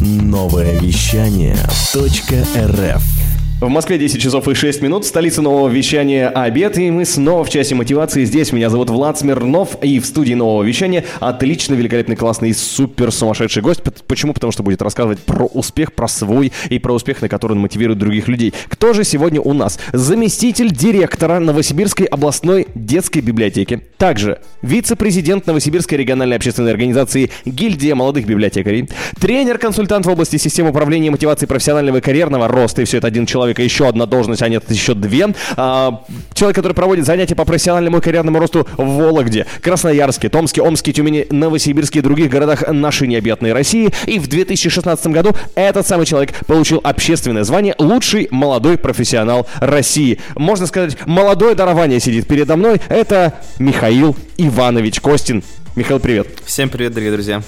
Новое 0.00 0.78
вещание 0.78 1.56
.рф 1.94 3.25
В 3.58 3.70
Москве 3.70 3.98
10 3.98 4.20
часов 4.20 4.46
и 4.48 4.54
6 4.54 4.82
минут, 4.82 5.06
столица 5.06 5.40
нового 5.40 5.68
вещания 5.68 6.28
«Обед», 6.28 6.76
и 6.76 6.90
мы 6.90 7.06
снова 7.06 7.42
в 7.42 7.48
часе 7.48 7.74
мотивации. 7.74 8.26
Здесь 8.26 8.52
меня 8.52 8.68
зовут 8.68 8.90
Влад 8.90 9.18
Смирнов, 9.18 9.82
и 9.82 9.98
в 9.98 10.04
студии 10.04 10.34
нового 10.34 10.62
вещания 10.62 11.06
отличный, 11.20 11.74
великолепный, 11.74 12.16
классный, 12.16 12.52
супер 12.52 13.10
сумасшедший 13.10 13.62
гость. 13.62 13.80
Почему? 14.06 14.34
Потому 14.34 14.52
что 14.52 14.62
будет 14.62 14.82
рассказывать 14.82 15.20
про 15.20 15.46
успех, 15.46 15.94
про 15.94 16.06
свой 16.06 16.52
и 16.68 16.78
про 16.78 16.92
успех, 16.92 17.22
на 17.22 17.30
который 17.30 17.52
он 17.52 17.60
мотивирует 17.60 17.98
других 17.98 18.28
людей. 18.28 18.52
Кто 18.68 18.92
же 18.92 19.04
сегодня 19.04 19.40
у 19.40 19.54
нас? 19.54 19.78
Заместитель 19.94 20.70
директора 20.70 21.38
Новосибирской 21.38 22.04
областной 22.04 22.66
детской 22.74 23.20
библиотеки. 23.20 23.80
Также 23.96 24.38
вице-президент 24.60 25.46
Новосибирской 25.46 25.96
региональной 25.96 26.36
общественной 26.36 26.72
организации 26.72 27.30
«Гильдия 27.46 27.94
молодых 27.94 28.26
библиотекарей», 28.26 28.90
тренер-консультант 29.18 30.04
в 30.04 30.10
области 30.10 30.36
системы 30.36 30.70
управления 30.70 31.06
и 31.06 31.10
мотивации 31.10 31.46
профессионального 31.46 31.96
и 31.96 32.00
карьерного 32.02 32.48
роста, 32.48 32.82
и 32.82 32.84
все 32.84 32.98
это 32.98 33.06
один 33.06 33.24
человек, 33.24 33.45
и 33.50 33.62
еще 33.62 33.88
одна 33.88 34.06
должность, 34.06 34.42
а 34.42 34.48
нет, 34.48 34.70
еще 34.70 34.94
две. 34.94 35.28
А, 35.56 36.02
человек, 36.34 36.56
который 36.56 36.72
проводит 36.72 37.06
занятия 37.06 37.34
по 37.34 37.44
профессиональному 37.44 37.98
и 37.98 38.00
карьерному 38.00 38.38
росту 38.38 38.66
в 38.76 38.96
Вологде, 38.96 39.46
Красноярске, 39.62 40.28
Томске, 40.28 40.62
Омске, 40.62 40.92
Тюмени, 40.92 41.26
Новосибирске 41.30 42.00
и 42.00 42.02
других 42.02 42.30
городах 42.30 42.68
нашей 42.68 43.08
необъятной 43.08 43.52
России. 43.52 43.90
И 44.06 44.18
в 44.18 44.28
2016 44.28 45.06
году 45.08 45.34
этот 45.54 45.86
самый 45.86 46.06
человек 46.06 46.34
получил 46.46 46.80
общественное 46.82 47.44
звание 47.44 47.74
«Лучший 47.78 48.28
молодой 48.30 48.78
профессионал 48.78 49.46
России». 49.60 50.20
Можно 50.34 50.66
сказать, 50.66 50.96
молодое 51.06 51.54
дарование 51.54 52.00
сидит 52.00 52.26
передо 52.26 52.56
мной. 52.56 52.80
Это 52.88 53.34
Михаил 53.58 54.16
Иванович 54.36 55.00
Костин. 55.00 55.42
Михаил, 55.76 56.00
привет. 56.00 56.28
Всем 56.46 56.70
привет, 56.70 56.92
дорогие 56.94 57.12
друзья. 57.12 57.42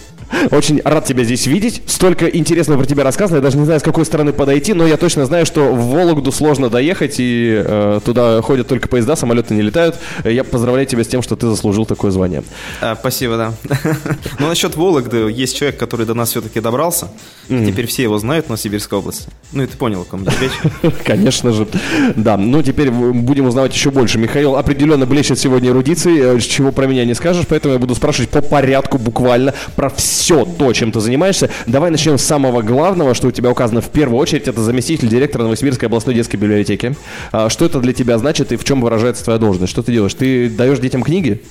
Очень 0.50 0.80
рад 0.84 1.06
тебя 1.06 1.24
здесь 1.24 1.46
видеть. 1.46 1.82
Столько 1.86 2.26
интересного 2.26 2.80
про 2.80 2.86
тебя 2.86 3.02
рассказано. 3.02 3.36
Я 3.36 3.42
даже 3.42 3.56
не 3.56 3.64
знаю, 3.64 3.80
с 3.80 3.82
какой 3.82 4.04
стороны 4.04 4.32
подойти, 4.34 4.74
но 4.74 4.86
я 4.86 4.98
точно 4.98 5.24
знаю, 5.24 5.46
что 5.46 5.72
в 5.72 5.90
Вологду 5.90 6.30
сложно 6.30 6.68
доехать, 6.68 7.14
и 7.18 7.62
э, 7.64 8.00
туда 8.04 8.42
ходят 8.42 8.68
только 8.68 8.88
поезда, 8.88 9.16
самолеты 9.16 9.54
не 9.54 9.62
летают. 9.62 9.96
Я 10.24 10.44
поздравляю 10.44 10.86
тебя 10.86 11.04
с 11.04 11.08
тем, 11.08 11.22
что 11.22 11.36
ты 11.36 11.46
заслужил 11.48 11.86
такое 11.86 12.10
звание. 12.10 12.42
А, 12.80 12.96
спасибо, 12.96 13.36
да. 13.36 13.54
Ну, 14.38 14.48
насчет 14.48 14.76
Вологды, 14.76 15.30
есть 15.30 15.56
человек, 15.56 15.78
который 15.78 16.04
до 16.04 16.14
нас 16.14 16.30
все-таки 16.30 16.60
добрался. 16.60 17.08
Теперь 17.48 17.86
все 17.86 18.02
его 18.02 18.18
знают 18.18 18.46
в 18.46 18.48
Новосибирской 18.50 18.98
области. 18.98 19.28
Ну, 19.52 19.62
и 19.62 19.66
ты 19.66 19.76
понял, 19.76 20.02
о 20.02 20.04
ком 20.04 20.24
идет 20.24 20.34
речь. 20.40 20.92
Конечно 21.04 21.52
же. 21.52 21.66
Да, 22.14 22.36
ну 22.36 22.62
теперь 22.62 22.90
будем 22.90 23.46
узнавать 23.46 23.74
еще 23.74 23.90
больше. 23.90 24.18
Михаил 24.18 24.56
определенно 24.56 25.06
блещет 25.06 25.38
сегодня 25.38 25.70
эрудицией, 25.70 26.36
э, 26.36 26.40
чего 26.40 26.72
про 26.72 26.86
меня 26.86 27.04
не 27.04 27.14
скажешь, 27.14 27.46
поэтому 27.48 27.74
я 27.74 27.80
буду 27.80 27.94
спрашивать 27.94 28.17
по 28.26 28.42
порядку 28.42 28.98
буквально 28.98 29.54
про 29.76 29.90
все 29.90 30.44
то, 30.44 30.72
чем 30.72 30.92
ты 30.92 31.00
занимаешься. 31.00 31.50
Давай 31.66 31.90
начнем 31.90 32.18
с 32.18 32.22
самого 32.22 32.62
главного, 32.62 33.14
что 33.14 33.28
у 33.28 33.30
тебя 33.30 33.50
указано 33.50 33.80
в 33.80 33.90
первую 33.90 34.18
очередь. 34.18 34.48
Это 34.48 34.62
заместитель 34.62 35.08
директора 35.08 35.44
Новосибирской 35.44 35.86
областной 35.86 36.14
детской 36.14 36.36
библиотеки. 36.36 36.96
А, 37.32 37.48
Что 37.48 37.66
это 37.66 37.80
для 37.80 37.92
тебя 37.92 38.18
значит 38.18 38.52
и 38.52 38.56
в 38.56 38.64
чем 38.64 38.80
выражается 38.80 39.24
твоя 39.24 39.38
должность? 39.38 39.70
Что 39.72 39.82
ты 39.82 39.92
делаешь? 39.92 40.14
Ты 40.14 40.48
даешь 40.48 40.78
детям 40.78 41.02
книги? 41.02 41.42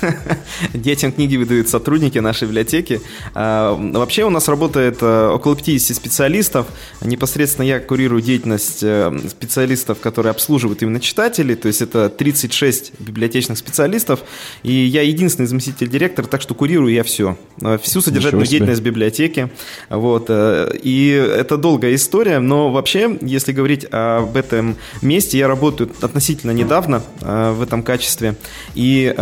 Детям 0.74 1.12
книги 1.12 1.36
выдают 1.36 1.68
сотрудники 1.68 2.18
нашей 2.18 2.44
библиотеки. 2.44 3.00
А, 3.34 3.74
Вообще 3.74 4.24
у 4.24 4.30
нас 4.30 4.48
работает 4.48 4.98
э, 5.00 5.28
около 5.28 5.56
50 5.56 5.96
специалистов. 5.96 6.66
Непосредственно 7.00 7.66
я 7.66 7.80
курирую 7.80 8.22
деятельность 8.22 8.82
э, 8.82 9.16
специалистов, 9.28 10.00
которые 10.00 10.30
обслуживают 10.30 10.82
именно 10.82 11.00
читателей. 11.00 11.54
То 11.54 11.68
есть 11.68 11.82
это 11.82 12.08
36 12.08 12.92
библиотечных 12.98 13.58
специалистов. 13.58 14.20
И 14.62 14.72
я 14.72 15.02
единственный 15.02 15.46
заместитель 15.46 15.88
директора, 15.88 16.07
так 16.14 16.40
что 16.40 16.54
курирую 16.54 16.92
я 16.92 17.02
все. 17.02 17.36
Э, 17.60 17.78
Всю 17.82 18.00
содержательную 18.00 18.46
деятельность 18.46 18.82
библиотеки. 18.82 19.50
Вот. 19.90 20.26
э, 20.28 20.70
И 20.82 21.08
это 21.10 21.56
долгая 21.56 21.94
история, 21.94 22.38
но 22.38 22.70
вообще, 22.70 23.18
если 23.20 23.52
говорить 23.52 23.86
об 23.90 24.36
этом 24.36 24.76
месте, 25.02 25.38
я 25.38 25.48
работаю 25.48 25.90
относительно 26.00 26.52
недавно 26.52 27.02
э, 27.20 27.52
в 27.52 27.62
этом 27.62 27.82
качестве. 27.82 28.34
И 28.74 29.14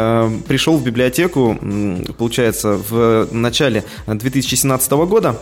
пришел 0.47 0.77
в 0.77 0.85
библиотеку, 0.85 1.59
получается, 2.19 2.79
в 2.89 3.29
начале 3.33 3.85
2017 4.07 4.93
года. 4.93 5.39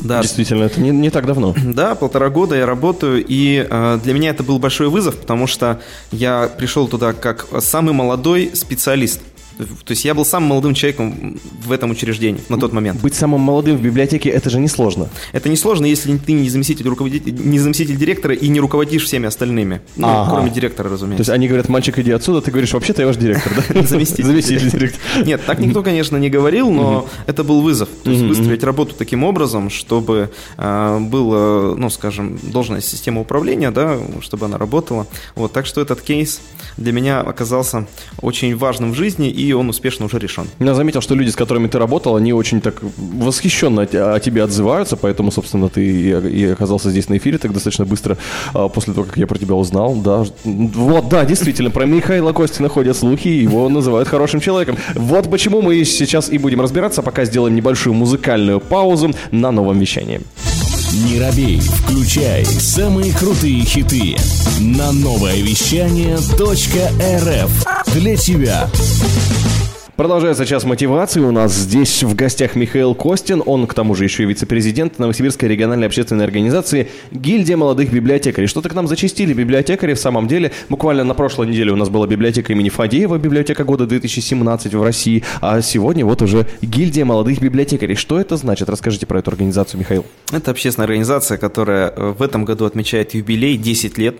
Да, 0.00 0.20
Действительно, 0.22 0.64
это 0.64 0.80
не, 0.80 0.90
не 0.90 1.10
так 1.10 1.26
давно. 1.26 1.54
да, 1.64 1.94
полтора 1.94 2.28
года 2.28 2.56
я 2.56 2.66
работаю, 2.66 3.24
и 3.26 3.66
э, 3.68 4.00
для 4.02 4.14
меня 4.14 4.30
это 4.30 4.42
был 4.42 4.58
большой 4.58 4.88
вызов, 4.88 5.16
потому 5.16 5.46
что 5.46 5.80
я 6.10 6.50
пришел 6.58 6.88
туда 6.88 7.12
как 7.12 7.46
самый 7.60 7.92
молодой 7.94 8.50
специалист. 8.54 9.20
То 9.58 9.90
есть 9.90 10.04
я 10.04 10.14
был 10.14 10.24
самым 10.24 10.48
молодым 10.50 10.74
человеком 10.74 11.38
в 11.64 11.72
этом 11.72 11.90
учреждении 11.90 12.40
на 12.48 12.58
тот 12.58 12.72
момент. 12.72 13.00
Быть 13.00 13.14
самым 13.14 13.40
молодым 13.40 13.76
в 13.76 13.82
библиотеке 13.82 14.30
это 14.30 14.50
же 14.50 14.58
несложно. 14.58 15.08
Это 15.32 15.48
несложно, 15.48 15.86
если 15.86 16.16
ты 16.16 16.32
не 16.32 16.48
заместитель, 16.48 16.88
руководитель, 16.88 17.34
не 17.34 17.58
заместитель 17.58 17.96
директора 17.96 18.34
и 18.34 18.48
не 18.48 18.60
руководишь 18.60 19.04
всеми 19.04 19.26
остальными. 19.26 19.80
Ну, 19.96 20.06
Ага. 20.08 20.30
кроме 20.30 20.50
директора, 20.50 20.88
То 20.88 20.94
разумеется. 20.94 21.20
есть 21.22 21.30
они 21.30 21.48
говорят, 21.48 21.68
мальчик, 21.68 21.98
иди 21.98 22.10
отсюда, 22.10 22.40
ты 22.40 22.50
говоришь, 22.50 22.72
вообще-то 22.72 23.02
я 23.02 23.06
ваш 23.08 23.16
директор, 23.16 23.52
да? 23.68 23.82
Заместитель. 23.86 24.24
Заместитель 24.24 24.70
директора. 24.70 25.24
Нет, 25.24 25.40
так 25.46 25.58
никто, 25.58 25.82
конечно, 25.82 26.16
не 26.16 26.30
говорил, 26.30 26.70
но 26.70 27.06
это 27.26 27.44
был 27.44 27.60
вызов. 27.62 27.88
То 28.04 28.10
есть 28.10 28.22
выстроить 28.22 28.64
работу 28.64 28.94
таким 28.96 29.24
образом, 29.24 29.70
чтобы 29.70 30.30
э, 30.56 30.98
было, 31.00 31.74
ну, 31.76 31.90
скажем, 31.90 32.38
должная 32.42 32.80
система 32.80 33.20
управления, 33.20 33.70
да, 33.70 33.98
чтобы 34.20 34.46
она 34.46 34.58
работала. 34.58 35.06
Вот, 35.34 35.52
так 35.52 35.66
что 35.66 35.80
этот 35.80 36.00
кейс 36.00 36.40
для 36.76 36.92
меня 36.92 37.20
оказался 37.20 37.86
очень 38.20 38.56
важным 38.56 38.92
в 38.92 38.94
жизни, 38.94 39.28
и 39.30 39.41
он 39.50 39.68
успешно 39.68 40.06
уже 40.06 40.18
решен. 40.18 40.46
Я 40.60 40.74
заметил, 40.74 41.00
что 41.00 41.16
люди, 41.16 41.30
с 41.30 41.36
которыми 41.36 41.66
ты 41.66 41.78
работал, 41.78 42.14
они 42.14 42.32
очень 42.32 42.60
так 42.60 42.80
восхищенно 42.96 43.82
о 43.82 43.86
те- 43.86 44.02
о 44.02 44.20
тебе 44.20 44.44
отзываются, 44.44 44.96
поэтому, 44.96 45.32
собственно, 45.32 45.68
ты 45.68 45.84
и 45.84 46.12
и 46.12 46.44
оказался 46.46 46.90
здесь 46.90 47.08
на 47.08 47.16
эфире 47.16 47.38
так 47.38 47.52
достаточно 47.52 47.84
быстро 47.84 48.16
а, 48.54 48.68
после 48.68 48.94
того, 48.94 49.06
как 49.06 49.16
я 49.16 49.26
про 49.26 49.38
тебя 49.38 49.54
узнал. 49.54 49.94
Да, 49.96 50.24
вот, 50.44 51.08
да, 51.08 51.24
действительно, 51.24 51.70
про 51.70 51.86
Михаила 51.86 52.32
Костина 52.32 52.68
ходят 52.68 52.96
слухи, 52.96 53.28
и 53.28 53.42
его 53.42 53.68
называют 53.68 54.08
хорошим 54.08 54.40
человеком. 54.40 54.76
Вот 54.94 55.30
почему 55.30 55.62
мы 55.62 55.84
сейчас 55.84 56.30
и 56.30 56.38
будем 56.38 56.60
разбираться, 56.60 57.02
пока 57.02 57.24
сделаем 57.24 57.54
небольшую 57.56 57.94
музыкальную 57.94 58.60
паузу 58.60 59.10
на 59.30 59.50
новом 59.50 59.78
вещании. 59.78 60.20
Не 60.92 61.18
робей, 61.18 61.58
включай 61.58 62.44
самые 62.44 63.14
крутые 63.14 63.64
хиты 63.64 64.14
на 64.60 64.92
новое 64.92 65.36
вещание 65.36 66.16
.рф 66.16 67.66
для 67.94 68.16
тебя. 68.16 68.70
Продолжается 70.02 70.44
час 70.44 70.64
мотивации. 70.64 71.20
У 71.20 71.30
нас 71.30 71.54
здесь 71.54 72.02
в 72.02 72.16
гостях 72.16 72.56
Михаил 72.56 72.92
Костин. 72.92 73.40
Он, 73.46 73.68
к 73.68 73.74
тому 73.74 73.94
же, 73.94 74.02
еще 74.02 74.24
и 74.24 74.26
вице-президент 74.26 74.98
Новосибирской 74.98 75.48
региональной 75.48 75.86
общественной 75.86 76.24
организации 76.24 76.88
«Гильдия 77.12 77.56
молодых 77.56 77.92
библиотекарей». 77.92 78.48
Что-то 78.48 78.68
к 78.68 78.74
нам 78.74 78.88
зачастили 78.88 79.32
библиотекари 79.32 79.94
в 79.94 80.00
самом 80.00 80.26
деле. 80.26 80.50
Буквально 80.68 81.04
на 81.04 81.14
прошлой 81.14 81.46
неделе 81.46 81.70
у 81.70 81.76
нас 81.76 81.88
была 81.88 82.08
библиотека 82.08 82.52
имени 82.52 82.68
Фадеева, 82.68 83.16
библиотека 83.16 83.62
года 83.62 83.86
2017 83.86 84.74
в 84.74 84.82
России. 84.82 85.22
А 85.40 85.62
сегодня 85.62 86.04
вот 86.04 86.20
уже 86.20 86.48
«Гильдия 86.62 87.04
молодых 87.04 87.40
библиотекарей». 87.40 87.94
Что 87.94 88.18
это 88.18 88.36
значит? 88.36 88.68
Расскажите 88.68 89.06
про 89.06 89.20
эту 89.20 89.30
организацию, 89.30 89.78
Михаил. 89.78 90.04
Это 90.32 90.50
общественная 90.50 90.86
организация, 90.86 91.38
которая 91.38 91.92
в 91.92 92.22
этом 92.22 92.44
году 92.44 92.64
отмечает 92.64 93.14
юбилей 93.14 93.56
10 93.56 93.98
лет. 93.98 94.16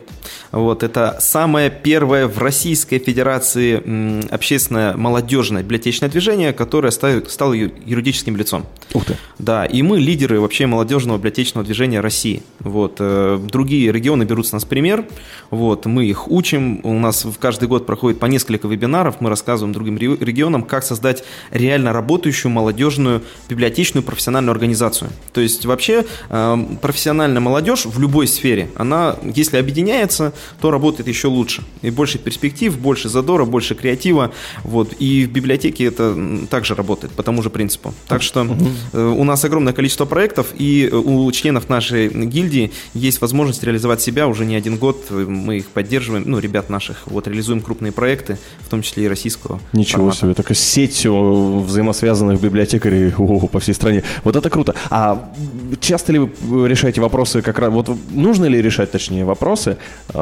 Вот, 0.52 0.84
это 0.84 1.16
самое 1.18 1.70
первое 1.70 2.28
в 2.28 2.38
Российской 2.38 3.00
Федерации 3.00 3.82
м, 3.84 4.20
общественное 4.30 4.96
молодежное 4.96 5.64
библиотечное 5.72 6.10
движение, 6.10 6.52
которое 6.52 6.90
ста- 6.90 7.22
стало 7.28 7.54
юридическим 7.54 8.36
лицом. 8.36 8.66
Ух 8.92 9.06
ты. 9.06 9.16
Да, 9.38 9.64
и 9.64 9.80
мы 9.80 9.98
лидеры 9.98 10.38
вообще 10.38 10.66
молодежного 10.66 11.16
библиотечного 11.16 11.64
движения 11.64 12.00
России. 12.00 12.42
Вот, 12.58 12.96
э, 12.98 13.40
другие 13.42 13.90
регионы 13.90 14.24
берут 14.24 14.46
с 14.46 14.52
нас 14.52 14.66
пример, 14.66 15.06
вот, 15.50 15.86
мы 15.86 16.04
их 16.04 16.30
учим, 16.30 16.80
у 16.82 16.92
нас 16.92 17.24
в 17.24 17.38
каждый 17.38 17.68
год 17.68 17.86
проходит 17.86 18.20
по 18.20 18.26
несколько 18.26 18.68
вебинаров, 18.68 19.20
мы 19.20 19.30
рассказываем 19.30 19.72
другим 19.72 19.96
ре- 19.96 20.16
регионам, 20.20 20.62
как 20.62 20.84
создать 20.84 21.24
реально 21.50 21.94
работающую 21.94 22.52
молодежную 22.52 23.22
библиотечную 23.48 24.04
профессиональную 24.04 24.52
организацию. 24.52 25.10
То 25.32 25.40
есть 25.40 25.64
вообще 25.64 26.04
э, 26.28 26.58
профессиональная 26.82 27.40
молодежь 27.40 27.86
в 27.86 27.98
любой 27.98 28.26
сфере, 28.26 28.68
она, 28.76 29.16
если 29.34 29.56
объединяется, 29.56 30.34
то 30.60 30.70
работает 30.70 31.08
еще 31.08 31.28
лучше. 31.28 31.62
И 31.80 31.90
больше 31.90 32.18
перспектив, 32.18 32.78
больше 32.78 33.08
задора, 33.08 33.46
больше 33.46 33.74
креатива. 33.74 34.32
Вот. 34.64 34.92
И 34.98 35.24
в 35.24 35.30
библиотеке 35.32 35.51
это 35.56 36.02
м, 36.02 36.46
также 36.48 36.74
работает 36.74 37.12
по 37.12 37.22
тому 37.22 37.42
же 37.42 37.50
принципу. 37.50 37.94
Так 38.08 38.22
что 38.22 38.46
э, 38.92 39.14
у 39.18 39.24
нас 39.24 39.44
огромное 39.44 39.72
количество 39.72 40.04
проектов, 40.04 40.48
и 40.56 40.88
э, 40.90 40.94
у 40.94 41.30
членов 41.32 41.68
нашей 41.68 42.08
гильдии 42.08 42.72
есть 42.94 43.20
возможность 43.20 43.62
реализовать 43.62 44.00
себя 44.00 44.26
уже 44.28 44.44
не 44.44 44.54
один 44.54 44.76
год. 44.76 45.10
Мы 45.10 45.58
их 45.58 45.66
поддерживаем, 45.68 46.24
ну, 46.26 46.38
ребят 46.38 46.70
наших, 46.70 47.02
вот, 47.06 47.26
реализуем 47.26 47.60
крупные 47.60 47.92
проекты, 47.92 48.38
в 48.60 48.68
том 48.68 48.82
числе 48.82 49.04
и 49.04 49.08
российского 49.08 49.60
Ничего 49.72 50.02
формата. 50.10 50.18
себе, 50.18 50.34
такая 50.34 50.56
сеть 50.56 51.06
взаимосвязанных 51.06 52.40
библиотекарей 52.40 53.12
о, 53.18 53.46
по 53.46 53.60
всей 53.60 53.74
стране. 53.74 54.02
Вот 54.24 54.36
это 54.36 54.50
круто. 54.50 54.74
А 54.90 55.32
часто 55.80 56.12
ли 56.12 56.18
вы 56.18 56.68
решаете 56.68 57.00
вопросы, 57.00 57.42
как 57.42 57.58
раз, 57.58 57.72
вот 57.72 57.90
нужно 58.10 58.46
ли 58.46 58.60
решать, 58.60 58.90
точнее, 58.90 59.24
вопросы, 59.24 59.76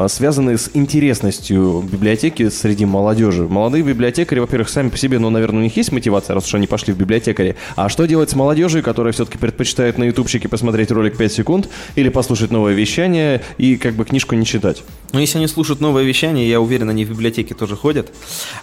связанные 0.07 0.57
с 0.57 0.71
интересностью 0.73 1.83
библиотеки 1.89 2.49
среди 2.49 2.85
молодежи? 2.85 3.47
Молодые 3.47 3.83
библиотекари, 3.83 4.39
во-первых, 4.39 4.69
сами 4.69 4.89
по 4.89 4.97
себе 4.97 5.19
но, 5.21 5.29
наверное, 5.29 5.59
у 5.59 5.63
них 5.63 5.77
есть 5.77 5.91
мотивация, 5.91 6.33
раз 6.33 6.47
уж 6.47 6.55
они 6.55 6.67
пошли 6.67 6.93
в 6.93 6.97
библиотекари. 6.97 7.55
А 7.75 7.89
что 7.89 8.05
делать 8.05 8.29
с 8.29 8.35
молодежью, 8.35 8.83
которая 8.83 9.13
все-таки 9.13 9.37
предпочитает 9.37 9.97
на 9.97 10.05
ютубчике 10.05 10.49
посмотреть 10.49 10.91
ролик 10.91 11.17
5 11.17 11.31
секунд 11.31 11.69
или 11.95 12.09
послушать 12.09 12.51
новое 12.51 12.73
вещание 12.73 13.41
и 13.57 13.77
как 13.77 13.93
бы 13.93 14.03
книжку 14.03 14.35
не 14.35 14.45
читать? 14.45 14.83
Ну, 15.13 15.19
если 15.19 15.37
они 15.37 15.47
слушают 15.47 15.79
новое 15.79 16.03
вещание, 16.03 16.49
я 16.49 16.59
уверен, 16.59 16.89
они 16.89 17.05
в 17.05 17.09
библиотеке 17.11 17.53
тоже 17.53 17.75
ходят. 17.75 18.11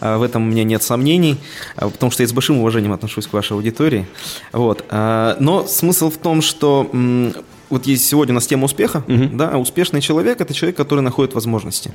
А, 0.01 0.19
в 0.19 0.23
этом 0.23 0.43
у 0.43 0.51
меня 0.51 0.65
нет 0.65 0.83
сомнений, 0.83 1.37
а, 1.77 1.89
потому 1.89 2.11
что 2.11 2.23
я 2.23 2.29
с 2.29 2.33
большим 2.33 2.59
уважением 2.59 2.93
отношусь 2.93 3.27
к 3.27 3.33
вашей 3.33 3.53
аудитории. 3.53 4.07
Вот. 4.53 4.85
А, 4.91 5.37
но 5.41 5.67
смысл 5.67 6.11
в 6.11 6.19
том, 6.19 6.43
что 6.43 6.91
вот 7.71 7.87
есть 7.87 8.07
сегодня 8.07 8.33
у 8.33 8.37
нас 8.37 8.47
тема 8.47 8.65
успеха, 8.65 9.05
угу. 9.07 9.29
да, 9.35 9.59
успешный 9.59 10.01
человек– 10.01 10.41
это 10.41 10.55
человек, 10.55 10.77
который 10.77 11.01
находит 11.01 11.35
возможности 11.35 11.93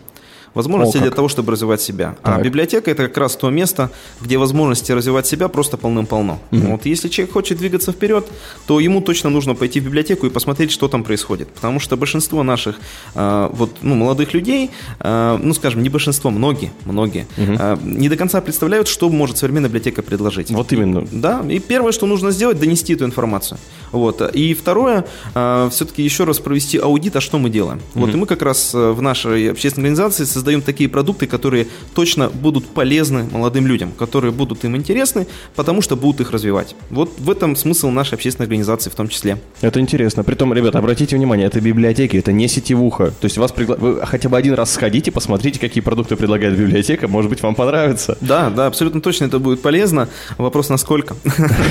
возможности 0.53 0.97
О, 0.97 1.01
для 1.01 1.11
того, 1.11 1.27
чтобы 1.27 1.51
развивать 1.51 1.81
себя. 1.81 2.15
А 2.21 2.31
так. 2.31 2.39
А 2.39 2.41
библиотека 2.44 2.91
это 2.91 3.07
как 3.07 3.17
раз 3.17 3.35
то 3.35 3.50
место, 3.50 3.89
где 4.21 4.38
возможности 4.38 4.91
развивать 4.91 5.27
себя 5.27 5.47
просто 5.47 5.77
полным-полно. 5.77 6.39
Угу. 6.51 6.61
Вот 6.61 6.85
если 6.85 7.09
человек 7.09 7.33
хочет 7.33 7.57
двигаться 7.57 7.91
вперед, 7.91 8.27
то 8.67 8.79
ему 8.79 9.01
точно 9.01 9.29
нужно 9.29 9.55
пойти 9.55 9.79
в 9.79 9.85
библиотеку 9.85 10.27
и 10.27 10.29
посмотреть, 10.29 10.71
что 10.71 10.88
там 10.88 11.03
происходит. 11.03 11.50
Потому 11.50 11.79
что 11.79 11.97
большинство 11.97 12.44
наших 12.44 12.79
э, 13.15 13.50
вот, 13.51 13.77
ну, 13.81 13.95
молодых 13.95 14.33
людей, 14.33 14.71
э, 15.00 15.39
ну 15.41 15.53
скажем, 15.53 15.81
не 15.83 15.89
большинство, 15.89 16.29
многие, 16.29 16.71
многие, 16.85 17.27
угу. 17.38 17.55
э, 17.59 17.77
не 17.83 18.09
до 18.09 18.15
конца 18.15 18.41
представляют, 18.41 18.88
что 18.88 19.09
может 19.09 19.38
современная 19.38 19.69
библиотека 19.69 20.01
предложить. 20.01 20.51
Вот 20.51 20.71
именно. 20.73 21.07
Да, 21.11 21.44
и 21.50 21.59
первое, 21.59 21.91
что 21.91 22.05
нужно 22.05 22.31
сделать, 22.31 22.59
донести 22.59 22.94
эту 22.94 23.05
информацию. 23.05 23.57
Вот. 23.91 24.21
И 24.35 24.53
второе, 24.53 25.05
э, 25.33 25.69
все-таки 25.71 26.03
еще 26.03 26.23
раз 26.25 26.39
провести 26.39 26.77
аудит, 26.77 27.15
а 27.15 27.21
что 27.21 27.39
мы 27.39 27.50
делаем. 27.50 27.81
Угу. 27.95 28.05
Вот 28.05 28.13
и 28.13 28.17
мы 28.17 28.25
как 28.25 28.41
раз 28.41 28.73
в 28.73 29.01
нашей 29.01 29.51
общественной 29.51 29.89
организации 29.89 30.23
создаем 30.43 30.61
такие 30.61 30.89
продукты, 30.89 31.25
которые 31.25 31.67
точно 31.95 32.29
будут 32.29 32.65
полезны 32.65 33.25
молодым 33.31 33.65
людям, 33.65 33.93
которые 33.97 34.33
будут 34.33 34.65
им 34.65 34.75
интересны, 34.75 35.25
потому 35.55 35.81
что 35.81 35.95
будут 35.95 36.19
их 36.19 36.31
развивать. 36.31 36.75
Вот 36.89 37.11
в 37.17 37.29
этом 37.29 37.55
смысл 37.55 37.89
нашей 37.91 38.15
общественной 38.15 38.47
организации 38.47 38.89
в 38.89 38.95
том 38.95 39.07
числе. 39.07 39.37
Это 39.61 39.79
интересно. 39.79 40.25
Притом, 40.25 40.53
ребята, 40.53 40.79
обратите 40.79 41.15
внимание, 41.15 41.47
это 41.47 41.61
библиотеки, 41.61 42.17
это 42.17 42.33
не 42.33 42.49
сетевуха. 42.49 43.11
То 43.11 43.25
есть 43.25 43.37
вас 43.37 43.53
пригла... 43.53 43.77
вы 43.77 44.05
хотя 44.05 44.27
бы 44.27 44.37
один 44.37 44.53
раз 44.53 44.73
сходите, 44.73 45.13
посмотрите, 45.13 45.61
какие 45.61 45.81
продукты 45.81 46.17
предлагает 46.17 46.57
библиотека, 46.57 47.07
может 47.07 47.29
быть, 47.29 47.41
вам 47.41 47.55
понравится. 47.55 48.17
Да, 48.19 48.49
да, 48.49 48.67
абсолютно 48.67 48.99
точно 48.99 49.25
это 49.25 49.39
будет 49.39 49.61
полезно. 49.61 50.09
Вопрос, 50.37 50.67
насколько. 50.67 51.15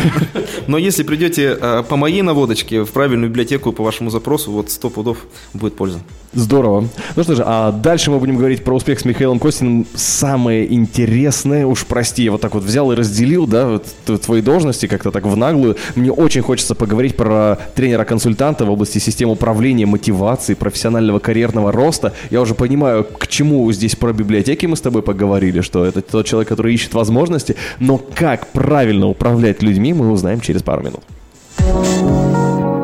Но 0.67 0.79
если 0.79 1.03
придете 1.03 1.59
э, 1.61 1.83
по 1.87 1.97
моей 1.97 2.23
наводочке 2.23 2.85
в 2.85 2.91
правильную 2.91 3.29
библиотеку 3.29 3.73
по 3.73 3.85
вашему 3.85 4.09
запросу, 4.09 4.51
вот 4.51 4.71
сто 4.71 4.89
пудов 4.89 5.19
будет 5.53 5.77
польза. 5.77 5.99
Здорово. 6.35 6.89
Ну 7.17 7.23
что 7.23 7.35
же, 7.35 7.43
а 7.45 7.73
дальше 7.73 8.11
мы 8.11 8.19
будем 8.19 8.39
говорить 8.39 8.62
про 8.65 8.75
успех 8.75 9.01
с 9.01 9.05
Михаилом 9.05 9.39
Костиным. 9.39 9.87
Самое 9.95 10.73
интересное, 10.73 11.67
уж 11.67 11.85
прости, 11.87 12.25
я 12.25 12.33
вот 12.33 12.41
так 12.41 12.55
вот 12.55 12.63
взял 12.65 12.91
и 12.93 12.95
разделил, 12.95 13.47
да, 13.47 13.67
вот 13.69 14.21
твои 14.23 14.41
должности 14.43 14.87
как-то 14.87 15.11
так 15.11 15.27
в 15.27 15.37
наглую. 15.37 15.77
Мне 15.95 16.11
очень 16.11 16.43
хочется 16.43 16.75
поговорить 16.75 17.17
про 17.17 17.59
тренера-консультанта 17.75 18.65
в 18.65 18.71
области 18.71 18.99
систем 18.99 19.31
управления, 19.31 19.87
мотивации, 19.87 20.55
профессионального 20.55 21.19
карьерного 21.19 21.73
роста. 21.73 22.13
Я 22.31 22.41
уже 22.41 22.55
понимаю, 22.55 23.05
к 23.05 23.27
чему 23.27 23.71
здесь 23.73 23.97
про 23.97 24.13
библиотеки 24.13 24.67
мы 24.67 24.77
с 24.77 24.81
тобой 24.81 25.03
поговорили, 25.03 25.61
что 25.61 25.85
это 25.85 26.03
тот 26.03 26.27
человек, 26.27 26.49
который 26.49 26.75
ищет 26.75 26.95
возможности, 26.95 27.57
но 27.79 27.99
как 27.99 28.49
правильно 28.49 29.09
управлять 29.09 29.63
людьми, 29.63 29.93
мы 29.93 30.11
узнаем 30.11 30.41
через 30.41 30.63
пару 30.63 30.83
минут. 30.83 31.03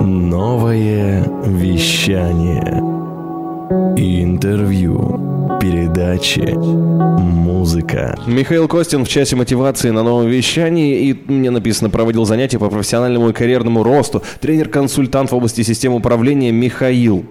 Новое 0.01 1.25
вещание. 1.45 2.83
Интервью, 3.97 5.28
передачи, 5.61 6.55
музыка. 7.19 8.19
Михаил 8.27 8.69
Костин 8.69 9.05
в 9.05 9.09
часе 9.09 9.37
мотивации 9.37 9.91
на 9.91 10.03
новом 10.03 10.29
вещании. 10.29 11.09
И 11.09 11.33
мне 11.33 11.51
написано, 11.51 11.91
проводил 11.91 12.25
занятия 12.25 12.59
по 12.59 12.69
профессиональному 12.69 13.31
и 13.31 13.33
карьерному 13.33 13.83
росту. 13.83 14.23
Тренер-консультант 14.41 15.31
в 15.31 15.35
области 15.35 15.63
систем 15.63 15.95
управления 15.95 16.53
Михаил. 16.53 17.25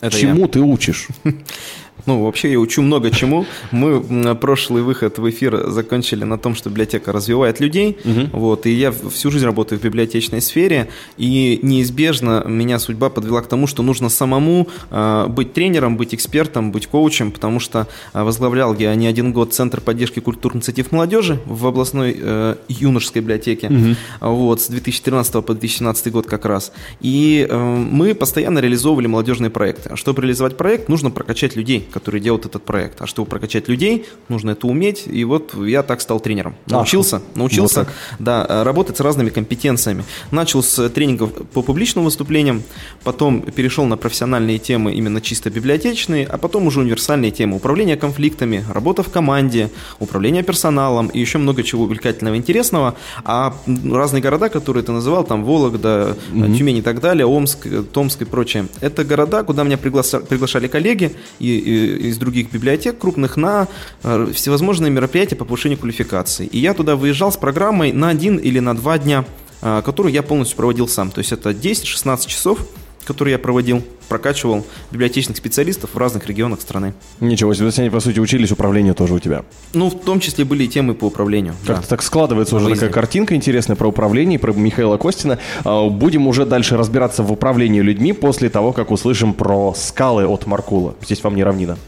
Это 0.00 0.16
Чему 0.16 0.42
я. 0.42 0.48
ты 0.48 0.60
учишь? 0.60 1.08
Ну, 2.06 2.24
вообще 2.24 2.52
я 2.52 2.58
учу 2.58 2.82
много 2.82 3.10
чему. 3.10 3.46
Мы 3.70 4.34
прошлый 4.34 4.82
выход 4.82 5.18
в 5.18 5.28
эфир 5.28 5.70
закончили 5.70 6.24
на 6.24 6.38
том, 6.38 6.54
что 6.54 6.70
библиотека 6.70 7.12
развивает 7.12 7.60
людей. 7.60 7.98
Угу. 8.04 8.38
Вот, 8.38 8.66
и 8.66 8.70
я 8.72 8.92
всю 8.92 9.30
жизнь 9.30 9.44
работаю 9.44 9.78
в 9.78 9.82
библиотечной 9.82 10.40
сфере. 10.40 10.88
И 11.16 11.60
неизбежно 11.62 12.44
меня 12.46 12.78
судьба 12.78 13.10
подвела 13.10 13.42
к 13.42 13.46
тому, 13.46 13.66
что 13.66 13.82
нужно 13.82 14.08
самому 14.08 14.68
э, 14.90 15.26
быть 15.28 15.52
тренером, 15.52 15.96
быть 15.96 16.14
экспертом, 16.14 16.72
быть 16.72 16.86
коучем, 16.86 17.30
потому 17.30 17.60
что 17.60 17.86
э, 18.14 18.22
возглавлял 18.22 18.74
я 18.74 18.94
не 18.94 19.06
один 19.06 19.32
год 19.32 19.52
Центр 19.54 19.80
поддержки 19.80 20.20
культурных 20.20 20.62
инициатив 20.62 20.92
молодежи 20.92 21.40
в 21.46 21.66
областной 21.66 22.16
э, 22.18 22.56
юношеской 22.68 23.22
библиотеке. 23.22 23.68
Угу. 23.68 24.32
Вот, 24.32 24.60
с 24.60 24.68
2013 24.68 25.32
по 25.32 25.52
2017 25.52 26.12
год 26.12 26.26
как 26.26 26.44
раз. 26.44 26.72
И 27.00 27.46
э, 27.48 27.56
мы 27.56 28.14
постоянно 28.14 28.60
реализовывали 28.60 29.06
молодежные 29.06 29.50
проекты. 29.50 29.90
А 29.90 29.96
чтобы 29.96 30.22
реализовать 30.22 30.56
проект, 30.56 30.88
нужно 30.88 31.10
прокачать 31.10 31.56
людей 31.56 31.86
которые 31.92 32.20
делают 32.20 32.46
этот 32.46 32.64
проект. 32.64 33.00
А 33.02 33.06
чтобы 33.06 33.28
прокачать 33.28 33.68
людей, 33.68 34.06
нужно 34.28 34.50
это 34.50 34.66
уметь. 34.66 35.04
И 35.06 35.24
вот 35.24 35.54
я 35.54 35.82
так 35.82 36.00
стал 36.00 36.20
тренером. 36.20 36.54
Научился, 36.66 37.16
Ах, 37.16 37.22
научился 37.36 37.80
вот 37.80 37.88
да, 38.18 38.46
э, 38.48 38.62
работать 38.62 38.96
с 38.96 39.00
разными 39.00 39.30
компетенциями. 39.30 40.04
Начал 40.30 40.62
с 40.62 40.88
тренингов 40.88 41.32
по 41.52 41.62
публичным 41.62 42.04
выступлениям, 42.04 42.62
потом 43.04 43.42
перешел 43.42 43.84
на 43.84 43.96
профессиональные 43.96 44.58
темы, 44.58 44.94
именно 44.94 45.20
чисто 45.20 45.50
библиотечные, 45.50 46.26
а 46.26 46.38
потом 46.38 46.66
уже 46.66 46.80
универсальные 46.80 47.30
темы. 47.30 47.56
Управление 47.56 47.96
конфликтами, 47.96 48.64
работа 48.72 49.02
в 49.02 49.10
команде, 49.10 49.70
управление 50.00 50.42
персоналом 50.42 51.08
и 51.08 51.20
еще 51.20 51.38
много 51.38 51.62
чего 51.62 51.84
увлекательного, 51.84 52.36
интересного. 52.36 52.94
А 53.24 53.54
разные 53.90 54.22
города, 54.22 54.48
которые 54.48 54.82
ты 54.82 54.92
называл, 54.92 55.24
там 55.24 55.44
Вологда, 55.44 56.16
mm 56.32 56.56
Тюмень 56.56 56.78
и 56.78 56.82
так 56.82 57.00
далее, 57.00 57.26
Омск, 57.26 57.66
Томск 57.92 58.22
и 58.22 58.24
прочее, 58.24 58.66
это 58.80 59.04
города, 59.04 59.42
куда 59.42 59.64
меня 59.64 59.78
приглашали 59.78 60.68
коллеги 60.68 61.16
и, 61.38 61.58
и 61.58 61.81
из 61.82 62.18
других 62.18 62.50
библиотек 62.50 62.98
крупных 62.98 63.36
на 63.36 63.68
э, 64.02 64.28
всевозможные 64.34 64.90
мероприятия 64.90 65.36
по 65.36 65.44
повышению 65.44 65.78
квалификации. 65.78 66.46
И 66.46 66.58
я 66.58 66.74
туда 66.74 66.96
выезжал 66.96 67.32
с 67.32 67.36
программой 67.36 67.92
на 67.92 68.08
один 68.08 68.36
или 68.36 68.58
на 68.58 68.76
два 68.76 68.98
дня, 68.98 69.24
э, 69.60 69.82
которую 69.84 70.12
я 70.12 70.22
полностью 70.22 70.56
проводил 70.56 70.88
сам. 70.88 71.10
То 71.10 71.18
есть 71.18 71.32
это 71.32 71.50
10-16 71.50 72.26
часов 72.26 72.58
который 73.04 73.30
я 73.30 73.38
проводил, 73.38 73.82
прокачивал 74.08 74.64
библиотечных 74.90 75.36
специалистов 75.36 75.90
в 75.94 75.98
разных 75.98 76.26
регионах 76.26 76.60
страны. 76.60 76.94
Ничего 77.20 77.54
себе, 77.54 77.70
они, 77.76 77.90
по 77.90 78.00
сути, 78.00 78.18
учились 78.18 78.52
управлению 78.52 78.94
тоже 78.94 79.14
у 79.14 79.18
тебя. 79.18 79.44
Ну, 79.72 79.88
в 79.90 79.98
том 80.00 80.20
числе 80.20 80.44
были 80.44 80.64
и 80.64 80.68
темы 80.68 80.94
по 80.94 81.06
управлению. 81.06 81.54
Как-то 81.66 81.82
да. 81.82 81.88
так 81.88 82.02
складывается 82.02 82.56
уже 82.56 82.74
такая 82.74 82.90
картинка 82.90 83.34
интересная 83.34 83.76
про 83.76 83.88
управление, 83.88 84.38
про 84.38 84.52
Михаила 84.52 84.96
Костина. 84.96 85.38
А, 85.64 85.88
будем 85.88 86.26
уже 86.26 86.46
дальше 86.46 86.76
разбираться 86.76 87.22
в 87.22 87.32
управлении 87.32 87.80
людьми 87.80 88.12
после 88.12 88.50
того, 88.50 88.72
как 88.72 88.90
услышим 88.90 89.32
про 89.34 89.74
скалы 89.74 90.26
от 90.26 90.46
Маркула. 90.46 90.94
Здесь 91.02 91.22
вам 91.22 91.36
не 91.36 91.44
равнина. 91.44 91.78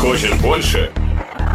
Хочешь 0.00 0.32
больше? 0.42 0.90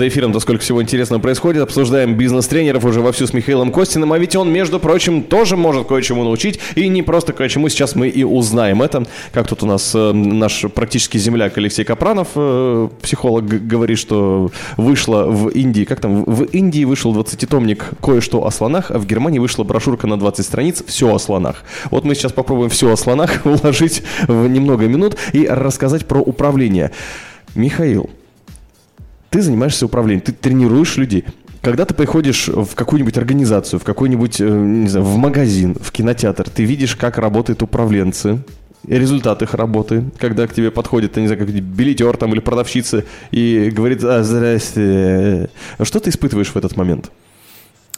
За 0.00 0.08
эфиром-то 0.08 0.40
сколько 0.40 0.62
всего 0.62 0.80
интересного 0.80 1.20
происходит. 1.20 1.60
Обсуждаем 1.60 2.14
бизнес-тренеров 2.14 2.86
уже 2.86 3.02
вовсю 3.02 3.26
с 3.26 3.34
Михаилом 3.34 3.70
Костиным. 3.70 4.14
А 4.14 4.18
ведь 4.18 4.34
он, 4.34 4.50
между 4.50 4.80
прочим, 4.80 5.22
тоже 5.22 5.58
может 5.58 5.88
кое-чему 5.88 6.24
научить. 6.24 6.58
И 6.74 6.88
не 6.88 7.02
просто 7.02 7.34
кое-чему. 7.34 7.68
Сейчас 7.68 7.94
мы 7.94 8.08
и 8.08 8.24
узнаем 8.24 8.80
это. 8.80 9.04
Как 9.34 9.46
тут 9.46 9.62
у 9.62 9.66
нас 9.66 9.92
э, 9.94 10.12
наш 10.12 10.64
практически 10.74 11.18
земляк 11.18 11.58
Алексей 11.58 11.84
Капранов, 11.84 12.28
э, 12.34 12.88
психолог, 13.02 13.44
говорит, 13.44 13.98
что 13.98 14.50
вышло 14.78 15.24
в 15.24 15.48
Индии, 15.48 15.84
как 15.84 16.00
там, 16.00 16.24
в 16.24 16.44
Индии 16.44 16.84
вышел 16.84 17.14
20-томник 17.14 17.90
«Кое-что 18.00 18.46
о 18.46 18.50
слонах», 18.50 18.90
а 18.90 18.98
в 18.98 19.04
Германии 19.04 19.38
вышла 19.38 19.64
брошюрка 19.64 20.06
на 20.06 20.18
20 20.18 20.46
страниц 20.46 20.82
«Все 20.86 21.14
о 21.14 21.18
слонах». 21.18 21.62
Вот 21.90 22.06
мы 22.06 22.14
сейчас 22.14 22.32
попробуем 22.32 22.70
все 22.70 22.90
о 22.90 22.96
слонах 22.96 23.42
уложить 23.44 24.02
в 24.26 24.48
немного 24.48 24.86
минут 24.86 25.18
и 25.34 25.46
рассказать 25.46 26.06
про 26.06 26.20
управление. 26.20 26.90
Михаил, 27.54 28.08
ты 29.30 29.40
занимаешься 29.40 29.86
управлением, 29.86 30.22
ты 30.22 30.32
тренируешь 30.32 30.96
людей. 30.96 31.24
Когда 31.62 31.84
ты 31.84 31.94
приходишь 31.94 32.48
в 32.48 32.74
какую-нибудь 32.74 33.16
организацию, 33.18 33.78
в 33.80 33.84
какой-нибудь, 33.84 34.40
э, 34.40 34.48
не 34.48 34.88
знаю, 34.88 35.06
в 35.06 35.16
магазин, 35.16 35.76
в 35.80 35.92
кинотеатр, 35.92 36.48
ты 36.48 36.64
видишь, 36.64 36.96
как 36.96 37.18
работают 37.18 37.62
управленцы, 37.62 38.42
результат 38.88 39.42
их 39.42 39.54
работы, 39.54 40.04
когда 40.18 40.46
к 40.46 40.54
тебе 40.54 40.70
подходит, 40.70 41.16
не 41.16 41.26
знаю, 41.26 41.38
как 41.38 41.50
билетер 41.50 42.16
там 42.16 42.32
или 42.32 42.40
продавщица 42.40 43.04
и 43.30 43.70
говорит, 43.70 44.02
а, 44.02 44.22
здрасте. 44.22 45.50
Что 45.82 46.00
ты 46.00 46.10
испытываешь 46.10 46.48
в 46.48 46.56
этот 46.56 46.76
момент? 46.76 47.10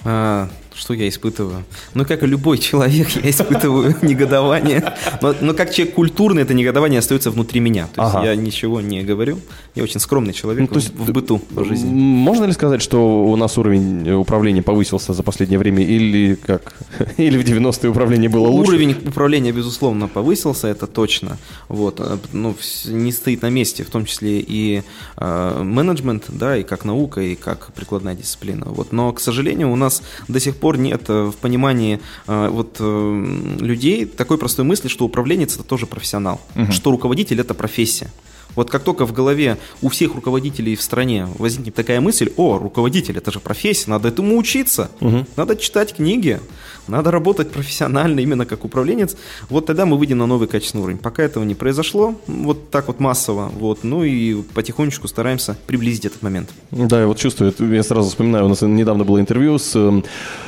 А, 0.05 0.49
Что 0.75 0.95
я 0.95 1.09
испытываю? 1.09 1.64
Ну, 1.95 2.05
как 2.05 2.23
и 2.23 2.26
любой 2.26 2.59
человек, 2.59 3.09
я 3.11 3.31
испытываю 3.31 3.95
негодование. 4.02 4.95
Но, 5.21 5.35
но 5.41 5.55
как 5.55 5.73
человек 5.73 5.95
культурный, 5.95 6.43
это 6.43 6.55
негодование 6.55 6.99
остается 6.99 7.31
внутри 7.31 7.61
меня. 7.61 7.88
То 7.95 8.02
есть 8.02 8.14
Ага. 8.14 8.26
я 8.26 8.37
ничего 8.37 8.81
не 8.81 9.02
говорю. 9.02 9.38
Я 9.75 9.83
очень 9.85 10.00
скромный 10.00 10.33
человек 10.33 10.61
Ну, 10.62 10.67
то 10.69 10.76
есть 10.76 10.95
в, 10.95 11.05
в 11.07 11.12
быту, 11.12 11.41
в 11.50 11.64
жизни. 11.64 11.91
Можно 11.93 12.45
ли 12.47 12.52
сказать, 12.52 12.83
что 12.83 13.25
у 13.25 13.37
нас 13.37 13.59
уровень 13.59 14.11
управления 14.12 14.62
повысился 14.62 15.12
за 15.12 15.23
последнее 15.23 15.59
время, 15.59 15.83
или 15.85 16.35
как? 16.35 16.75
Или 17.19 17.38
в 17.38 17.45
90-е 17.45 17.91
управление 17.91 18.29
было 18.31 18.49
лучше? 18.49 18.71
Уровень 18.73 18.93
управления, 19.07 19.52
безусловно, 19.52 20.09
повысился, 20.09 20.69
это 20.69 20.87
точно. 20.87 21.38
Вот, 21.69 22.00
э, 22.00 22.19
ну, 22.33 22.55
вс- 22.59 22.91
не 22.93 23.12
стоит 23.12 23.43
на 23.43 23.50
месте, 23.50 23.85
в 23.85 23.91
том 23.91 24.05
числе 24.07 24.41
и 24.41 24.83
э, 25.17 25.62
менеджмент, 25.62 26.25
да, 26.29 26.57
и 26.57 26.62
как 26.62 26.85
наука, 26.85 27.21
и 27.21 27.35
как 27.35 27.73
прикладная 27.75 28.14
дисциплина. 28.14 28.64
Вот. 28.67 28.93
Но, 28.93 29.12
к 29.12 29.21
сожалению, 29.21 29.71
у 29.73 29.76
нас 29.76 30.02
до 30.29 30.41
сих 30.41 30.57
пор 30.62 30.78
нет 30.78 31.02
э, 31.09 31.25
в 31.25 31.37
понимании 31.37 31.99
э, 32.28 32.49
вот, 32.49 32.76
э, 32.78 33.25
людей 33.61 34.07
такой 34.07 34.38
простой 34.38 34.64
мысли, 34.64 34.88
что 34.88 35.04
управленец 35.04 35.54
это 35.57 35.64
тоже 35.64 35.87
профессионал, 35.87 36.40
что 36.71 36.90
руководитель 36.92 37.40
это 37.40 37.54
профессия. 37.54 38.11
Вот 38.54 38.70
как 38.70 38.82
только 38.82 39.06
в 39.06 39.12
голове 39.12 39.58
у 39.80 39.88
всех 39.88 40.14
руководителей 40.14 40.76
в 40.76 40.82
стране 40.82 41.26
возникнет 41.38 41.75
такая 41.75 42.00
мысль, 42.00 42.32
о, 42.37 42.58
руководитель, 42.58 43.16
это 43.16 43.30
же 43.32 43.40
профессия, 43.40 43.90
надо 43.90 44.08
этому 44.08 44.37
учиться, 44.37 44.90
надо 45.37 45.56
читать 45.56 45.94
книги, 45.94 46.40
надо 46.88 47.11
работать 47.11 47.50
профессионально 47.50 48.20
именно 48.20 48.44
как 48.44 48.64
управленец, 48.64 49.16
вот 49.49 49.66
тогда 49.66 49.87
мы 49.87 49.96
выйдем 49.96 50.18
на 50.18 50.26
новый 50.26 50.49
качественный 50.49 50.84
уровень. 50.84 50.99
Пока 50.99 51.22
этого 51.22 51.44
не 51.44 51.54
произошло, 51.54 52.14
вот 52.26 52.70
так 52.70 52.88
вот 52.88 53.00
массово, 53.00 53.50
вот, 53.58 53.84
ну 53.84 54.04
и 54.04 54.42
потихонечку 54.42 55.08
стараемся 55.08 55.56
приблизить 55.66 56.06
этот 56.06 56.22
момент. 56.22 56.50
Да, 56.70 57.00
я 57.00 57.06
вот 57.06 57.18
чувствую, 57.18 57.54
я 57.72 57.82
сразу 57.82 58.11
вспоминаю, 58.11 58.46
у 58.46 58.49
нас 58.49 58.62
недавно 58.62 59.04
было 59.04 59.20
интервью 59.20 59.58
с 59.58 59.72
э, 59.75 60.02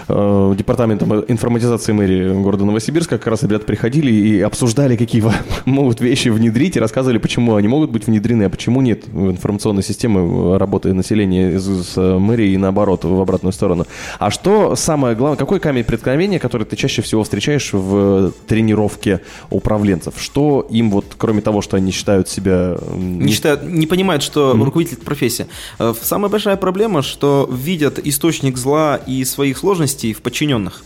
э, 0.08 0.54
департаментом 0.56 1.24
информатизации 1.28 1.92
мэрии 1.92 2.42
города 2.42 2.64
Новосибирска, 2.64 3.18
как 3.18 3.28
раз 3.28 3.42
ребята 3.42 3.64
приходили 3.64 4.12
и 4.12 4.40
обсуждали, 4.40 4.96
какие 4.96 5.22
могут 5.64 6.00
вещи 6.00 6.28
внедрить, 6.28 6.76
и 6.76 6.80
рассказывали, 6.80 7.18
почему 7.18 7.54
они 7.54 7.68
могут 7.68 7.83
быть 7.90 8.06
внедрены, 8.06 8.44
а 8.44 8.50
почему 8.50 8.80
нет 8.80 9.06
в 9.08 9.30
информационной 9.30 9.82
системы 9.82 10.58
работы 10.58 10.92
населения 10.92 11.58
с, 11.58 11.64
с 11.64 12.18
мэрией 12.18 12.54
и 12.54 12.56
наоборот, 12.56 13.04
в 13.04 13.20
обратную 13.20 13.52
сторону. 13.52 13.86
А 14.18 14.30
что 14.30 14.76
самое 14.76 15.14
главное, 15.16 15.38
какой 15.38 15.60
камень 15.60 15.84
преткновения, 15.84 16.38
который 16.38 16.66
ты 16.66 16.76
чаще 16.76 17.02
всего 17.02 17.22
встречаешь 17.24 17.72
в 17.72 18.32
тренировке 18.46 19.20
управленцев? 19.50 20.14
Что 20.18 20.66
им 20.70 20.90
вот, 20.90 21.14
кроме 21.16 21.40
того, 21.40 21.62
что 21.62 21.76
они 21.76 21.92
считают 21.92 22.28
себя... 22.28 22.76
Не, 22.96 23.32
считают, 23.32 23.62
не 23.64 23.86
понимают, 23.86 24.22
что 24.22 24.52
руководитель 24.52 24.96
это 24.96 25.04
профессия. 25.04 25.46
Э, 25.78 25.94
Самая 26.00 26.30
большая 26.30 26.56
проблема, 26.56 27.02
что 27.02 27.48
видят 27.50 27.98
источник 27.98 28.56
зла 28.56 28.96
и 28.96 29.24
своих 29.24 29.58
сложностей 29.58 30.12
в 30.12 30.22
подчиненных. 30.22 30.84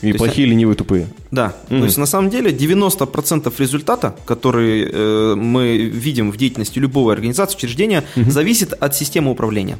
И 0.00 0.06
То 0.06 0.06
есть 0.08 0.18
плохие, 0.18 0.46
ленивые, 0.48 0.76
тупые. 0.76 1.08
Да, 1.30 1.54
Мгм. 1.68 1.80
то 1.80 1.84
есть 1.84 1.98
на 1.98 2.06
самом 2.06 2.30
деле 2.30 2.50
90% 2.52 3.52
результата, 3.58 4.14
который 4.24 4.88
э, 4.90 5.34
мы 5.36 5.76
видим 5.76 6.30
в 6.30 6.36
деятельности 6.38 6.78
любой 6.78 7.12
организации, 7.14 7.56
учреждения, 7.56 8.04
зависит 8.16 8.72
от 8.72 8.94
системы 8.96 9.30
управления. 9.30 9.78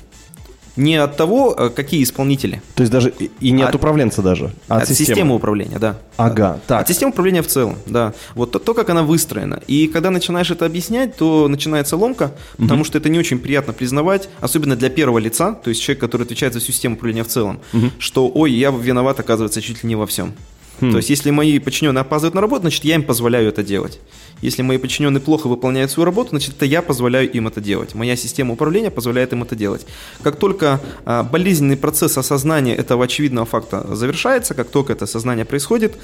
Не 0.76 0.96
от 0.96 1.16
того, 1.16 1.54
э, 1.58 1.70
какие 1.70 2.02
исполнители, 2.02 2.62
То 2.74 2.82
есть 2.82 2.92
даже 2.92 3.12
и- 3.40 3.50
не 3.50 3.62
от 3.62 3.70
От- 3.70 3.74
управленца 3.74 4.22
даже, 4.22 4.52
а 4.68 4.78
от, 4.78 4.88
системы. 4.88 5.34
управления, 5.34 5.78
да. 5.78 5.98
Ага, 6.16 6.60
так. 6.66 6.82
От 6.82 6.88
системы 6.88 7.10
управления 7.10 7.42
в 7.42 7.46
целом, 7.48 7.76
да. 7.86 8.12
Вот 8.34 8.52
то, 8.52 8.58
то, 8.58 8.72
как 8.74 8.88
она 8.90 9.02
выстроена. 9.02 9.60
И 9.66 9.88
когда 9.88 10.10
начинаешь 10.10 10.50
это 10.50 10.66
объяснять, 10.66 11.16
то 11.16 11.48
начинается 11.48 11.96
ломка, 11.96 12.32
потому 12.56 12.84
что 12.84 12.98
это 12.98 13.08
не 13.08 13.18
очень 13.18 13.38
приятно 13.38 13.72
признавать, 13.72 14.28
особенно 14.40 14.76
для 14.76 14.90
первого 14.90 15.18
лица, 15.18 15.52
то 15.54 15.70
есть 15.70 15.82
человек, 15.82 16.00
который 16.00 16.22
отвечает 16.22 16.52
за 16.54 16.60
всю 16.60 16.72
систему 16.72 16.94
управления 16.94 17.24
в 17.24 17.28
целом, 17.28 17.60
что, 17.98 18.30
ой, 18.32 18.52
я 18.52 18.70
виноват, 18.70 19.18
оказывается, 19.20 19.60
чуть 19.60 19.82
ли 19.82 19.88
не 19.88 19.96
во 19.96 20.06
всем. 20.06 20.32
То 20.78 20.96
есть, 20.96 21.10
если 21.10 21.30
мои 21.30 21.58
подчиненные 21.58 22.00
опаздывают 22.00 22.34
на 22.34 22.40
работу, 22.40 22.62
значит, 22.62 22.84
я 22.86 22.94
им 22.94 23.02
позволяю 23.02 23.48
это 23.48 23.62
делать. 23.62 23.98
Если 24.42 24.62
мои 24.62 24.78
подчиненные 24.78 25.20
плохо 25.20 25.48
выполняют 25.48 25.90
свою 25.90 26.04
работу, 26.06 26.30
значит, 26.30 26.54
это 26.56 26.64
я 26.64 26.82
позволяю 26.82 27.30
им 27.30 27.46
это 27.46 27.60
делать. 27.60 27.94
Моя 27.94 28.16
система 28.16 28.54
управления 28.54 28.90
позволяет 28.90 29.32
им 29.32 29.42
это 29.42 29.56
делать. 29.56 29.86
Как 30.22 30.36
только 30.36 30.80
а, 31.04 31.22
болезненный 31.22 31.76
процесс 31.76 32.16
осознания 32.18 32.74
этого 32.74 33.04
очевидного 33.04 33.46
факта 33.46 33.86
завершается, 33.94 34.54
как 34.54 34.68
только 34.70 34.92
это 34.92 35.04
осознание 35.04 35.44
происходит, 35.44 35.94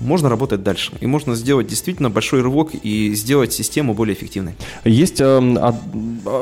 можно 0.00 0.28
работать 0.28 0.62
дальше. 0.62 0.92
И 1.00 1.06
можно 1.06 1.34
сделать 1.34 1.66
действительно 1.66 2.10
большой 2.10 2.42
рывок 2.42 2.70
и 2.82 3.14
сделать 3.14 3.52
систему 3.52 3.94
более 3.94 4.14
эффективной. 4.14 4.54
Есть 4.84 5.20
од- 5.20 5.74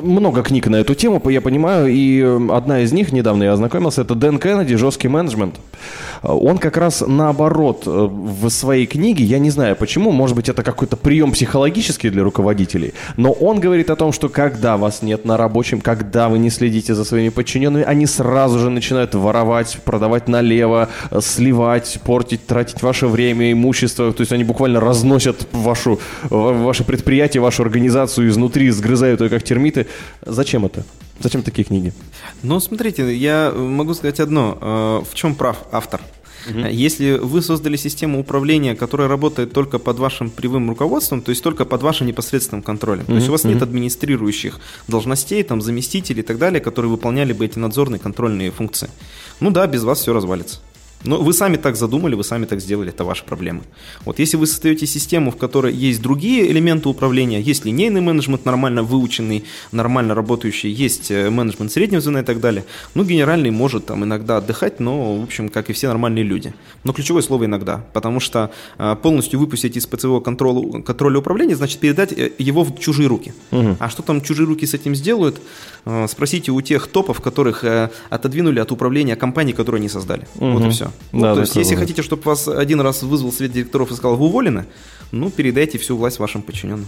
много 0.02 0.42
книг 0.42 0.66
на 0.66 0.76
эту 0.76 0.94
тему, 0.94 1.22
я 1.30 1.40
понимаю, 1.40 1.88
и 1.88 2.20
эм, 2.20 2.50
одна 2.52 2.80
из 2.80 2.92
них, 2.92 3.12
недавно 3.12 3.44
я 3.44 3.52
ознакомился, 3.52 4.02
это 4.02 4.14
Дэн 4.14 4.38
Кеннеди 4.38 4.76
«Жесткий 4.76 5.08
менеджмент». 5.08 5.56
Э, 6.22 6.28
Он 6.30 6.58
как 6.58 6.76
раз 6.76 7.02
наоборот 7.06 7.82
э, 7.86 7.90
в 7.90 8.48
своей 8.50 8.86
книге, 8.86 9.24
я 9.24 9.38
не 9.38 9.50
знаю 9.50 9.76
почему, 9.76 10.10
может 10.12 10.36
быть 10.36 10.48
это 10.48 10.62
какой-то 10.62 10.96
прием 10.96 11.32
психологический 11.44 12.08
для 12.10 12.22
руководителей, 12.22 12.94
но 13.18 13.30
он 13.32 13.60
говорит 13.60 13.90
о 13.90 13.96
том, 13.96 14.12
что 14.12 14.28
когда 14.30 14.76
вас 14.78 15.02
нет 15.02 15.26
на 15.26 15.36
рабочем, 15.36 15.80
когда 15.82 16.28
вы 16.30 16.38
не 16.38 16.48
следите 16.50 16.94
за 16.94 17.04
своими 17.04 17.28
подчиненными, 17.28 17.84
они 17.84 18.06
сразу 18.06 18.58
же 18.58 18.70
начинают 18.70 19.14
воровать, 19.14 19.78
продавать 19.84 20.26
налево, 20.28 20.88
э, 21.10 21.20
сливать, 21.20 21.98
портить, 22.04 22.46
тратить 22.46 22.82
ваше 22.82 23.06
время, 23.08 23.52
имущество, 23.52 24.10
то 24.12 24.22
есть 24.22 24.32
они 24.32 24.42
буквально 24.44 24.80
разносят 24.80 25.46
вашу, 25.52 26.00
ва- 26.30 26.52
ваше 26.54 26.82
предприятие, 26.84 27.42
вашу 27.42 27.62
организацию 27.62 28.28
изнутри, 28.28 28.70
сгрызают 28.70 29.20
ее 29.20 29.28
как 29.28 29.42
термиты. 29.42 29.86
Зачем 30.24 30.64
это? 30.64 30.82
Зачем 31.20 31.42
такие 31.42 31.64
книги? 31.64 31.92
Ну, 32.42 32.58
смотрите, 32.60 33.14
я 33.14 33.52
могу 33.54 33.92
сказать 33.94 34.18
одно. 34.20 34.56
Э, 34.60 35.02
В 35.10 35.14
чем 35.14 35.34
прав 35.34 35.56
автор? 35.72 36.00
Э, 36.46 36.70
Если 36.72 37.18
вы 37.18 37.42
создали 37.42 37.76
систему 37.76 38.20
управления, 38.20 38.74
которая 38.74 39.08
работает 39.08 39.52
только 39.52 39.78
под 39.78 39.98
вашим 39.98 40.30
прямым 40.30 40.68
руководством, 40.68 41.22
то 41.22 41.30
есть 41.30 41.42
только 41.42 41.64
под 41.64 41.82
вашим 41.82 42.06
непосредственным 42.06 42.62
контролем, 42.62 43.04
то 43.06 43.14
есть 43.14 43.28
у 43.28 43.32
вас 43.32 43.44
нет 43.44 43.62
администрирующих 43.62 44.60
должностей, 44.88 45.42
там, 45.42 45.60
заместителей 45.60 46.20
и 46.20 46.24
так 46.24 46.38
далее, 46.38 46.60
которые 46.60 46.90
выполняли 46.90 47.32
бы 47.32 47.44
эти 47.44 47.58
надзорные 47.58 47.98
контрольные 47.98 48.50
функции, 48.50 48.90
ну 49.40 49.50
да, 49.50 49.66
без 49.66 49.84
вас 49.84 50.00
все 50.00 50.12
развалится. 50.12 50.60
Но 51.04 51.18
вы 51.18 51.32
сами 51.32 51.56
так 51.56 51.76
задумали, 51.76 52.14
вы 52.14 52.24
сами 52.24 52.46
так 52.46 52.60
сделали, 52.60 52.88
это 52.88 53.04
ваша 53.04 53.24
проблема. 53.24 53.62
Вот 54.04 54.18
если 54.18 54.36
вы 54.36 54.46
создаете 54.46 54.86
систему, 54.86 55.30
в 55.30 55.36
которой 55.36 55.72
есть 55.72 56.02
другие 56.02 56.50
элементы 56.50 56.88
управления, 56.88 57.40
есть 57.40 57.64
линейный 57.64 58.00
менеджмент 58.00 58.44
нормально 58.44 58.82
выученный, 58.82 59.44
нормально 59.72 60.14
работающий, 60.14 60.70
есть 60.70 61.10
э, 61.10 61.30
менеджмент 61.30 61.72
среднего 61.72 62.00
звена 62.00 62.20
и 62.20 62.24
так 62.24 62.40
далее, 62.40 62.64
ну, 62.94 63.04
генеральный 63.04 63.50
может 63.50 63.86
там 63.86 64.04
иногда 64.04 64.38
отдыхать, 64.38 64.80
но, 64.80 65.16
в 65.20 65.24
общем, 65.24 65.48
как 65.48 65.70
и 65.70 65.72
все 65.72 65.88
нормальные 65.88 66.24
люди. 66.24 66.54
Но 66.84 66.92
ключевое 66.92 67.22
слово 67.22 67.44
«иногда», 67.44 67.84
потому 67.92 68.20
что 68.20 68.50
э, 68.78 68.96
полностью 69.02 69.38
выпустить 69.38 69.76
из 69.76 69.86
ПЦО 69.86 70.20
контроля, 70.20 70.82
контроля 70.82 71.18
управления, 71.18 71.56
значит 71.56 71.80
передать 71.80 72.12
э, 72.12 72.32
его 72.38 72.64
в 72.64 72.78
чужие 72.78 73.08
руки. 73.08 73.34
А 73.78 73.88
что 73.88 74.02
там 74.02 74.22
чужие 74.22 74.46
руки 74.46 74.66
с 74.66 74.74
этим 74.74 74.94
сделают, 74.94 75.40
спросите 76.08 76.50
у 76.52 76.60
тех 76.60 76.86
топов, 76.86 77.20
которых 77.20 77.64
э, 77.64 77.90
отодвинули 78.10 78.58
от 78.60 78.72
управления 78.72 79.16
компаний, 79.16 79.52
которые 79.52 79.80
они 79.80 79.88
создали. 79.88 80.26
Вот 80.34 80.64
и 80.64 80.70
все. 80.70 80.90
Да, 81.12 81.30
то 81.30 81.34
да, 81.36 81.40
есть, 81.42 81.56
если 81.56 81.74
круто. 81.74 81.86
хотите, 81.86 82.02
чтобы 82.02 82.22
вас 82.22 82.48
один 82.48 82.80
раз 82.80 83.02
вызвал 83.02 83.32
совет 83.32 83.52
директоров 83.52 83.90
и 83.90 83.94
сказал, 83.94 84.16
вы 84.16 84.26
уволены, 84.26 84.64
ну, 85.12 85.30
передайте 85.30 85.78
всю 85.78 85.96
власть 85.96 86.18
вашим 86.18 86.42
подчиненным. 86.42 86.86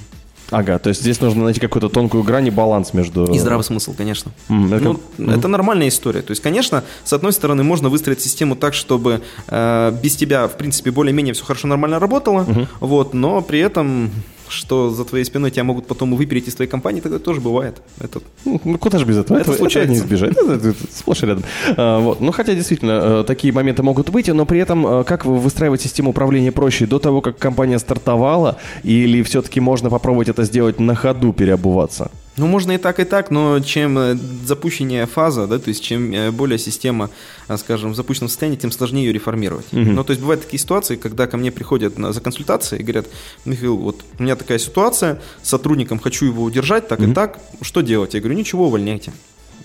Ага, 0.51 0.79
то 0.79 0.91
есть 0.91 1.01
здесь 1.01 1.21
нужно 1.21 1.43
найти 1.43 1.59
какую-то 1.59 1.89
тонкую 1.89 2.23
грань 2.23 2.47
и 2.47 2.51
баланс 2.51 2.95
между... 2.95 3.25
И 3.33 3.39
здравый 3.39 3.65
смысл, 3.65 3.95
конечно. 3.97 4.31
М, 4.49 4.73
это 4.73 4.85
Ну, 4.85 5.01
как- 5.19 5.29
это 5.39 5.49
нормальная 5.49 5.89
история. 5.89 6.23
То 6.23 6.31
есть, 6.31 6.41
конечно, 6.41 6.85
с 7.03 7.13
одной 7.13 7.33
стороны, 7.33 7.65
можно 7.65 7.89
выстроить 7.89 8.21
систему 8.21 8.55
так, 8.55 8.73
чтобы 8.73 9.23
э, 9.49 9.99
без 10.01 10.15
тебя, 10.15 10.47
в 10.47 10.57
принципе, 10.57 10.93
более-менее 10.93 11.35
все 11.35 11.45
хорошо, 11.45 11.67
нормально 11.67 11.99
работало, 11.99 12.47
вот, 12.79 13.13
но 13.13 13.43
при 13.43 13.59
этом, 13.59 14.13
что 14.49 14.91
за 14.91 15.05
твоей 15.05 15.25
спиной 15.25 15.51
тебя 15.51 15.65
могут 15.65 15.87
потом 15.87 16.15
выпереть 16.15 16.49
из 16.49 16.55
твоей 16.55 16.71
компании, 16.71 17.01
тогда 17.01 17.19
тоже 17.19 17.41
бывает. 17.41 17.81
Это 18.01 18.21
Ну, 18.45 18.61
ну, 18.65 18.79
куда 18.79 18.99
же 18.99 19.05
без 19.05 19.19
этого? 19.19 19.39
Это 19.39 19.51
Это, 19.51 19.59
случается. 19.59 19.93
не 19.93 19.99
избежать. 19.99 20.33
Это, 20.33 20.53
это- 20.55 20.69
это 20.69 20.79
сплошь 20.93 21.23
и 21.23 21.27
рядом. 21.27 21.45
А, 21.77 21.99
вот. 22.01 22.21
Ну, 22.21 22.33
хотя, 22.33 22.55
действительно, 22.55 23.21
э, 23.21 23.25
такие 23.27 23.53
моменты 23.53 23.83
могут 23.83 24.11
быть, 24.11 24.29
но 24.29 24.47
при 24.47 24.61
этом, 24.61 24.87
э, 24.87 25.05
как 25.05 25.25
вы 25.25 25.39
выстраивать 25.39 25.81
систему 25.81 26.11
управления 26.11 26.53
проще? 26.53 26.87
До 26.87 26.99
того, 26.99 27.21
как 27.21 27.39
компания 27.39 27.79
стартовала, 27.79 28.57
или 28.85 29.23
все-таки 29.23 29.61
можно 29.61 29.91
попробовать 29.91 30.29
это 30.29 30.45
сделать 30.45 30.81
на 30.81 30.95
ходу, 30.95 31.33
переобуваться? 31.33 32.11
Ну, 32.37 32.47
можно 32.47 32.73
и 32.73 32.79
так, 32.79 33.01
и 33.01 33.05
так, 33.05 33.31
но 33.31 33.61
чем 33.61 33.99
э, 33.99 34.17
запущеннее 34.45 35.07
фаза, 35.07 35.47
да, 35.47 35.59
то 35.59 35.69
есть 35.69 35.83
чем 35.83 36.13
э, 36.13 36.31
более 36.31 36.59
система, 36.59 37.11
а, 37.49 37.57
скажем, 37.57 37.93
в 37.93 37.97
запущенном 37.97 38.29
состоянии, 38.29 38.59
тем 38.59 38.71
сложнее 38.71 39.07
ее 39.07 39.13
реформировать. 39.13 39.67
Ну, 39.73 40.05
то 40.05 40.11
есть 40.11 40.21
бывают 40.21 40.43
такие 40.43 40.61
ситуации, 40.61 40.97
когда 40.97 41.27
ко 41.27 41.37
мне 41.37 41.51
приходят 41.51 41.99
на, 41.99 42.13
за 42.13 42.21
консультацией 42.21 42.83
и 42.83 42.85
говорят, 42.85 43.07
Михаил, 43.45 43.77
вот 43.77 44.05
у 44.19 44.23
меня 44.23 44.37
такая 44.37 44.59
ситуация, 44.59 45.21
с 45.43 45.49
сотрудником 45.49 45.99
хочу 45.99 46.27
его 46.27 46.43
удержать, 46.43 46.89
так 46.89 47.01
и 47.01 47.13
так, 47.13 47.39
что 47.63 47.81
делать? 47.81 48.15
Я 48.15 48.21
говорю, 48.21 48.37
ничего, 48.37 48.67
увольняйте. 48.67 49.13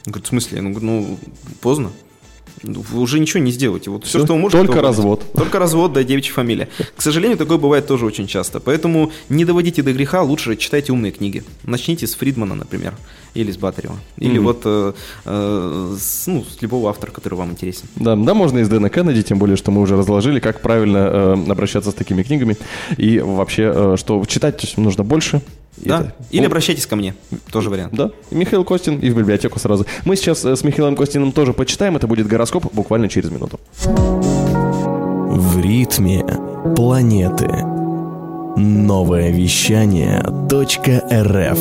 Он 0.06 0.14
говорит, 0.14 0.26
в 0.26 0.30
смысле? 0.30 0.62
Говорю, 0.62 0.86
ну, 0.86 1.20
поздно. 1.60 1.92
Вы 2.64 3.02
уже 3.02 3.20
ничего 3.20 3.40
не 3.42 3.52
сделаете. 3.52 3.90
Вот 3.90 4.04
все, 4.04 4.20
Всё, 4.20 4.26
что 4.26 4.34
вы 4.34 4.40
можете... 4.40 4.66
только 4.66 4.82
развод. 4.82 5.26
Только 5.34 5.60
развод, 5.60 5.94
да, 5.94 6.04
девичья 6.04 6.34
фамилия. 6.34 6.70
К 6.96 7.02
сожалению, 7.02 7.38
такое 7.38 7.58
бывает 7.58 7.88
тоже 7.88 8.06
очень 8.06 8.28
часто. 8.28 8.60
Поэтому 8.60 9.12
не 9.30 9.46
доводите 9.46 9.82
до 9.84 9.94
греха, 9.94 10.22
лучше 10.22 10.56
читайте 10.56 10.92
умные 10.92 11.12
книги. 11.12 11.44
Начните 11.64 12.08
с 12.08 12.16
Фридмана, 12.16 12.56
например, 12.56 12.94
или 13.34 13.52
с 13.52 13.58
Батарева. 13.58 13.98
Или 14.18 14.38
вот 14.38 14.62
э, 14.66 14.94
э, 15.26 15.96
с, 16.00 16.28
ну, 16.28 16.44
с 16.44 16.62
любого 16.62 16.90
автора, 16.90 17.12
который 17.12 17.36
вам 17.36 17.52
интересен. 17.52 17.88
Да, 17.96 18.16
да, 18.16 18.34
можно 18.34 18.60
из 18.60 18.70
Дэна 18.70 18.90
Кеннеди, 18.90 19.24
тем 19.24 19.40
более, 19.40 19.58
что 19.58 19.72
мы 19.72 19.82
уже 19.82 19.98
разложили, 19.98 20.40
как 20.40 20.62
правильно 20.62 20.98
э, 20.98 21.52
обращаться 21.52 21.92
с 21.92 21.94
такими 21.94 22.24
книгами. 22.24 22.58
И 22.98 23.20
вообще, 23.20 23.72
э, 23.74 23.96
что 23.98 24.24
читать 24.26 24.74
нужно 24.78 25.04
больше. 25.04 25.42
Да? 25.88 26.00
это- 26.00 26.14
Или 26.32 26.46
обращайтесь 26.46 26.86
ко 26.86 26.96
мне. 26.96 27.16
Тоже 27.52 27.70
вариант. 27.70 27.94
Да, 27.94 28.12
и 28.30 28.36
Михаил 28.36 28.64
Костин, 28.64 29.00
и 29.00 29.10
в 29.10 29.18
библиотеку 29.18 29.60
сразу. 29.60 29.86
Мы 30.06 30.16
сейчас 30.16 30.46
э, 30.46 30.56
с 30.56 30.64
Михаилом 30.64 30.96
Костиным 30.96 31.32
тоже 31.32 31.54
почитаем, 31.54 31.96
это 31.96 32.08
будет 32.08 32.28
гороскоп 32.28 32.74
буквально 32.74 33.10
через 33.10 33.30
минуту. 33.32 33.60
В 33.84 35.60
ритме 35.62 36.24
планеты. 36.76 37.48
Новое 38.58 39.32
вещание 39.32 40.22
.рф 40.22 41.60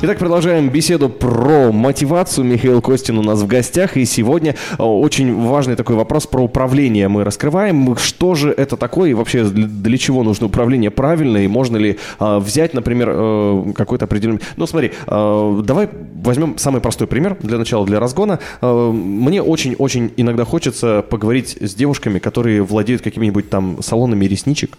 Итак, 0.00 0.18
продолжаем 0.18 0.70
беседу 0.70 1.08
про 1.08 1.72
мотивацию. 1.72 2.44
Михаил 2.44 2.80
Костин 2.80 3.18
у 3.18 3.22
нас 3.22 3.40
в 3.42 3.46
гостях. 3.46 3.96
И 3.96 4.04
сегодня 4.04 4.54
э, 4.78 4.82
очень 4.82 5.34
важный 5.34 5.76
такой 5.76 5.96
вопрос 5.96 6.26
про 6.26 6.42
управление 6.42 7.08
мы 7.08 7.24
раскрываем. 7.24 7.96
Что 7.96 8.34
же 8.34 8.50
это 8.50 8.76
такое 8.76 9.10
и 9.10 9.14
вообще 9.14 9.44
для, 9.44 9.98
чего 9.98 10.22
нужно 10.22 10.46
управление 10.46 10.90
правильно? 10.90 11.38
И 11.38 11.48
можно 11.48 11.76
ли 11.76 11.98
э, 12.18 12.38
взять, 12.38 12.74
например, 12.74 13.10
э, 13.12 13.72
какой-то 13.74 14.06
определенный... 14.06 14.40
Ну, 14.56 14.66
смотри, 14.66 14.92
э, 15.06 15.62
давай 15.64 15.88
возьмем 16.22 16.58
самый 16.58 16.80
простой 16.80 17.06
пример 17.06 17.36
для 17.40 17.58
начала, 17.58 17.86
для 17.86 18.00
разгона. 18.00 18.38
Мне 18.62 19.42
очень-очень 19.42 20.12
иногда 20.16 20.44
хочется 20.44 21.04
поговорить 21.08 21.56
с 21.60 21.74
девушками, 21.74 22.18
которые 22.18 22.62
владеют 22.62 23.02
какими-нибудь 23.02 23.50
там 23.50 23.78
салонами 23.82 24.24
ресничек. 24.24 24.76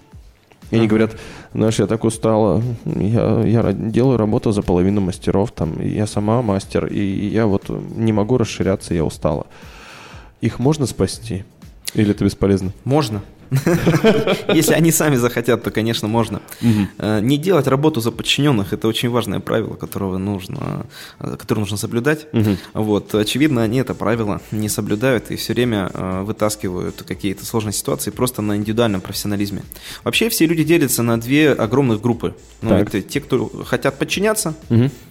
И 0.71 0.75
они 0.75 0.88
говорят, 0.88 1.17
знаешь, 1.53 1.79
я 1.79 1.88
так 1.88 2.03
устала, 2.03 2.61
я, 2.85 3.41
я 3.43 3.73
делаю 3.73 4.17
работу 4.17 4.51
за 4.51 4.61
половину 4.61 5.01
мастеров, 5.01 5.51
там, 5.51 5.81
я 5.81 6.05
сама 6.05 6.41
мастер, 6.41 6.85
и 6.85 7.27
я 7.27 7.47
вот 7.47 7.69
не 7.69 8.13
могу 8.13 8.38
расширяться, 8.38 8.93
я 8.93 9.03
устала. 9.03 9.47
Их 10.41 10.59
можно 10.59 10.85
спасти? 10.85 11.43
Или 11.95 12.11
это 12.11 12.23
бесполезно? 12.23 12.71
Можно. 12.83 13.21
Если 14.53 14.74
они 14.74 14.91
сами 14.91 15.15
захотят, 15.15 15.63
то, 15.63 15.72
конечно, 15.72 16.08
можно. 16.08 16.41
Э, 16.98 17.20
Не 17.22 17.38
делать 17.38 17.68
работу 17.68 18.01
за 18.01 18.12
подчиненных– 18.12 18.74
это 18.74 18.88
очень 18.88 19.10
важное 19.10 19.39
правило, 19.39 19.75
которого 19.75 20.18
нужно, 20.18 20.86
э, 21.20 21.36
которое 21.38 21.62
нужно 21.62 21.77
соблюдать. 21.77 22.27
Вот. 22.74 23.13
Очевидно, 23.15 23.63
они 23.63 23.79
это 23.79 23.94
правило 23.94 24.41
не 24.51 24.70
соблюдают 24.70 25.32
и 25.32 25.36
все 25.36 25.53
время 25.53 25.89
э, 25.94 26.22
вытаскивают 26.24 27.03
какие-то 27.08 27.46
сложные 27.46 27.74
ситуации 27.74 28.12
просто 28.12 28.41
на 28.41 28.56
индивидуальном 28.56 29.01
профессионализме. 29.01 29.63
Вообще 30.03 30.29
все 30.29 30.46
люди 30.46 30.63
делятся 30.63 31.03
на 31.03 31.20
две 31.20 31.51
огромных 31.51 32.01
группы. 32.01 32.36
Ну, 32.62 32.75
это 32.75 33.01
те, 33.01 33.20
кто 33.22 33.50
хотят 33.65 33.98
подчиняться 33.98 34.53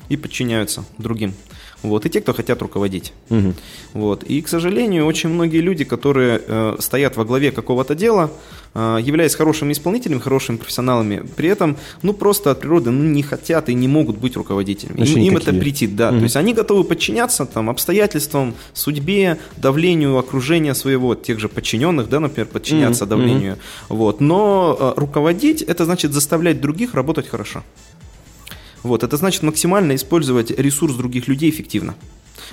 и 0.09 0.17
подчиняются 0.17 0.85
другим. 0.99 1.35
Вот, 1.83 2.07
и 2.07 2.11
те, 2.11 2.21
кто 2.21 2.33
хотят 2.33 2.61
руководить. 2.63 3.13
Мгм. 3.29 3.55
Вот. 3.95 4.25
И, 4.25 4.43
к 4.43 4.49
сожалению, 4.49 5.07
очень 5.07 5.29
многие 5.29 5.61
люди, 5.61 5.85
которые 5.85 6.41
э, 6.45 6.77
стоят 6.81 7.17
во 7.17 7.25
главе 7.25 7.53
какого-то 7.53 7.95
дела, 7.95 8.31
э, 8.75 8.99
являясь 9.01 9.37
хорошими 9.37 9.73
исполнителями, 9.73 10.19
хорошими 10.19 10.57
профессионалами, 10.57 11.23
при 11.37 11.49
этом, 11.49 11.77
ну, 12.03 12.13
просто 12.13 12.51
от 12.51 12.61
природы 12.61 12.91
ну, 12.91 13.05
не 13.05 13.23
хотят 13.23 13.69
и 13.69 13.75
не 13.75 13.87
могут 13.87 14.19
быть 14.19 14.37
руководителями. 14.37 15.07
Им, 15.07 15.23
им 15.23 15.37
это 15.37 15.53
претит, 15.53 15.95
да. 15.95 16.11
То 16.11 16.17
есть 16.17 16.37
они 16.37 16.53
готовы 16.53 16.83
подчиняться 16.83 17.47
там, 17.47 17.71
обстоятельствам, 17.71 18.55
судьбе, 18.75 19.39
давлению 19.57 20.19
окружения 20.19 20.75
своего, 20.75 21.15
тех 21.15 21.39
же 21.39 21.49
подчиненных, 21.49 22.09
да, 22.09 22.19
например, 22.19 22.49
подчиняться 22.49 23.05
Мгм. 23.05 23.11
давлению. 23.11 23.57
Вот. 23.89 24.21
Но 24.21 24.77
э, 24.79 25.01
руководить– 25.01 25.63
это 25.69 25.85
значит 25.85 26.13
заставлять 26.13 26.61
других 26.61 26.95
работать 26.95 27.29
хорошо. 27.29 27.63
Вот, 28.83 29.03
это 29.03 29.17
значит 29.17 29.43
максимально 29.43 29.95
использовать 29.95 30.51
ресурс 30.51 30.95
других 30.95 31.29
людей 31.29 31.51
эффективно. 31.51 31.95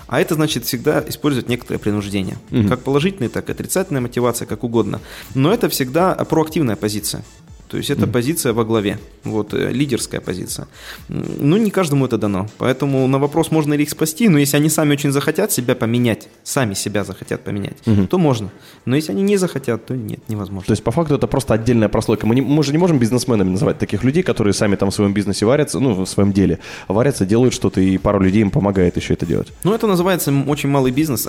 А 0.07 0.19
это 0.19 0.35
значит 0.35 0.65
всегда 0.65 1.03
использовать 1.07 1.49
некоторое 1.49 1.79
принуждение. 1.79 2.37
Как 2.67 2.81
положительная, 2.81 3.29
так 3.29 3.49
и 3.49 3.51
отрицательная 3.51 4.01
мотивация, 4.01 4.45
как 4.45 4.63
угодно. 4.63 5.01
Но 5.33 5.53
это 5.53 5.69
всегда 5.69 6.13
проактивная 6.15 6.75
позиция. 6.75 7.23
То 7.67 7.77
есть 7.77 7.89
это 7.89 8.07
позиция 8.07 8.53
во 8.53 8.63
главе, 8.63 8.97
вот, 9.23 9.53
э, 9.53 9.71
лидерская 9.71 10.21
позиция. 10.21 10.67
Ну, 11.09 11.57
не 11.57 11.71
каждому 11.71 12.05
это 12.05 12.17
дано. 12.17 12.47
Поэтому 12.57 13.07
на 13.07 13.17
вопрос, 13.19 13.51
можно 13.51 13.73
ли 13.73 13.83
их 13.83 13.89
спасти, 13.89 14.29
но 14.29 14.37
если 14.37 14.57
они 14.57 14.69
сами 14.69 14.93
очень 14.93 15.11
захотят 15.11 15.51
себя 15.51 15.75
поменять, 15.75 16.27
сами 16.43 16.73
себя 16.75 17.03
захотят 17.03 17.43
поменять, 17.43 17.77
то 18.09 18.17
можно. 18.17 18.49
Но 18.85 18.95
если 18.95 19.11
они 19.13 19.23
не 19.23 19.37
захотят, 19.37 19.85
то 19.85 19.95
нет, 19.95 20.19
невозможно. 20.27 20.67
То 20.67 20.71
есть, 20.73 20.83
по 20.83 20.91
факту, 20.91 21.15
это 21.15 21.27
просто 21.27 21.53
отдельная 21.53 21.89
прослойка. 21.89 22.27
Мы, 22.27 22.35
не- 22.35 22.41
мы 22.41 22.63
же 22.63 22.71
не 22.71 22.77
можем 22.77 22.99
бизнесменами 22.99 23.49
называть 23.49 23.77
таких 23.79 24.03
людей, 24.03 24.23
которые 24.23 24.53
сами 24.53 24.75
там 24.75 24.89
в 24.91 24.93
своем 24.95 25.13
бизнесе 25.13 25.45
варятся, 25.45 25.79
ну, 25.79 25.93
в 25.93 26.05
своем 26.07 26.31
деле, 26.33 26.59
варятся, 26.87 27.25
делают 27.25 27.53
что-то, 27.53 27.81
и 27.81 27.97
пару 27.97 28.19
людей 28.19 28.41
им 28.41 28.51
помогает 28.51 28.95
еще 28.97 29.13
это 29.13 29.25
делать. 29.25 29.47
Ну, 29.63 29.73
это 29.73 29.87
называется 29.87 30.33
очень 30.47 30.69
малый 30.69 30.91
бизнес. 30.91 31.27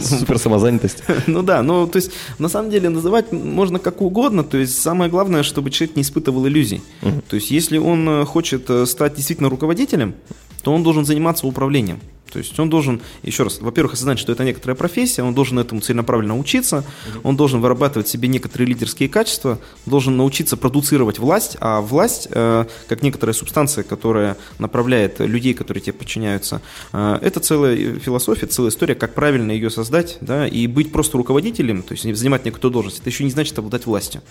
Супер 0.00 0.38
самозанятость. 0.38 1.02
Ну 1.26 1.42
да, 1.42 1.62
ну 1.62 1.86
то 1.86 1.96
есть 1.96 2.12
на 2.38 2.48
самом 2.48 2.70
деле 2.70 2.88
называть 2.88 3.32
можно 3.32 3.78
как 3.78 4.00
угодно, 4.00 4.44
то 4.44 4.56
есть 4.58 4.80
самое 4.80 5.07
главное, 5.08 5.42
чтобы 5.42 5.70
человек 5.70 5.96
не 5.96 6.02
испытывал 6.02 6.46
иллюзий. 6.46 6.82
То 7.28 7.36
есть 7.36 7.50
если 7.50 7.78
он 7.78 8.08
э, 8.08 8.24
хочет 8.24 8.68
э, 8.70 8.86
стать 8.86 9.14
действительно 9.14 9.48
руководителем, 9.48 10.14
то 10.62 10.72
он 10.72 10.82
должен 10.82 11.04
заниматься 11.04 11.46
управлением. 11.46 12.00
То 12.30 12.38
есть 12.38 12.58
он 12.58 12.68
должен, 12.68 13.00
еще 13.22 13.42
раз, 13.42 13.60
во-первых, 13.60 13.94
осознать, 13.94 14.18
что 14.18 14.32
это 14.32 14.44
некоторая 14.44 14.76
профессия, 14.76 15.22
он 15.22 15.34
должен 15.34 15.58
этому 15.58 15.80
целенаправленно 15.80 16.38
учиться, 16.38 16.84
он 17.22 17.36
должен 17.36 17.60
вырабатывать 17.60 18.08
себе 18.08 18.28
некоторые 18.28 18.68
лидерские 18.68 19.08
качества, 19.08 19.58
должен 19.86 20.16
научиться 20.16 20.56
продуцировать 20.56 21.18
власть, 21.18 21.56
а 21.60 21.80
власть, 21.80 22.28
э, 22.30 22.66
как 22.88 23.02
некоторая 23.02 23.34
субстанция, 23.34 23.84
которая 23.84 24.36
направляет 24.58 25.20
людей, 25.20 25.54
которые 25.54 25.82
тебе 25.82 25.94
подчиняются, 25.94 26.60
э, 26.92 27.18
это 27.22 27.40
целая 27.40 27.98
философия, 27.98 28.46
целая 28.46 28.70
история, 28.70 28.94
как 28.94 29.14
правильно 29.14 29.52
ее 29.52 29.70
создать, 29.70 30.18
да, 30.20 30.46
и 30.46 30.66
быть 30.66 30.92
просто 30.92 31.16
руководителем, 31.16 31.82
то 31.82 31.92
есть 31.94 32.04
занимать 32.16 32.44
некую 32.44 32.70
должность, 32.70 33.00
это 33.00 33.10
еще 33.10 33.24
не 33.24 33.30
значит 33.30 33.58
обладать 33.58 33.86
властью. 33.86 34.22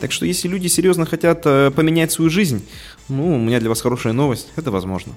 Так 0.00 0.12
что 0.12 0.26
если 0.26 0.48
люди 0.48 0.68
серьезно 0.68 1.06
хотят 1.06 1.42
э, 1.44 1.70
поменять 1.70 2.12
свою 2.12 2.30
жизнь, 2.30 2.64
ну, 3.08 3.34
у 3.34 3.38
меня 3.38 3.58
для 3.58 3.68
вас 3.68 3.80
хорошая 3.80 4.12
новость, 4.12 4.48
это 4.56 4.70
возможно. 4.70 5.14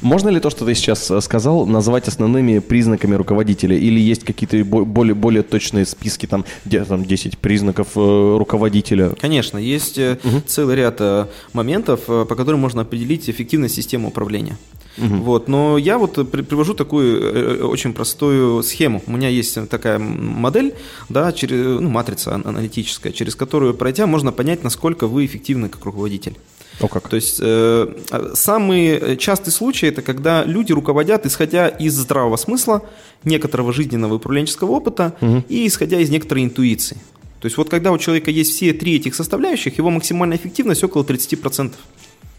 Можно 0.00 0.28
ли 0.28 0.40
то, 0.40 0.48
что 0.50 0.64
ты 0.64 0.74
сейчас 0.74 1.10
э, 1.10 1.20
сказал, 1.40 1.66
назвать 1.66 2.06
основными 2.08 2.58
признаками 2.58 3.14
руководителя? 3.16 3.76
Или 3.76 3.98
есть 3.98 4.24
какие-то 4.24 4.62
бо- 4.64 4.84
более, 4.84 5.14
более 5.14 5.42
точные 5.42 5.86
списки, 5.86 6.26
там, 6.26 6.44
где, 6.66 6.84
там 6.84 7.04
10 7.04 7.38
признаков 7.38 7.88
э, 7.96 8.36
руководителя? 8.38 9.10
Конечно, 9.20 9.58
есть 9.58 9.98
э, 9.98 10.18
целый 10.46 10.76
ряд 10.76 10.96
э, 11.00 11.26
моментов, 11.52 12.00
э, 12.08 12.26
по 12.28 12.34
которым 12.36 12.60
можно 12.60 12.82
определить 12.82 13.28
эффективность 13.30 13.74
системы 13.74 14.08
управления. 14.08 14.56
Вот, 14.96 15.48
но 15.48 15.78
я 15.78 15.96
вот 15.98 16.30
при- 16.30 16.42
привожу 16.42 16.74
такую 16.74 17.22
э, 17.22 17.62
очень 17.62 17.94
простую 17.94 18.62
схему. 18.62 19.02
У 19.06 19.12
меня 19.12 19.28
есть 19.28 19.56
такая 19.70 19.98
модель, 19.98 20.74
да, 21.08 21.32
через, 21.32 21.80
ну, 21.80 21.88
матрица 21.88 22.34
ан- 22.34 22.42
аналитическая, 22.44 23.12
через 23.12 23.34
которую 23.34 23.72
пройдя 23.74 24.06
можно 24.06 24.30
понять, 24.32 24.62
насколько 24.64 25.06
вы 25.06 25.24
эффективны 25.24 25.68
как 25.70 25.84
руководитель. 25.86 26.34
О, 26.80 26.88
как? 26.88 27.08
То 27.08 27.16
есть 27.16 27.38
э, 27.40 27.88
а, 28.10 28.32
самый 28.34 29.16
частый 29.16 29.52
случай 29.52 29.86
это 29.86 30.02
когда 30.02 30.44
люди 30.44 30.72
руководят, 30.72 31.26
исходя 31.26 31.68
из 31.68 31.94
здравого 31.94 32.36
смысла, 32.36 32.82
некоторого 33.24 33.72
жизненного 33.72 34.14
и 34.14 34.16
управленческого 34.16 34.70
опыта 34.70 35.14
и 35.48 35.66
исходя 35.66 36.00
из 36.00 36.10
некоторой 36.10 36.44
интуиции. 36.44 36.96
То 37.40 37.46
есть 37.46 37.56
вот 37.56 37.68
когда 37.70 37.92
у 37.92 37.98
человека 37.98 38.30
есть 38.30 38.52
все 38.52 38.72
три 38.72 38.96
этих 38.96 39.14
составляющих, 39.14 39.78
его 39.78 39.90
максимальная 39.90 40.36
эффективность 40.36 40.84
около 40.84 41.02
30%, 41.04 41.72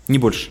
не 0.07 0.17
больше. 0.17 0.49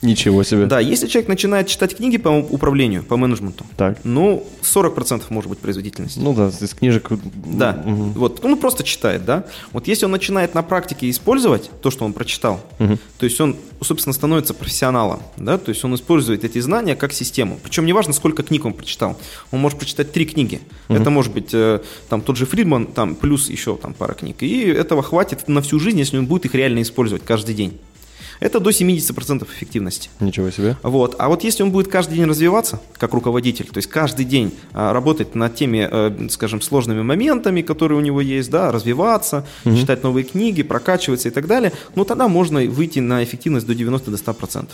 Ничего 0.00 0.44
себе. 0.44 0.66
Да, 0.66 0.78
если 0.78 1.08
человек 1.08 1.28
начинает 1.28 1.66
читать 1.66 1.96
книги 1.96 2.18
по 2.18 2.28
управлению, 2.28 3.02
по 3.02 3.16
менеджменту, 3.16 3.64
Так. 3.76 3.98
ну 4.04 4.46
40% 4.62 5.22
может 5.30 5.50
быть 5.50 5.58
производительность. 5.58 6.16
Ну 6.16 6.32
да, 6.34 6.48
из 6.48 6.72
книжек... 6.74 7.08
Да, 7.34 7.82
Мгм. 7.84 8.12
вот, 8.12 8.44
ну 8.44 8.56
просто 8.56 8.84
читает, 8.84 9.24
да. 9.24 9.44
Вот 9.72 9.88
если 9.88 10.04
он 10.04 10.12
начинает 10.12 10.54
на 10.54 10.62
практике 10.62 11.10
использовать 11.10 11.70
то, 11.82 11.90
что 11.90 12.04
он 12.04 12.12
прочитал, 12.12 12.60
то 12.78 13.24
есть 13.24 13.40
он, 13.40 13.56
собственно, 13.82 14.12
становится 14.12 14.54
профессионалом, 14.54 15.20
да, 15.36 15.58
то 15.58 15.70
есть 15.70 15.84
он 15.84 15.94
использует 15.96 16.44
эти 16.44 16.60
знания 16.60 16.94
как 16.94 17.12
систему. 17.12 17.58
Причем 17.62 17.84
неважно, 17.84 18.12
сколько 18.12 18.42
книг 18.44 18.64
он 18.66 18.74
прочитал. 18.74 19.16
Он 19.50 19.58
может 19.60 19.78
прочитать 19.78 20.12
три 20.12 20.26
книги. 20.26 20.60
Это 20.88 21.10
может 21.10 21.32
быть 21.32 21.50
э, 21.52 21.80
там 22.08 22.20
тот 22.20 22.36
же 22.36 22.46
Фридман, 22.46 22.86
там 22.86 23.14
плюс 23.16 23.50
еще 23.50 23.76
там 23.76 23.94
пара 23.94 24.14
книг. 24.14 24.36
И 24.42 24.60
этого 24.66 25.02
хватит 25.02 25.48
на 25.48 25.60
всю 25.60 25.80
жизнь, 25.80 25.98
если 25.98 26.18
он 26.18 26.26
будет 26.26 26.44
их 26.44 26.54
реально 26.54 26.82
использовать 26.82 27.24
каждый 27.24 27.54
день. 27.54 27.78
Это 28.40 28.60
до 28.60 28.70
70% 28.70 29.44
эффективности. 29.44 30.10
Ничего 30.20 30.50
себе. 30.50 30.76
Вот. 30.82 31.16
А 31.18 31.28
вот 31.28 31.44
если 31.44 31.62
он 31.62 31.72
будет 31.72 31.88
каждый 31.88 32.16
день 32.16 32.26
развиваться 32.26 32.80
как 32.96 33.12
руководитель, 33.14 33.66
то 33.66 33.78
есть 33.78 33.88
каждый 33.88 34.24
день 34.24 34.54
а, 34.72 34.92
работать 34.92 35.34
над 35.34 35.54
теми, 35.54 35.88
э, 35.90 36.28
скажем, 36.30 36.60
сложными 36.60 37.02
моментами, 37.02 37.62
которые 37.62 37.98
у 37.98 38.00
него 38.00 38.20
есть, 38.20 38.50
да, 38.50 38.70
развиваться, 38.70 39.46
читать 39.64 40.02
новые 40.02 40.24
книги, 40.24 40.62
прокачиваться 40.62 41.28
и 41.28 41.32
так 41.32 41.46
далее, 41.46 41.72
ну 41.94 42.04
тогда 42.04 42.28
можно 42.28 42.60
выйти 42.60 43.00
на 43.00 43.24
эффективность 43.24 43.66
до 43.66 43.72
90-100%. 43.72 44.68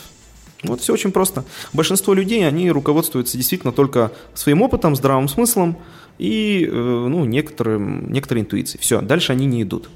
Вот 0.63 0.81
все 0.81 0.93
очень 0.93 1.11
просто. 1.11 1.43
Большинство 1.73 2.13
людей, 2.13 2.47
они 2.47 2.71
руководствуются 2.71 3.37
действительно 3.37 3.71
только 3.71 4.11
своим 4.33 4.61
опытом, 4.61 4.95
здравым 4.95 5.27
смыслом 5.27 5.77
и 6.17 6.65
э, 6.65 6.71
ну, 6.71 7.25
некоторым, 7.25 8.11
некоторой 8.11 8.43
интуицией. 8.43 8.81
Все, 8.81 9.01
дальше 9.01 9.31
они 9.31 9.45
не 9.45 9.63
идут. 9.63 9.89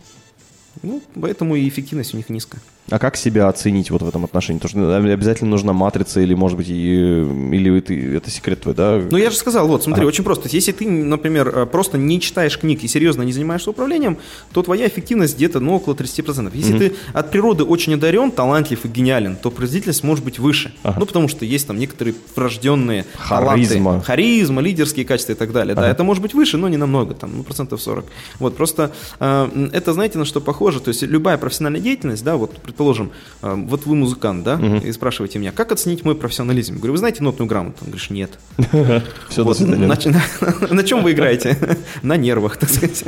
Ну, 0.82 1.02
поэтому 1.20 1.56
и 1.56 1.68
эффективность 1.68 2.14
у 2.14 2.18
них 2.18 2.30
низкая. 2.30 2.62
А 2.90 3.00
как 3.00 3.18
себя 3.18 3.48
оценить 3.48 3.92
вот 3.92 4.02
в 4.02 4.08
этом 4.08 4.26
отношении? 4.26 4.60
Потому 4.60 4.86
что 4.86 5.14
обязательно 5.14 5.50
нужна 5.50 5.74
матрица 5.74 6.22
или, 6.22 6.34
может 6.34 6.58
быть, 6.58 6.70
и, 6.70 6.74
или 6.74 7.78
это, 7.78 7.94
это 7.94 8.30
секрет 8.30 8.62
твой, 8.62 8.76
да? 8.76 9.02
Ну, 9.10 9.18
я 9.18 9.30
же 9.30 9.38
сказал, 9.38 9.68
вот, 9.68 9.84
смотри, 9.84 10.02
ага. 10.04 10.10
очень 10.10 10.24
просто. 10.24 10.50
Если 10.50 10.72
ты, 10.72 10.88
например, 10.90 11.48
э, 11.50 11.66
просто 11.66 11.98
не 11.98 12.20
читаешь 12.20 12.58
книг 12.58 12.84
и 12.84 12.88
серьезно 12.88 13.24
не 13.24 13.32
занимаешься 13.32 13.70
управлением, 13.70 14.18
то 14.54 14.64
твоя 14.64 14.88
эффективность 14.88 15.36
где-то, 15.36 15.60
ну, 15.60 15.76
около 15.76 15.94
30%. 15.94 16.52
Если 16.54 16.72
угу. 16.72 16.80
ты 16.80 16.94
от 17.14 17.32
природы 17.32 17.64
очень 17.64 17.94
одарен, 17.94 18.32
талантлив 18.32 18.84
и 18.86 18.88
гениален, 18.88 19.36
то 19.36 19.52
производительность 19.52 20.04
может 20.04 20.24
быть 20.24 20.40
выше. 20.40 20.74
Ага. 20.84 21.00
Ну, 21.00 21.06
потому 21.06 21.28
что 21.28 21.46
есть 21.46 21.68
там 21.68 21.78
некоторые 21.78 22.16
врожденные 22.36 23.06
харизма. 23.18 23.84
таланты. 23.84 24.06
Харизма, 24.06 24.62
лидерские 24.62 25.06
качества 25.06 25.34
и 25.34 25.36
так 25.36 25.52
далее. 25.52 25.74
Ага. 25.74 25.82
Да, 25.82 25.90
это 25.90 26.04
может 26.04 26.22
быть 26.22 26.34
выше, 26.34 26.58
но 26.58 26.70
не 26.70 26.78
намного, 26.78 27.14
там, 27.14 27.38
ну, 27.38 27.44
процентов 27.44 27.82
40. 27.82 28.06
Вот, 28.40 28.56
просто 28.56 28.92
э, 29.20 29.70
это, 29.74 29.94
знаете, 29.94 30.18
на 30.18 30.26
что 30.26 30.42
похоже? 30.42 30.80
То 30.80 30.90
есть 30.90 31.04
любая 31.04 31.38
профессиональная 31.38 31.82
деятельность, 31.82 32.24
да, 32.24 32.36
вот, 32.36 32.58
предположим, 32.80 33.12
э, 33.42 33.56
вот 33.68 33.86
вы 33.86 33.96
музыкант, 33.96 34.46
да, 34.46 34.56
угу. 34.56 34.78
и 34.78 34.92
спрашиваете 34.94 35.38
меня, 35.38 35.52
как 35.52 35.74
оценить 35.74 36.06
мой 36.06 36.16
профессионализм? 36.16 36.78
Говорю, 36.78 36.94
вы 36.94 36.98
знаете 36.98 37.22
нотную 37.22 37.48
грамоту? 37.50 37.80
Он 37.82 37.92
говорит, 37.92 38.10
нет. 38.10 38.40
Все, 39.30 39.44
до 39.44 39.54
свидания. 39.54 39.86
На 40.70 40.84
чем 40.84 41.04
вы 41.04 41.12
играете? 41.12 41.58
На 42.04 42.16
нервах, 42.16 42.56
так 42.56 42.70
сказать. 42.70 43.04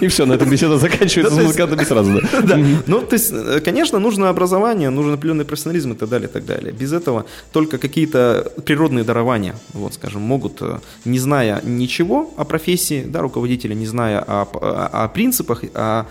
И 0.00 0.08
все, 0.08 0.24
на 0.26 0.34
этом 0.34 0.48
беседа 0.50 0.78
заканчивается 0.78 1.34
с 1.34 1.42
музыкантами 1.42 1.84
сразу. 1.84 2.20
Да. 2.42 2.58
Ну, 2.86 3.00
то 3.00 3.14
есть, 3.14 3.32
э, 3.32 3.60
конечно, 3.62 3.98
нужно 3.98 4.28
образование, 4.28 4.90
нужен 4.90 5.12
определенный 5.12 5.44
профессионализм 5.44 5.92
и 5.92 5.94
так 5.94 6.08
далее, 6.08 6.28
и 6.28 6.32
так 6.32 6.44
далее. 6.46 6.72
Без 6.72 6.92
этого 6.92 7.26
только 7.52 7.78
какие-то 7.78 8.50
природные 8.64 9.04
дарования, 9.04 9.54
вот, 9.74 9.94
скажем, 9.94 10.22
могут, 10.22 10.62
э, 10.62 10.78
не 11.04 11.18
зная 11.18 11.60
ничего 11.64 12.32
о 12.36 12.44
профессии, 12.44 13.04
да, 13.06 13.20
руководителя, 13.20 13.74
не 13.74 13.86
зная 13.86 14.20
о, 14.20 14.48
о, 14.52 15.04
о 15.04 15.08
принципах, 15.08 15.64
о 15.74 16.06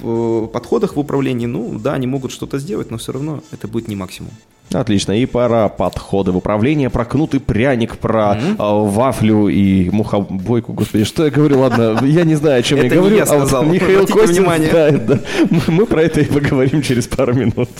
в 0.00 0.46
подходах 0.48 0.96
в 0.96 0.98
управлении, 0.98 1.46
ну 1.46 1.78
да, 1.78 1.94
они 1.94 2.06
могут 2.06 2.32
что-то 2.32 2.58
сделать, 2.58 2.90
но 2.90 2.98
все 2.98 3.12
равно 3.12 3.42
это 3.52 3.68
будет 3.68 3.88
не 3.88 3.96
максимум. 3.96 4.30
Отлично. 4.72 5.12
И 5.12 5.24
про 5.24 5.68
подходы 5.68 6.30
в 6.30 6.36
управлении, 6.36 6.88
про 6.88 7.04
кнутый 7.04 7.40
пряник, 7.40 7.96
про 7.96 8.36
mm-hmm. 8.36 8.56
э, 8.58 8.90
вафлю 8.90 9.48
и 9.48 9.88
мухобойку. 9.90 10.72
Господи, 10.74 11.04
что 11.04 11.24
я 11.24 11.30
говорю? 11.30 11.60
Ладно, 11.60 11.98
я 12.04 12.24
не 12.24 12.34
знаю, 12.34 12.60
о 12.60 12.62
чем 12.62 12.82
я 12.82 12.90
говорю. 12.90 13.24
А 13.26 13.38
вот 13.38 13.66
Михаил 13.66 14.06
Костин. 14.06 14.44
Да. 14.70 15.20
Мы 15.68 15.86
про 15.86 16.02
это 16.02 16.20
и 16.20 16.24
поговорим 16.24 16.82
через 16.82 17.06
пару 17.06 17.34
минут. 17.34 17.70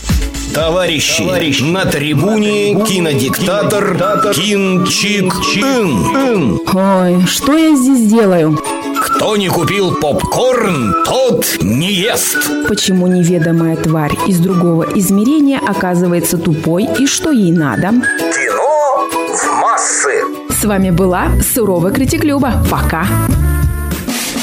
Товарищи, 0.54 1.24
Товарищи 1.24 1.62
на 1.62 1.84
трибуне 1.84 2.74
кинодиктатор 2.84 3.96
Кин 4.34 4.86
Чик 4.86 5.32
Ин. 5.56 6.60
Ой, 6.74 7.26
что 7.26 7.56
я 7.56 7.76
здесь 7.76 8.10
делаю? 8.10 8.58
Кто 9.00 9.36
не 9.36 9.48
купил 9.48 9.94
попкорн, 9.94 10.94
тот 11.04 11.46
не 11.60 11.92
ест. 11.92 12.36
Почему 12.66 13.06
неведомая 13.06 13.76
тварь 13.76 14.14
из 14.26 14.38
другого 14.38 14.86
измерения 14.94 15.60
оказывается 15.64 16.38
тупой 16.38 16.88
и 16.98 17.06
что 17.06 17.30
ей 17.30 17.52
надо? 17.52 17.90
Кино 18.18 19.08
в 19.34 19.60
массы. 19.60 20.24
С 20.60 20.64
вами 20.64 20.90
была 20.90 21.28
Суровая 21.54 21.92
Критик 21.92 22.24
Люба. 22.24 22.54
Пока. 22.70 23.06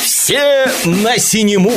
Все 0.04 0.68
на 0.86 1.18
синему. 1.18 1.74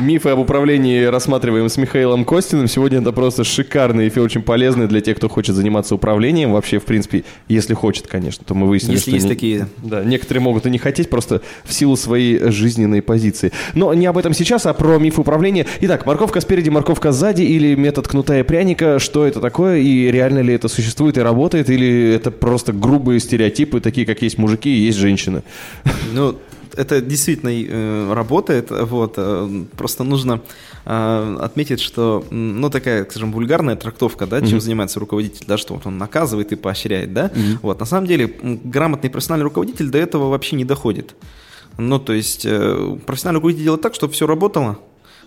Мифы 0.00 0.28
об 0.28 0.38
управлении 0.38 1.04
рассматриваем 1.04 1.68
с 1.68 1.78
Михаилом 1.78 2.24
Костиным. 2.24 2.68
Сегодня 2.68 3.00
это 3.00 3.12
просто 3.12 3.44
шикарный 3.44 4.08
эфир, 4.08 4.22
очень 4.22 4.42
полезный 4.42 4.88
для 4.88 5.00
тех, 5.00 5.16
кто 5.16 5.28
хочет 5.28 5.56
заниматься 5.56 5.94
управлением. 5.94 6.52
Вообще, 6.52 6.78
в 6.78 6.84
принципе, 6.84 7.24
если 7.48 7.72
хочет, 7.72 8.06
конечно, 8.06 8.44
то 8.46 8.54
мы 8.54 8.68
выяснили, 8.68 8.96
если 8.96 9.10
что... 9.10 9.14
есть 9.14 9.24
не, 9.24 9.30
такие. 9.30 9.68
Да, 9.82 10.04
некоторые 10.04 10.42
могут 10.42 10.66
и 10.66 10.70
не 10.70 10.78
хотеть, 10.78 11.08
просто 11.08 11.40
в 11.64 11.72
силу 11.72 11.96
своей 11.96 12.50
жизненной 12.50 13.00
позиции. 13.00 13.52
Но 13.74 13.94
не 13.94 14.06
об 14.06 14.18
этом 14.18 14.34
сейчас, 14.34 14.66
а 14.66 14.74
про 14.74 14.98
миф 14.98 15.18
управления. 15.18 15.66
Итак, 15.80 16.04
морковка 16.04 16.40
спереди, 16.40 16.68
морковка 16.68 17.12
сзади 17.12 17.42
или 17.42 17.74
метод 17.74 18.06
кнута 18.06 18.38
и 18.38 18.42
пряника. 18.42 18.98
Что 18.98 19.26
это 19.26 19.40
такое 19.40 19.78
и 19.78 20.10
реально 20.10 20.40
ли 20.40 20.52
это 20.52 20.68
существует 20.68 21.16
и 21.16 21.20
работает? 21.20 21.70
Или 21.70 22.12
это 22.14 22.30
просто 22.30 22.72
грубые 22.74 23.18
стереотипы, 23.18 23.80
такие, 23.80 24.06
как 24.06 24.20
есть 24.20 24.36
мужики 24.36 24.68
и 24.68 24.80
есть 24.86 24.98
женщины? 24.98 25.42
Ну, 26.12 26.36
это 26.76 27.00
действительно 27.00 27.50
э, 27.50 28.12
работает. 28.12 28.70
Вот, 28.70 29.14
э, 29.16 29.64
просто 29.76 30.04
нужно 30.04 30.40
э, 30.84 31.38
отметить, 31.40 31.80
что, 31.80 32.24
ну, 32.30 32.70
такая, 32.70 33.04
скажем, 33.04 33.32
вульгарная 33.32 33.76
трактовка, 33.76 34.26
да, 34.26 34.40
чем 34.40 34.58
mm-hmm. 34.58 34.60
занимается 34.60 35.00
руководитель, 35.00 35.46
да, 35.46 35.56
что 35.56 35.74
вот 35.74 35.86
он 35.86 35.98
наказывает 35.98 36.52
и 36.52 36.56
поощряет, 36.56 37.12
да. 37.12 37.26
Mm-hmm. 37.28 37.58
Вот, 37.62 37.80
на 37.80 37.86
самом 37.86 38.06
деле, 38.06 38.32
грамотный 38.42 39.10
профессиональный 39.10 39.44
руководитель 39.44 39.88
до 39.88 39.98
этого 39.98 40.28
вообще 40.28 40.56
не 40.56 40.64
доходит. 40.64 41.14
Ну, 41.78 41.98
то 41.98 42.12
есть, 42.12 42.42
профессиональный 42.42 43.38
руководитель 43.38 43.64
делает 43.64 43.82
так, 43.82 43.94
чтобы 43.94 44.12
все 44.12 44.26
работало, 44.26 44.78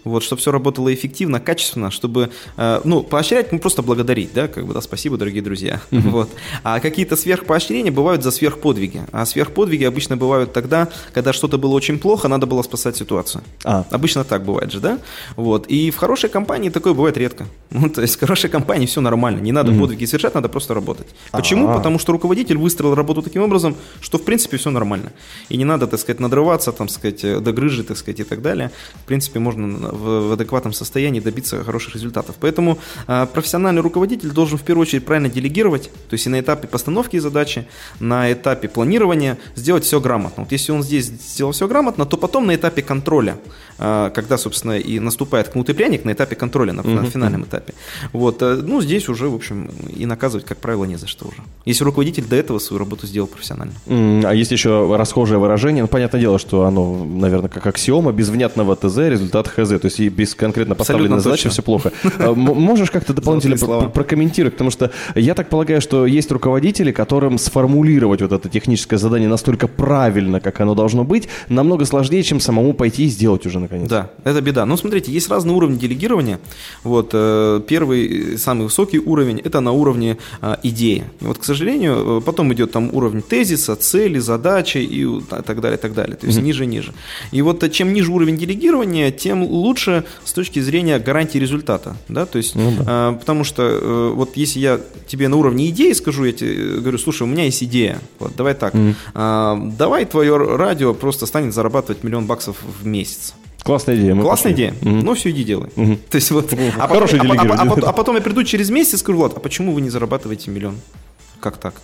вот, 0.04 0.24
чтобы 0.24 0.40
все 0.40 0.52
работало 0.52 0.94
эффективно, 0.94 1.40
качественно, 1.40 1.92
чтобы, 1.92 2.30
э, 2.58 2.82
ну, 2.84 3.04
поощрять, 3.04 3.52
ну, 3.52 3.60
просто 3.60 3.82
благодарить, 3.82 4.32
да, 4.34 4.48
как 4.48 4.66
бы, 4.66 4.74
да, 4.74 4.82
спасибо, 4.82 5.18
дорогие 5.18 5.42
друзья, 5.42 5.82
mm-hmm. 5.92 6.10
вот. 6.10 6.30
А 6.64 6.80
какие-то 6.80 7.16
сверхпоощрения 7.16 7.92
бывают 7.92 8.24
за 8.24 8.32
сверхподвиги, 8.32 9.02
а 9.12 9.26
сверхподвиги 9.26 9.84
обычно 9.84 10.18
бывают 10.18 10.54
тогда, 10.54 10.88
когда 11.14 11.34
что-то 11.34 11.58
было 11.58 11.74
очень 11.74 12.00
плохо, 12.00 12.28
надо 12.28 12.46
было 12.46 12.62
спасать 12.62 12.98
ситуацию. 12.98 13.44
А. 13.64 13.86
Обычно 13.92 14.24
так 14.24 14.44
бывает 14.44 14.72
же, 14.72 14.80
да, 14.80 15.00
вот. 15.36 15.68
И 15.68 15.92
в 15.92 15.98
хорошей 15.98 16.30
компании 16.30 16.70
такое 16.70 16.94
бывает 16.94 17.18
редко. 17.18 17.46
Ну, 17.80 17.90
то 17.90 18.02
есть 18.02 18.18
в 18.18 18.20
хорошей 18.20 18.50
компании 18.50 18.88
все 18.88 19.00
нормально, 19.00 19.40
не 19.40 19.52
надо 19.52 19.72
mm-hmm. 19.72 19.80
подвиги 19.80 20.06
совершать, 20.06 20.36
надо 20.36 20.50
просто 20.50 20.74
работать. 20.74 21.08
Почему? 21.32 21.68
А-а-а. 21.68 21.78
Потому 21.78 22.00
что 22.00 22.12
руководитель 22.12 22.58
выстроил 22.58 22.94
работу 22.96 23.22
таким 23.22 23.42
образом, 23.42 23.76
что, 24.02 24.18
в 24.18 24.24
принципе, 24.24 24.58
все 24.58 24.70
нормально. 24.70 25.12
И 25.50 25.58
не 25.58 25.66
надо, 25.66 25.88
так 25.88 26.00
сказать, 26.00 26.20
надрываться, 26.20 26.72
там, 26.72 26.90
сказать, 26.90 27.22
до 27.22 27.52
грыжи, 27.54 27.84
так 27.84 27.98
сказать, 27.98 28.20
и 28.20 28.24
так 28.24 28.42
далее. 28.42 28.72
В 28.96 29.08
принципе, 29.08 29.40
можно 29.40 29.89
в, 29.92 30.30
в 30.30 30.32
адекватном 30.34 30.74
состоянии 30.74 31.20
добиться 31.20 31.64
хороших 31.64 31.96
результатов. 31.96 32.36
Поэтому 32.40 32.80
э, 33.08 33.28
профессиональный 33.34 33.82
руководитель 33.82 34.30
должен 34.32 34.58
в 34.58 34.64
первую 34.64 34.84
очередь 34.84 35.06
правильно 35.06 35.30
делегировать, 35.30 35.90
то 36.10 36.14
есть 36.14 36.26
и 36.26 36.30
на 36.30 36.40
этапе 36.40 36.68
постановки 36.68 37.20
задачи, 37.20 37.68
на 38.00 38.32
этапе 38.32 38.68
планирования 38.68 39.38
сделать 39.56 39.84
все 39.84 40.00
грамотно. 40.00 40.44
Вот 40.44 40.52
если 40.52 40.72
он 40.72 40.84
здесь 40.84 41.06
сделал 41.06 41.52
все 41.52 41.68
грамотно, 41.68 42.06
то 42.06 42.18
потом 42.18 42.48
на 42.48 42.56
этапе 42.56 42.82
контроля, 42.82 43.38
когда, 43.80 44.38
собственно, 44.38 44.78
и 44.78 45.00
наступает 45.00 45.50
кнут 45.50 45.70
и 45.70 45.74
пряник, 45.74 46.06
на 46.06 46.12
этапе 46.12 46.36
контроля, 46.36 46.74
на, 46.74 46.84
на 46.84 47.06
финальном 47.06 47.44
этапе, 47.44 47.74
вот, 48.14 48.42
э, 48.42 48.62
ну, 48.64 48.82
здесь 48.82 49.10
уже, 49.10 49.30
в 49.30 49.36
общем, 49.36 49.70
и 49.96 50.06
наказывать, 50.06 50.46
как 50.46 50.58
правило, 50.58 50.86
не 50.86 50.98
за 50.98 51.08
что 51.08 51.28
уже. 51.28 51.38
Если 51.66 51.84
руководитель 51.84 52.26
до 52.26 52.36
этого 52.36 52.60
свою 52.60 52.80
работу 52.80 53.08
сделал 53.08 53.28
профессионально. 53.28 53.74
А 53.88 54.34
есть 54.34 54.52
еще 54.52 54.96
расхожее 54.96 55.40
выражение, 55.40 55.84
ну, 55.84 55.88
понятное 55.88 56.20
дело, 56.20 56.40
что 56.40 56.66
оно, 56.66 57.06
наверное, 57.06 57.50
как 57.50 57.66
аксиома, 57.68 58.12
без 58.12 58.30
внятного 58.30 58.76
ТЗ 58.76 58.98
результат 58.98 59.48
ХЗ, 59.48 59.70
то 59.70 59.86
есть 59.86 60.00
и 60.00 60.10
без 60.10 60.36
конкретно 60.36 60.76
поставленной 60.76 61.20
задачи 61.20 61.50
все 61.50 61.62
плохо. 61.62 61.92
А, 62.20 62.34
можешь 62.34 62.92
как-то 62.92 63.14
дополнительно 63.14 63.56
прокомментировать, 63.90 64.54
потому 64.54 64.72
что 64.72 64.92
я 65.16 65.36
так 65.36 65.48
полагаю, 65.48 65.80
что 65.80 66.06
есть 66.06 66.32
руководители, 66.32 66.92
которым 66.92 67.38
сформулировать 67.38 68.22
вот 68.22 68.32
это 68.32 68.50
техническое 68.50 68.98
задание 68.98 69.30
настолько 69.30 69.68
правильно, 69.68 70.42
как 70.42 70.60
оно 70.60 70.76
должно 70.76 71.04
быть, 71.04 71.30
намного 71.48 71.86
сложнее, 71.86 72.24
чем 72.24 72.40
самому 72.40 72.74
пойти 72.74 73.06
и 73.06 73.08
сделать 73.08 73.46
уже 73.46 73.60
наконец. 73.70 73.90
Да, 73.90 74.10
это 74.24 74.42
беда. 74.42 74.66
Ну, 74.66 74.78
смотрите, 74.78 75.12
есть 75.12 75.30
разные 75.30 75.56
уровни 75.56 75.78
делегирования. 75.78 76.40
Вот 76.84 77.12
э, 77.14 77.62
первый, 77.68 78.38
самый 78.38 78.64
высокий 78.64 79.00
уровень– 79.00 79.40
это 79.44 79.60
на 79.60 79.72
уровне 79.72 80.18
э, 80.42 80.56
идеи. 80.64 81.04
И 81.22 81.26
вот, 81.26 81.38
к 81.38 81.44
сожалению, 81.44 82.20
э, 82.20 82.22
потом 82.22 82.54
идет 82.54 82.72
там 82.72 82.90
уровень 82.94 83.22
тезиса, 83.22 83.76
цели, 83.76 84.20
задачи 84.20 84.78
и 84.78 85.22
так 85.46 85.62
далее, 85.62 85.78
так 85.78 85.94
далее. 85.94 86.16
То 86.16 86.28
есть 86.28 86.40
mm-hmm. 86.40 86.44
ниже, 86.44 86.66
ниже. 86.66 86.94
И 87.32 87.42
вот 87.42 87.70
чем 87.72 87.94
ниже 87.94 88.12
уровень 88.12 88.38
делегирования, 88.38 89.12
тем 89.12 89.44
лучше 89.44 90.04
с 90.24 90.34
точки 90.34 90.60
зрения 90.60 91.00
гарантии 91.00 91.38
результата, 91.38 91.96
да, 92.08 92.26
то 92.26 92.38
есть, 92.38 92.56
ну, 92.56 92.74
да. 92.80 93.18
Потому 93.20 93.44
что 93.44 94.14
вот 94.16 94.38
если 94.38 94.60
я 94.60 94.80
тебе 95.08 95.28
на 95.28 95.38
уровне 95.38 95.70
идеи 95.70 95.94
скажу, 95.94 96.26
я 96.26 96.32
тебе 96.32 96.80
говорю, 96.80 96.98
слушай, 96.98 97.24
у 97.24 97.26
меня 97.26 97.44
есть 97.44 97.64
идея, 97.64 98.00
вот, 98.20 98.36
давай 98.36 98.54
так, 98.54 98.74
mm. 98.74 99.76
давай 99.78 100.06
твое 100.06 100.38
радио 100.38 100.94
просто 100.94 101.26
станет 101.26 101.54
зарабатывать 101.54 102.04
миллион 102.04 102.26
баксов 102.26 102.58
в 102.82 102.86
месяц. 102.86 103.34
Классная 103.70 103.96
идея. 103.98 104.16
Классная 104.16 104.52
идея. 104.54 104.72
Mm-hmm. 104.82 105.02
Ну, 105.04 105.14
все, 105.14 105.30
иди 105.30 105.44
делай. 105.44 105.70
Mm-hmm. 105.76 106.00
То 106.10 106.16
есть 106.16 106.32
вот. 106.32 106.52
А, 106.80 106.88
Хороший 106.88 107.20
а, 107.20 107.24
а, 107.24 107.36
а, 107.36 107.72
а, 107.72 107.90
а 107.90 107.94
потом 107.94 108.16
я 108.16 108.22
приду 108.22 108.44
через 108.44 108.72
месяц 108.72 108.96
и 108.96 108.98
скажу, 108.98 109.20
Влад, 109.20 109.34
а 109.38 109.40
почему 109.40 109.74
вы 109.74 109.82
не 109.82 109.92
зарабатываете 109.92 110.50
миллион? 110.50 110.76
Как 111.40 111.58
так? 111.58 111.76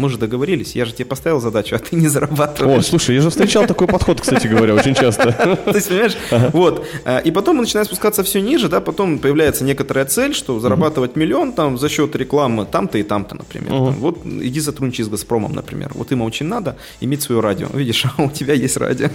Мы 0.00 0.08
же 0.08 0.16
договорились, 0.16 0.74
я 0.74 0.86
же 0.86 0.94
тебе 0.94 1.04
поставил 1.04 1.40
задачу, 1.40 1.76
а 1.76 1.78
ты 1.78 1.94
не 1.94 2.08
зарабатываешь. 2.08 2.86
О, 2.86 2.88
слушай, 2.88 3.14
я 3.16 3.20
же 3.20 3.28
встречал 3.28 3.66
такой 3.66 3.86
подход, 3.86 4.18
кстати 4.18 4.46
говоря, 4.46 4.74
очень 4.74 4.94
часто. 4.94 5.32
То 5.64 5.74
есть, 5.74 5.88
понимаешь, 5.88 6.16
вот. 6.52 6.86
А, 7.04 7.18
И 7.18 7.30
потом 7.30 7.56
мы 7.56 7.62
начинаем 7.62 7.84
спускаться 7.84 8.22
все 8.22 8.40
ниже, 8.40 8.70
да, 8.70 8.80
потом 8.80 9.18
появляется 9.18 9.62
некоторая 9.62 10.06
цель, 10.06 10.32
что 10.34 10.58
зарабатывать 10.58 11.16
миллион 11.16 11.52
там 11.52 11.76
за 11.76 11.90
счет 11.90 12.16
рекламы 12.16 12.64
там-то 12.64 12.96
и 12.96 13.02
там-то, 13.02 13.34
например. 13.34 13.72
Вот 13.72 14.24
иди 14.24 14.60
сотрудничай 14.60 15.04
с 15.04 15.08
Газпромом, 15.08 15.52
например. 15.52 15.90
Вот 15.94 16.12
им 16.12 16.22
очень 16.22 16.46
надо 16.46 16.76
иметь 17.02 17.20
свое 17.20 17.42
радио. 17.42 17.68
Видишь, 17.74 18.06
а 18.16 18.22
у 18.22 18.30
тебя 18.30 18.54
есть 18.54 18.76
радио. 18.78 19.08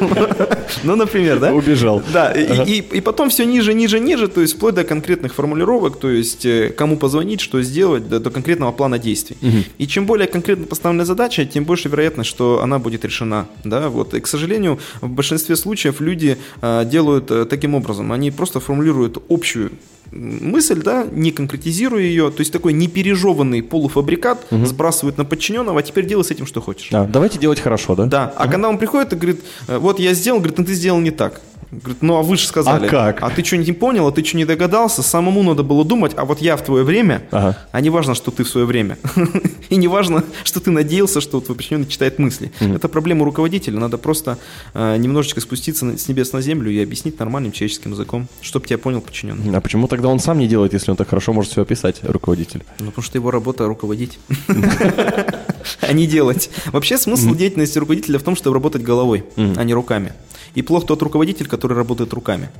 Ну, 0.84 0.96
например, 0.96 1.38
да? 1.40 1.52
Убежал. 1.52 2.02
Да, 2.12 2.32
и, 2.32 3.00
потом 3.00 3.28
все 3.28 3.44
ниже, 3.44 3.74
ниже, 3.74 4.00
ниже, 4.00 4.28
то 4.28 4.40
есть 4.40 4.54
вплоть 4.56 4.74
до 4.74 4.84
конкретных 4.84 5.34
формулировок, 5.34 5.98
то 5.98 6.08
есть 6.08 6.46
э, 6.46 6.72
кому 6.76 6.96
позвонить, 6.96 7.40
что 7.40 7.60
сделать, 7.62 8.08
до 8.08 8.30
конкретного 8.30 8.72
плана 8.72 8.98
действий. 8.98 9.36
И 9.78 9.86
чем 9.86 10.06
более 10.06 10.28
конкретно 10.30 10.66
поставленная 10.66 11.04
задача, 11.04 11.44
тем 11.44 11.64
больше 11.64 11.88
вероятность, 11.88 12.30
что 12.30 12.62
она 12.62 12.78
будет 12.78 13.04
решена. 13.04 13.46
Да? 13.64 13.88
Вот. 13.88 14.14
И, 14.14 14.20
к 14.20 14.26
сожалению, 14.26 14.78
в 15.00 15.08
большинстве 15.08 15.56
случаев 15.56 16.00
люди 16.00 16.38
э, 16.62 16.84
делают 16.84 17.30
э, 17.30 17.44
таким 17.44 17.74
образом. 17.74 18.12
Они 18.12 18.30
просто 18.30 18.60
формулируют 18.60 19.22
общую 19.28 19.72
мысль, 20.12 20.82
да, 20.82 21.06
не 21.10 21.30
конкретизируя 21.30 22.02
ее, 22.02 22.30
то 22.30 22.40
есть 22.40 22.52
такой 22.52 22.72
непережеванный 22.72 23.62
полуфабрикат 23.62 24.46
сбрасывают 24.50 25.18
на 25.18 25.24
подчиненного, 25.24 25.80
а 25.80 25.82
теперь 25.82 26.06
делай 26.06 26.24
с 26.24 26.30
этим, 26.30 26.46
что 26.46 26.60
хочешь. 26.60 26.88
А, 26.92 27.04
давайте 27.04 27.38
делать 27.38 27.60
хорошо, 27.60 27.94
да? 27.94 28.06
Да, 28.06 28.34
а 28.36 28.48
когда 28.48 28.68
он 28.68 28.78
приходит 28.78 29.12
и 29.12 29.16
говорит, 29.16 29.40
э, 29.68 29.78
вот 29.78 30.00
я 30.00 30.14
сделал, 30.14 30.38
говорит, 30.38 30.58
ну 30.58 30.64
ты 30.64 30.74
сделал 30.74 31.00
не 31.00 31.10
так. 31.10 31.40
Говорит, 31.70 32.02
ну 32.02 32.16
а 32.16 32.22
вы 32.22 32.36
же 32.36 32.46
сказали. 32.46 32.86
А 32.86 32.88
как? 32.88 33.22
А 33.22 33.30
ты 33.30 33.44
что 33.44 33.56
не 33.56 33.72
понял, 33.72 34.06
а 34.08 34.12
ты 34.12 34.24
что 34.24 34.36
не 34.36 34.44
догадался? 34.44 35.02
Самому 35.02 35.42
надо 35.42 35.62
было 35.62 35.84
думать, 35.84 36.12
а 36.16 36.24
вот 36.24 36.40
я 36.40 36.56
в 36.56 36.64
твое 36.64 36.82
время, 36.84 37.22
Ага. 37.30 37.56
а 37.70 37.80
не 37.80 37.90
важно, 37.90 38.14
что 38.14 38.30
ты 38.30 38.42
в 38.44 38.48
свое 38.48 38.66
время. 38.66 38.98
И 39.68 39.76
не 39.76 39.86
важно, 39.86 40.24
что 40.42 40.58
ты 40.60 40.70
надеялся, 40.72 41.20
что 41.20 41.40
твой 41.40 41.56
подчиненный 41.56 41.86
читает 41.86 42.18
мысли. 42.18 42.50
Это 42.60 42.88
проблема 42.88 43.24
руководителя. 43.24 43.78
Надо 43.78 43.98
просто 43.98 44.38
э, 44.74 44.96
немножечко 44.96 45.40
спуститься 45.40 45.84
на- 45.84 45.96
с 45.98 46.08
небес 46.08 46.32
на 46.32 46.40
землю 46.40 46.70
и 46.72 46.82
объяснить 46.82 47.18
нормальным 47.20 47.52
человеческим 47.52 47.92
языком, 47.92 48.26
чтобы 48.42 48.66
тебя 48.66 48.78
понял 48.78 49.00
подчиненный. 49.00 49.56
А 49.56 49.60
почему 49.60 49.86
тогда 49.86 50.08
он 50.08 50.18
сам 50.18 50.38
не 50.38 50.48
делает, 50.48 50.72
если 50.72 50.90
он 50.90 50.96
так 50.96 51.08
хорошо 51.08 51.32
может 51.32 51.52
все 51.52 51.62
описать, 51.62 52.00
руководитель? 52.02 52.64
Ну, 52.80 52.86
потому 52.86 53.04
что 53.04 53.16
его 53.18 53.30
работа 53.30 53.66
руководить, 53.66 54.18
а 55.80 55.92
не 55.92 56.06
делать. 56.06 56.50
Вообще 56.72 56.98
смысл 56.98 57.34
деятельности 57.34 57.78
руководителя 57.78 58.18
в 58.18 58.22
том, 58.22 58.36
чтобы 58.36 58.54
работать 58.54 58.82
головой, 58.82 59.24
а 59.36 59.62
не 59.64 59.74
руками. 59.74 60.12
И 60.54 60.62
плох 60.62 60.86
тот 60.86 61.02
руководитель, 61.02 61.46
который 61.46 61.76
работает 61.76 62.12
руками. 62.12 62.50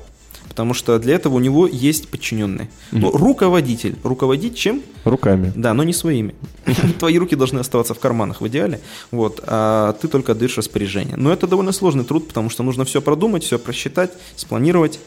Потому 0.49 0.75
что 0.75 0.99
для 0.99 1.15
этого 1.15 1.37
у 1.37 1.39
него 1.39 1.69
есть 1.69 2.09
подчиненные. 2.09 2.69
Ну, 2.91 3.13
руководитель. 3.13 3.97
Руководить 4.03 4.57
чем? 4.57 4.83
Руками. 5.05 5.53
Да, 5.55 5.75
но 5.75 5.85
не 5.85 5.93
своими. 5.93 6.35
Твои 6.99 7.19
руки 7.19 7.37
должны 7.37 7.61
оставаться 7.61 7.95
в 7.95 8.01
карманах 8.01 8.41
в 8.41 8.49
идеале, 8.49 8.81
вот, 9.13 9.41
а 9.47 9.93
ты 9.93 10.09
только 10.09 10.33
отдаешь 10.33 10.59
распоряжение. 10.59 11.17
Но 11.17 11.33
это 11.33 11.47
довольно 11.47 11.71
сложный 11.71 12.05
труд, 12.05 12.27
потому 12.27 12.51
что 12.51 12.65
нужно 12.65 12.85
все 12.85 13.01
продумать, 13.01 13.45
все 13.45 13.61
просчитать, 13.61 14.11
спланировать, 14.35 14.99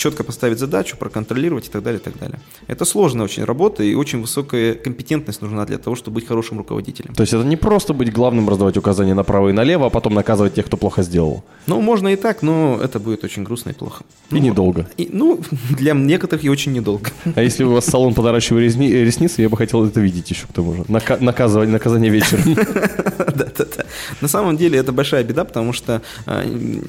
четко 0.00 0.24
поставить 0.24 0.58
задачу, 0.58 0.96
проконтролировать 0.96 1.66
и 1.66 1.70
так 1.70 1.82
далее, 1.82 2.00
и 2.00 2.02
так 2.02 2.18
далее. 2.18 2.38
Это 2.68 2.86
сложная 2.86 3.24
очень 3.24 3.44
работа 3.44 3.82
и 3.82 3.94
очень 3.94 4.22
высокая 4.22 4.72
компетентность 4.74 5.42
нужна 5.42 5.66
для 5.66 5.76
того, 5.76 5.94
чтобы 5.94 6.14
быть 6.14 6.26
хорошим 6.26 6.56
руководителем. 6.58 7.14
То 7.14 7.20
есть 7.22 7.34
это 7.34 7.44
не 7.44 7.56
просто 7.56 7.92
быть 7.92 8.10
главным, 8.10 8.48
раздавать 8.48 8.78
указания 8.78 9.12
направо 9.14 9.50
и 9.50 9.52
налево, 9.52 9.86
а 9.86 9.90
потом 9.90 10.14
наказывать 10.14 10.54
тех, 10.54 10.64
кто 10.66 10.78
плохо 10.78 11.02
сделал. 11.02 11.44
Ну, 11.66 11.82
можно 11.82 12.08
и 12.08 12.16
так, 12.16 12.40
но 12.42 12.80
это 12.82 12.98
будет 12.98 13.24
очень 13.24 13.44
грустно 13.44 13.70
и 13.70 13.72
плохо. 13.74 14.04
И 14.30 14.40
недолго. 14.40 14.88
И, 14.96 15.10
ну, 15.12 15.38
для 15.78 15.92
некоторых 15.92 16.44
и 16.44 16.48
очень 16.48 16.72
недолго. 16.72 17.10
А 17.34 17.42
если 17.42 17.64
у 17.64 17.72
вас 17.72 17.84
салон 17.84 18.14
по 18.14 18.22
наращиванию 18.22 18.70
э, 18.70 19.04
ресниц, 19.04 19.38
я 19.38 19.50
бы 19.50 19.58
хотел 19.58 19.84
это 19.84 20.00
видеть 20.00 20.30
еще 20.30 20.46
к 20.46 20.52
тому 20.52 20.76
же. 20.76 20.82
Нака- 20.88 21.22
наказывать, 21.22 21.68
наказание 21.68 22.10
вечером. 22.10 22.54
Да-да-да. 23.18 23.84
На 24.22 24.28
самом 24.28 24.56
деле 24.56 24.78
это 24.78 24.92
большая 24.92 25.24
беда, 25.24 25.44
потому 25.44 25.74
что 25.74 26.00
м, 26.26 26.82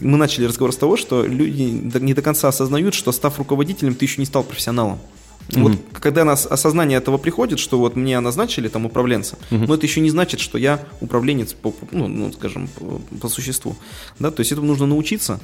мы 0.00 0.16
начали 0.16 0.46
разговор 0.46 0.72
с 0.72 0.76
того, 0.76 0.96
что 0.96 1.22
люди 1.26 1.62
не 2.00 2.14
до 2.14 2.22
конца 2.22 2.45
осознают, 2.48 2.94
что 2.94 3.12
став 3.12 3.38
руководителем, 3.38 3.94
ты 3.94 4.04
еще 4.04 4.20
не 4.20 4.26
стал 4.26 4.44
профессионалом. 4.44 4.98
Вот 5.48 5.72
когда 5.92 6.24
нас 6.24 6.46
осознание 6.46 6.98
этого 6.98 7.18
приходит, 7.18 7.58
что 7.58 7.78
вот 7.78 7.96
мне 7.96 8.18
назначили 8.20 8.68
там 8.68 8.86
управленца, 8.86 9.36
но 9.50 9.74
это 9.74 9.86
еще 9.86 10.00
не 10.00 10.10
значит, 10.10 10.40
что 10.40 10.58
я 10.58 10.84
управленец 11.00 11.52
по, 11.52 11.74
ну, 11.92 12.08
ну, 12.08 12.32
скажем, 12.32 12.68
по, 12.68 13.00
по 13.20 13.28
существу. 13.28 13.76
Да? 14.18 14.30
То 14.30 14.40
есть 14.40 14.52
этому 14.52 14.66
нужно 14.66 14.86
научиться 14.86 15.40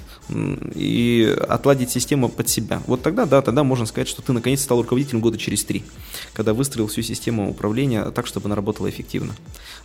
и 0.75 1.37
отладить 1.49 1.91
систему 1.91 2.29
под 2.29 2.49
себя. 2.49 2.83
Вот 2.87 3.03
тогда, 3.03 3.27
да, 3.27 3.43
тогда 3.43 3.63
можно 3.65 3.87
сказать, 3.87 4.09
что 4.09 4.23
ты 4.23 4.33
наконец 4.33 4.63
стал 4.63 4.83
руководителем 4.83 5.21
года 5.21 5.39
через 5.39 5.65
три, 5.65 5.85
когда 6.33 6.53
выстроил 6.53 6.89
всю 6.89 7.03
систему 7.03 7.51
управления 7.51 8.05
так, 8.11 8.27
чтобы 8.27 8.47
она 8.47 8.57
работала 8.57 8.89
эффективно. 8.89 9.33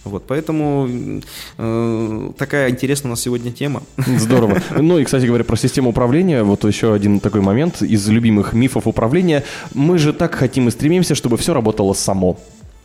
Вот, 0.08 0.24
поэтому 0.28 1.22
э, 1.58 2.32
такая 2.38 2.70
интересная 2.70 3.10
у 3.10 3.12
нас 3.12 3.22
сегодня 3.22 3.52
тема. 3.52 3.84
Здорово. 4.06 4.62
Ну 4.78 5.00
и, 5.00 5.04
кстати 5.04 5.26
говоря, 5.26 5.43
про 5.43 5.56
систему 5.56 5.89
управления, 5.89 6.43
вот 6.43 6.63
еще 6.63 6.93
один 6.93 7.20
такой 7.20 7.41
момент 7.41 7.82
из 7.82 8.08
любимых 8.10 8.54
мифов 8.54 8.88
управления. 8.88 9.43
Мы 9.74 9.98
же 9.98 10.13
так 10.13 10.36
хотим 10.36 10.67
и 10.67 10.72
стремимся, 10.72 11.15
чтобы 11.15 11.38
все 11.38 11.54
работало 11.54 11.93
само. 11.93 12.38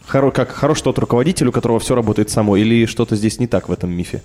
Хоро- 0.09 0.33
как 0.33 0.51
хорош 0.51 0.81
тот 0.83 0.99
руководитель, 0.99 1.49
у 1.49 1.53
которого 1.53 1.79
все 1.79 1.95
работает 1.95 2.31
само, 2.31 2.57
или 2.57 2.87
что-то 2.87 3.17
здесь 3.17 3.39
не 3.39 3.47
так 3.47 3.69
в 3.69 3.73
этом 3.73 3.91
мифе? 3.91 4.23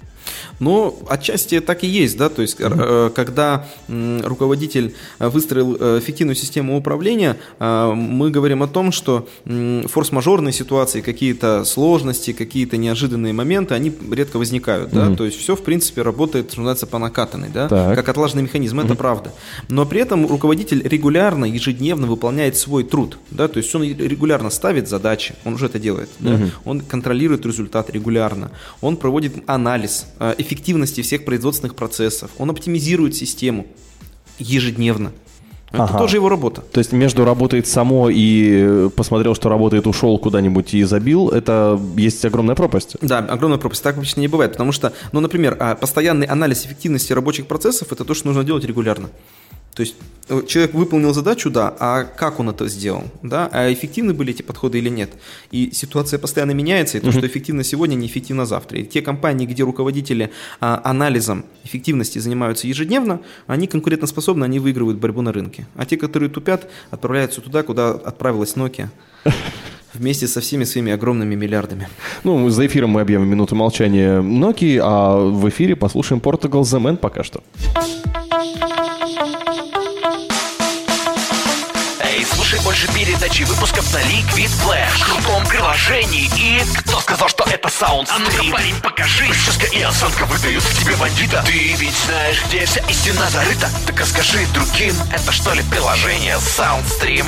Ну, 0.59 0.97
отчасти 1.07 1.59
так 1.61 1.83
и 1.83 1.87
есть, 1.87 2.17
да, 2.17 2.29
то 2.29 2.41
есть, 2.41 2.57
э, 2.59 3.11
когда 3.13 3.67
руководитель 3.87 4.95
выстроил 5.19 5.77
э, 5.79 5.99
эффективную 5.99 6.35
систему 6.35 6.77
управления, 6.77 7.37
э, 7.59 7.91
мы 7.93 8.31
говорим 8.31 8.63
о 8.63 8.67
том, 8.67 8.91
что 8.91 9.27
форс-мажорные 9.45 10.51
ситуации, 10.53 11.01
какие-то 11.01 11.63
сложности, 11.63 12.33
какие-то 12.33 12.77
неожиданные 12.77 13.33
моменты, 13.33 13.75
они 13.75 13.93
редко 14.11 14.37
возникают, 14.37 14.91
да, 14.91 15.15
то 15.15 15.25
есть 15.25 15.39
все, 15.39 15.55
в 15.55 15.61
принципе, 15.61 16.01
работает, 16.01 16.51
что 16.51 16.61
называется, 16.61 16.87
по 16.87 16.97
накатанной, 16.97 17.49
да, 17.49 17.67
Так. 17.67 17.95
как 17.95 18.09
отлаженный 18.09 18.43
механизм, 18.43 18.79
это 18.79 18.95
правда. 18.95 19.31
Но 19.69 19.85
при 19.85 20.01
этом 20.01 20.25
руководитель 20.27 20.81
регулярно, 20.87 21.45
ежедневно 21.45 22.07
выполняет 22.07 22.57
свой 22.57 22.83
труд, 22.83 23.17
да, 23.31 23.47
то 23.47 23.57
есть 23.57 23.73
он 23.75 23.83
регулярно 23.83 24.49
ставит 24.49 24.87
задачи, 24.89 25.35
он 25.45 25.53
уже 25.53 25.67
это 25.67 25.76
делает, 25.79 26.09
да, 26.19 26.39
он 26.65 26.81
контролирует 26.81 27.45
результат 27.45 27.89
регулярно, 27.89 28.51
он 28.81 28.97
проводит 28.97 29.33
анализ 29.47 30.07
э, 30.19 30.35
эффективности 30.37 31.01
всех 31.01 31.25
производственных 31.25 31.75
процессов, 31.75 32.31
он 32.37 32.49
оптимизирует 32.49 33.15
систему 33.15 33.65
ежедневно. 34.39 35.11
Это 35.71 35.83
Ага. 35.83 35.97
тоже 35.97 36.15
его 36.15 36.29
работа. 36.29 36.61
То 36.61 36.79
есть 36.79 36.93
между 36.93 37.25
работает 37.25 37.67
само 37.67 38.09
и 38.09 38.57
э, 38.57 38.89
посмотрел, 38.95 39.35
что 39.35 39.49
работает, 39.49 39.85
ушел 39.85 40.17
куда-нибудь 40.17 40.73
и 40.73 40.83
забил, 40.83 41.27
это 41.27 41.77
есть 41.97 42.23
огромная 42.23 42.55
пропасть. 42.55 42.95
Да, 43.01 43.17
огромная 43.17 43.57
пропасть. 43.57 43.83
Так 43.83 43.97
обычно 43.97 44.21
не 44.21 44.29
бывает, 44.29 44.53
потому 44.53 44.71
что, 44.71 44.93
ну, 45.11 45.19
например, 45.19 45.57
а, 45.59 45.75
постоянный 45.75 46.25
анализ 46.25 46.65
эффективности 46.65 47.11
рабочих 47.11 47.47
процессов– 47.47 47.89
это 47.91 48.05
то, 48.05 48.13
что 48.13 48.27
нужно 48.27 48.45
делать 48.45 48.63
регулярно. 48.63 49.09
То 49.77 49.81
есть 49.81 49.95
э, 50.27 50.41
человек 50.47 50.73
выполнил 50.73 51.13
задачу, 51.13 51.51
да, 51.51 51.71
а 51.79 52.03
как 52.03 52.39
он 52.39 52.49
это 52.49 52.67
сделал, 52.67 53.03
да, 53.21 53.47
а 53.53 53.71
эффективны 53.71 54.15
были 54.15 54.33
эти 54.33 54.41
подходы 54.41 54.79
или 54.79 54.89
нет. 54.89 55.11
И 55.51 55.69
ситуация 55.71 56.17
постоянно 56.17 56.53
меняется, 56.53 56.97
и 56.97 57.01
то, 57.01 57.11
что 57.11 57.27
эффективно 57.27 57.63
сегодня, 57.63 57.93
не 57.93 58.07
эффективно 58.07 58.47
завтра. 58.47 58.79
И 58.79 58.85
те 58.85 59.03
компании, 59.03 59.45
где 59.45 59.61
руководители 59.61 60.31
а, 60.59 60.81
анализом 60.83 61.45
эффективности 61.63 62.17
занимаются 62.17 62.67
ежедневно, 62.67 63.19
они 63.45 63.67
конкурентоспособны, 63.67 64.45
они 64.45 64.57
выигрывают 64.57 64.97
борьбу 64.97 65.21
на 65.21 65.31
рынке. 65.31 65.67
А 65.75 65.85
те, 65.85 65.95
которые 65.95 66.29
тупят, 66.31 66.67
отправляются 66.89 67.41
туда, 67.41 67.61
куда 67.61 67.91
отправилась 67.91 68.55
Nokia 68.55 68.87
вместе 69.93 70.27
со 70.27 70.41
всеми 70.41 70.63
своими 70.63 70.91
огромными 70.91 71.35
миллиардами. 71.35 71.87
Ну, 72.23 72.49
за 72.49 72.65
эфиром 72.65 72.89
мы 72.89 73.01
объявим 73.01 73.27
минуту 73.27 73.55
молчания 73.55 74.21
Nokia, 74.21 74.81
а 74.83 75.17
в 75.19 75.47
эфире 75.49 75.75
послушаем 75.75 76.19
Portugal 76.19 76.63
The 76.63 76.81
Man 76.81 76.97
пока 76.97 77.23
что. 77.23 77.43
Эй, 82.57 82.63
слушай 82.63 82.63
больше 82.63 82.87
передачи 82.93 83.43
выпусков 83.43 83.93
на 83.93 83.97
Liquid 83.99 84.49
Flash. 84.63 84.99
В 84.99 85.05
крутом 85.05 85.45
приложении. 85.45 86.25
И... 86.37 86.61
Кто 86.79 86.99
сказал, 86.99 87.27
что 87.29 87.43
это 87.49 87.69
саунд 87.69 88.09
А 88.11 88.19
ну-ка, 88.19 88.51
парень, 88.51 88.75
покажи. 88.81 89.25
Прическа 89.25 89.65
и 89.67 89.81
осанка 89.81 90.25
выдают 90.25 90.63
в 90.63 90.83
тебе 90.83 90.95
бандита. 90.95 91.43
Ты 91.45 91.75
ведь 91.77 91.95
знаешь, 92.05 92.43
где 92.47 92.65
вся 92.65 92.81
истина 92.89 93.29
зарыта. 93.29 93.69
Так 93.85 93.99
расскажи 93.99 94.39
другим, 94.53 94.93
это 95.11 95.31
что 95.31 95.53
ли 95.53 95.61
приложение 95.69 96.35
Soundstream? 96.35 97.25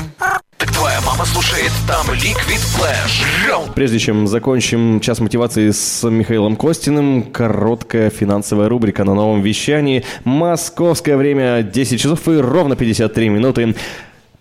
Так 0.57 0.71
твоя 0.73 0.99
мама 1.01 1.25
слушает 1.25 1.71
там 1.87 2.05
Liquid 2.11 2.61
Flash. 2.75 3.73
Прежде 3.75 3.99
чем 3.99 4.27
закончим 4.27 4.99
час 4.99 5.19
мотивации 5.19 5.71
с 5.71 6.07
Михаилом 6.09 6.55
Костиным, 6.55 7.23
короткая 7.23 8.09
финансовая 8.09 8.67
рубрика 8.67 9.03
на 9.03 9.13
новом 9.13 9.41
вещании. 9.41 10.03
Московское 10.25 11.17
время. 11.17 11.63
10 11.63 11.99
часов 12.01 12.27
и 12.27 12.37
ровно 12.37 12.75
53 12.75 13.29
минуты. 13.29 13.75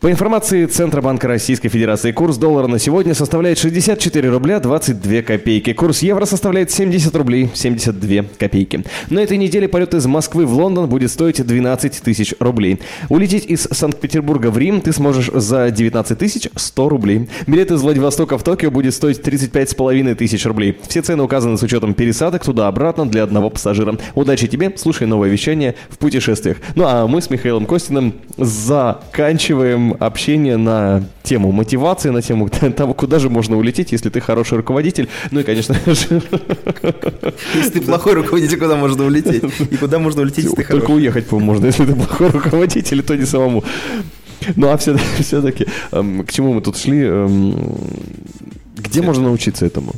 По 0.00 0.12
информации 0.12 0.64
Центробанка 0.66 1.26
Российской 1.26 1.68
Федерации, 1.68 2.12
курс 2.12 2.36
доллара 2.36 2.68
на 2.68 2.78
сегодня 2.78 3.14
составляет 3.14 3.58
64 3.58 4.30
рубля 4.30 4.60
22 4.60 5.22
копейки. 5.22 5.72
Курс 5.72 6.02
евро 6.02 6.24
составляет 6.24 6.70
70 6.70 7.16
рублей 7.16 7.50
72 7.52 8.26
копейки. 8.38 8.84
На 9.10 9.18
этой 9.18 9.36
неделе 9.36 9.66
полет 9.66 9.94
из 9.94 10.06
Москвы 10.06 10.46
в 10.46 10.52
Лондон 10.52 10.88
будет 10.88 11.10
стоить 11.10 11.44
12 11.44 12.00
тысяч 12.00 12.32
рублей. 12.38 12.78
Улететь 13.08 13.46
из 13.46 13.62
Санкт-Петербурга 13.62 14.52
в 14.52 14.58
Рим 14.58 14.82
ты 14.82 14.92
сможешь 14.92 15.30
за 15.34 15.68
19 15.68 16.16
тысяч 16.16 16.48
100 16.54 16.88
рублей. 16.88 17.28
Билет 17.48 17.72
из 17.72 17.82
Владивостока 17.82 18.38
в 18.38 18.44
Токио 18.44 18.70
будет 18.70 18.94
стоить 18.94 19.20
35 19.20 19.70
с 19.70 19.74
половиной 19.74 20.14
тысяч 20.14 20.46
рублей. 20.46 20.78
Все 20.86 21.02
цены 21.02 21.24
указаны 21.24 21.58
с 21.58 21.62
учетом 21.64 21.94
пересадок 21.94 22.44
туда-обратно 22.44 23.04
для 23.04 23.24
одного 23.24 23.50
пассажира. 23.50 23.98
Удачи 24.14 24.46
тебе, 24.46 24.72
слушай 24.76 25.08
новое 25.08 25.28
вещание 25.28 25.74
в 25.88 25.98
путешествиях. 25.98 26.58
Ну 26.76 26.84
а 26.86 27.08
мы 27.08 27.20
с 27.20 27.30
Михаилом 27.30 27.66
Костиным 27.66 28.14
заканчиваем 28.36 29.87
общение 29.98 30.56
на 30.56 31.04
тему 31.22 31.52
мотивации, 31.52 32.10
на 32.10 32.22
тему 32.22 32.48
того, 32.76 32.94
куда 32.94 33.18
же 33.18 33.28
можно 33.30 33.56
улететь, 33.56 33.92
если 33.92 34.10
ты 34.10 34.20
хороший 34.20 34.58
руководитель. 34.58 35.08
Ну 35.30 35.40
и, 35.40 35.42
конечно 35.42 35.74
же... 35.86 36.22
Если 37.54 37.70
ты 37.70 37.80
плохой 37.82 38.14
руководитель, 38.14 38.58
куда 38.58 38.76
можно 38.76 39.04
улететь? 39.04 39.42
И 39.70 39.76
куда 39.76 39.98
можно 39.98 40.22
улететь, 40.22 40.44
если 40.44 40.56
ты 40.56 40.62
Только 40.64 40.86
хороший? 40.86 40.96
уехать, 40.96 41.26
по-моему, 41.26 41.52
можно, 41.52 41.66
если 41.66 41.86
ты 41.86 41.94
плохой 41.94 42.30
руководитель, 42.30 43.02
то 43.02 43.16
не 43.16 43.24
самому. 43.26 43.64
Ну 44.56 44.68
а 44.68 44.76
все-таки, 44.76 45.04
все-таки 45.22 45.66
к 45.90 46.32
чему 46.32 46.52
мы 46.54 46.60
тут 46.60 46.76
шли? 46.76 47.02
Эм, 47.02 47.76
Где 48.76 49.02
можно 49.02 49.24
научиться 49.24 49.66
этому? 49.66 49.92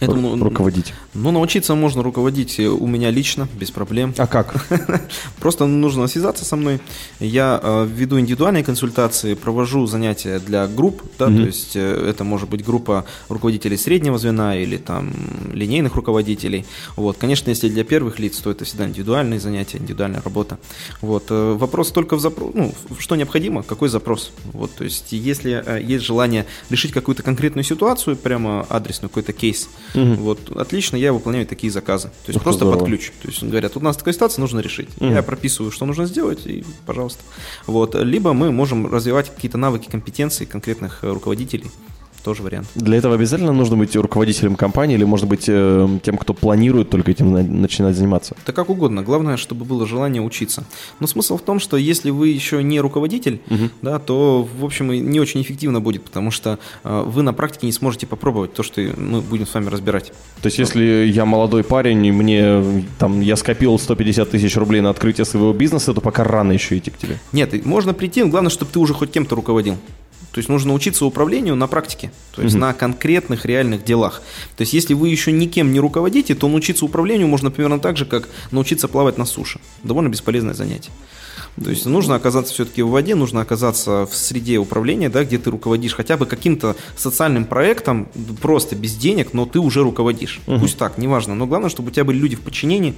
Этому, 0.00 0.36
ну, 0.36 0.44
руководить. 0.44 0.92
Ну, 1.14 1.30
научиться 1.30 1.74
можно 1.74 2.02
руководить 2.02 2.58
у 2.58 2.86
меня 2.86 3.10
лично, 3.10 3.48
без 3.58 3.70
проблем. 3.70 4.14
А 4.18 4.26
как? 4.26 4.66
Просто 5.38 5.66
нужно 5.66 6.08
связаться 6.08 6.44
со 6.44 6.56
мной. 6.56 6.80
Я 7.20 7.60
э, 7.62 7.86
веду 7.88 8.18
индивидуальные 8.18 8.64
консультации, 8.64 9.34
провожу 9.34 9.86
занятия 9.86 10.40
для 10.40 10.66
групп, 10.66 11.02
да, 11.18 11.26
то 11.26 11.32
есть 11.32 11.76
э, 11.76 12.08
это 12.08 12.24
может 12.24 12.48
быть 12.48 12.64
группа 12.64 13.04
руководителей 13.28 13.76
среднего 13.76 14.18
звена 14.18 14.56
или 14.56 14.76
там 14.76 15.12
линейных 15.52 15.94
руководителей. 15.94 16.66
Вот, 16.96 17.16
конечно, 17.16 17.50
если 17.50 17.68
для 17.68 17.84
первых 17.84 18.18
лиц, 18.18 18.38
то 18.38 18.50
это 18.50 18.64
всегда 18.64 18.86
индивидуальные 18.86 19.38
занятия, 19.38 19.78
индивидуальная 19.78 20.20
работа. 20.20 20.58
Вот, 21.00 21.26
э, 21.30 21.52
вопрос 21.58 21.92
только 21.92 22.16
в 22.16 22.20
запрос, 22.20 22.50
ну, 22.54 22.74
что 22.98 23.14
необходимо, 23.14 23.62
какой 23.62 23.88
запрос. 23.88 24.32
Вот, 24.52 24.72
то 24.74 24.84
есть, 24.84 25.12
если 25.12 25.62
э, 25.64 25.80
есть 25.82 26.04
желание 26.04 26.46
решить 26.70 26.92
какую-то 26.92 27.22
конкретную 27.22 27.64
ситуацию, 27.64 28.16
прямо 28.16 28.66
адресную, 28.68 29.10
какой-то 29.10 29.32
кейс, 29.32 29.68
вот, 29.94 30.50
отлично, 30.56 30.96
я 31.04 31.12
выполняю 31.12 31.46
такие 31.46 31.70
заказы. 31.70 32.08
То 32.08 32.28
есть, 32.28 32.36
Ух 32.36 32.42
просто 32.42 32.64
здорово. 32.64 32.80
под 32.80 32.88
ключ. 32.88 33.12
То 33.22 33.28
есть 33.28 33.42
говорят, 33.42 33.76
у 33.76 33.80
нас 33.80 33.96
такая 33.96 34.14
ситуация, 34.14 34.40
нужно 34.40 34.60
решить. 34.60 34.88
Я 35.00 35.22
прописываю, 35.22 35.70
что 35.70 35.86
нужно 35.86 36.06
сделать, 36.06 36.46
и 36.46 36.64
пожалуйста. 36.86 37.22
Вот. 37.66 37.94
Либо 37.94 38.32
мы 38.32 38.50
можем 38.52 38.92
развивать 38.92 39.30
какие-то 39.34 39.58
навыки, 39.58 39.88
компетенции 39.90 40.44
конкретных 40.44 41.04
э, 41.04 41.12
руководителей. 41.12 41.70
Тоже 42.24 42.42
вариант. 42.42 42.66
Для 42.74 42.96
этого 42.96 43.14
обязательно 43.14 43.52
нужно 43.52 43.76
быть 43.76 43.94
руководителем 43.94 44.56
компании 44.56 44.94
или, 44.94 45.04
может 45.04 45.28
быть, 45.28 45.44
э, 45.46 45.88
тем, 46.02 46.16
кто 46.16 46.32
планирует 46.32 46.88
только 46.88 47.10
этим 47.10 47.30
на- 47.32 47.42
начинать 47.42 47.94
заниматься? 47.96 48.34
Да 48.46 48.52
как 48.54 48.70
угодно. 48.70 49.02
Главное, 49.02 49.36
чтобы 49.36 49.66
было 49.66 49.86
желание 49.86 50.22
учиться. 50.22 50.64
Но 51.00 51.06
смысл 51.06 51.36
в 51.36 51.42
том, 51.42 51.60
что 51.60 51.76
если 51.76 52.08
вы 52.08 52.28
еще 52.28 52.62
не 52.62 52.80
руководитель, 52.80 53.42
да, 53.82 53.98
то, 53.98 54.48
в 54.58 54.64
общем, 54.64 54.90
не 54.90 55.20
очень 55.20 55.42
эффективно 55.42 55.82
будет, 55.82 56.02
потому 56.02 56.30
что 56.30 56.58
э, 56.82 57.04
вы 57.06 57.22
на 57.22 57.34
практике 57.34 57.66
не 57.66 57.72
сможете 57.72 58.06
попробовать 58.06 58.54
то, 58.54 58.62
что 58.62 58.80
мы 58.96 59.20
будем 59.20 59.46
с 59.46 59.52
вами 59.52 59.68
разбирать. 59.68 60.12
То 60.40 60.46
есть, 60.46 60.58
если 60.58 60.82
я 61.12 61.26
молодой 61.26 61.62
парень, 61.62 62.06
и 62.06 62.10
мне 62.10 62.62
там 62.98 63.20
я 63.20 63.36
скопил 63.36 63.78
150 63.78 64.30
тысяч 64.30 64.56
рублей 64.56 64.80
на 64.80 64.88
открытие 64.88 65.26
своего 65.26 65.52
бизнеса, 65.52 65.92
то 65.92 66.00
пока 66.00 66.24
рано 66.24 66.52
еще 66.52 66.78
идти 66.78 66.90
к 66.90 66.96
тебе. 66.96 67.18
Нет, 67.32 67.66
можно 67.66 67.92
прийти, 67.92 68.22
но 68.24 68.30
главное, 68.30 68.50
чтобы 68.50 68.72
ты 68.72 68.78
уже 68.78 68.94
хоть 68.94 69.10
кем-то 69.10 69.36
руководил. 69.36 69.76
То 70.34 70.38
есть 70.40 70.48
нужно 70.48 70.74
учиться 70.74 71.04
управлению 71.04 71.54
на 71.54 71.68
практике, 71.68 72.10
то 72.32 72.42
есть 72.42 72.56
на 72.56 72.72
конкретных 72.74 73.46
реальных 73.46 73.84
делах. 73.84 74.20
То 74.56 74.62
есть 74.62 74.72
если 74.72 74.92
вы 74.92 75.08
еще 75.08 75.30
никем 75.30 75.70
не 75.70 75.78
руководите, 75.78 76.34
то 76.34 76.48
научиться 76.48 76.84
управлению 76.84 77.28
можно 77.28 77.52
примерно 77.52 77.78
так 77.78 77.96
же, 77.96 78.04
как 78.04 78.28
научиться 78.50 78.88
плавать 78.88 79.16
на 79.16 79.26
суше. 79.26 79.60
Довольно 79.84 80.08
бесполезное 80.08 80.54
занятие. 80.54 80.90
То 81.62 81.70
есть 81.70 81.86
нужно 81.86 82.16
оказаться 82.16 82.52
все-таки 82.52 82.82
в 82.82 82.88
воде, 82.88 83.14
нужно 83.14 83.40
оказаться 83.40 84.06
в 84.06 84.16
среде 84.16 84.58
управления, 84.58 85.08
да, 85.08 85.24
где 85.24 85.38
ты 85.38 85.50
руководишь 85.50 85.94
хотя 85.94 86.16
бы 86.16 86.26
каким-то 86.26 86.74
социальным 86.96 87.44
проектом, 87.44 88.08
просто 88.42 88.74
без 88.74 88.96
денег, 88.96 89.32
но 89.32 89.46
ты 89.46 89.60
уже 89.60 89.82
руководишь. 89.82 90.40
Пусть 90.46 90.76
так, 90.78 90.98
неважно. 90.98 91.34
Но 91.34 91.46
главное, 91.46 91.70
чтобы 91.70 91.88
у 91.88 91.90
тебя 91.92 92.04
были 92.04 92.18
люди 92.18 92.34
в 92.36 92.40
подчинении. 92.40 92.94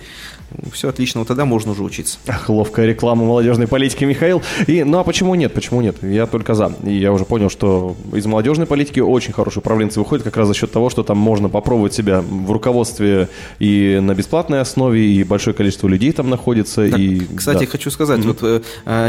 Все 0.72 0.88
отлично, 0.88 1.20
вот 1.20 1.28
тогда 1.28 1.44
можно 1.44 1.72
уже 1.72 1.82
учиться. 1.82 2.18
Ах, 2.26 2.48
ловкая 2.48 2.86
реклама 2.86 3.24
молодежной 3.24 3.66
политики, 3.66 4.04
Михаил. 4.04 4.42
И, 4.66 4.84
ну 4.84 4.98
а 4.98 5.04
почему 5.04 5.34
нет? 5.34 5.52
Почему 5.52 5.82
нет? 5.82 5.96
Я 6.02 6.26
только 6.26 6.54
за. 6.54 6.72
И 6.84 6.94
я 6.94 7.12
уже 7.12 7.24
понял, 7.24 7.50
что 7.50 7.96
из 8.14 8.24
молодежной 8.24 8.66
политики 8.66 9.00
очень 9.00 9.32
хорошие 9.32 9.60
управленцы 9.60 9.98
выходят 9.98 10.24
как 10.24 10.36
раз 10.36 10.48
за 10.48 10.54
счет 10.54 10.72
того, 10.72 10.88
что 10.88 11.02
там 11.02 11.18
можно 11.18 11.48
попробовать 11.48 11.92
себя 11.92 12.22
в 12.22 12.50
руководстве 12.50 13.28
и 13.58 13.98
на 14.00 14.14
бесплатной 14.14 14.60
основе, 14.60 15.04
и 15.04 15.24
большое 15.24 15.54
количество 15.54 15.88
людей 15.88 16.12
там 16.12 16.30
находится. 16.30 16.86
и, 16.86 17.20
Кстати, 17.36 17.64
да. 17.64 17.66
хочу 17.66 17.90
сказать, 17.90 18.24
вот 18.24 18.42
э, 18.42 18.45
э, 18.45 18.45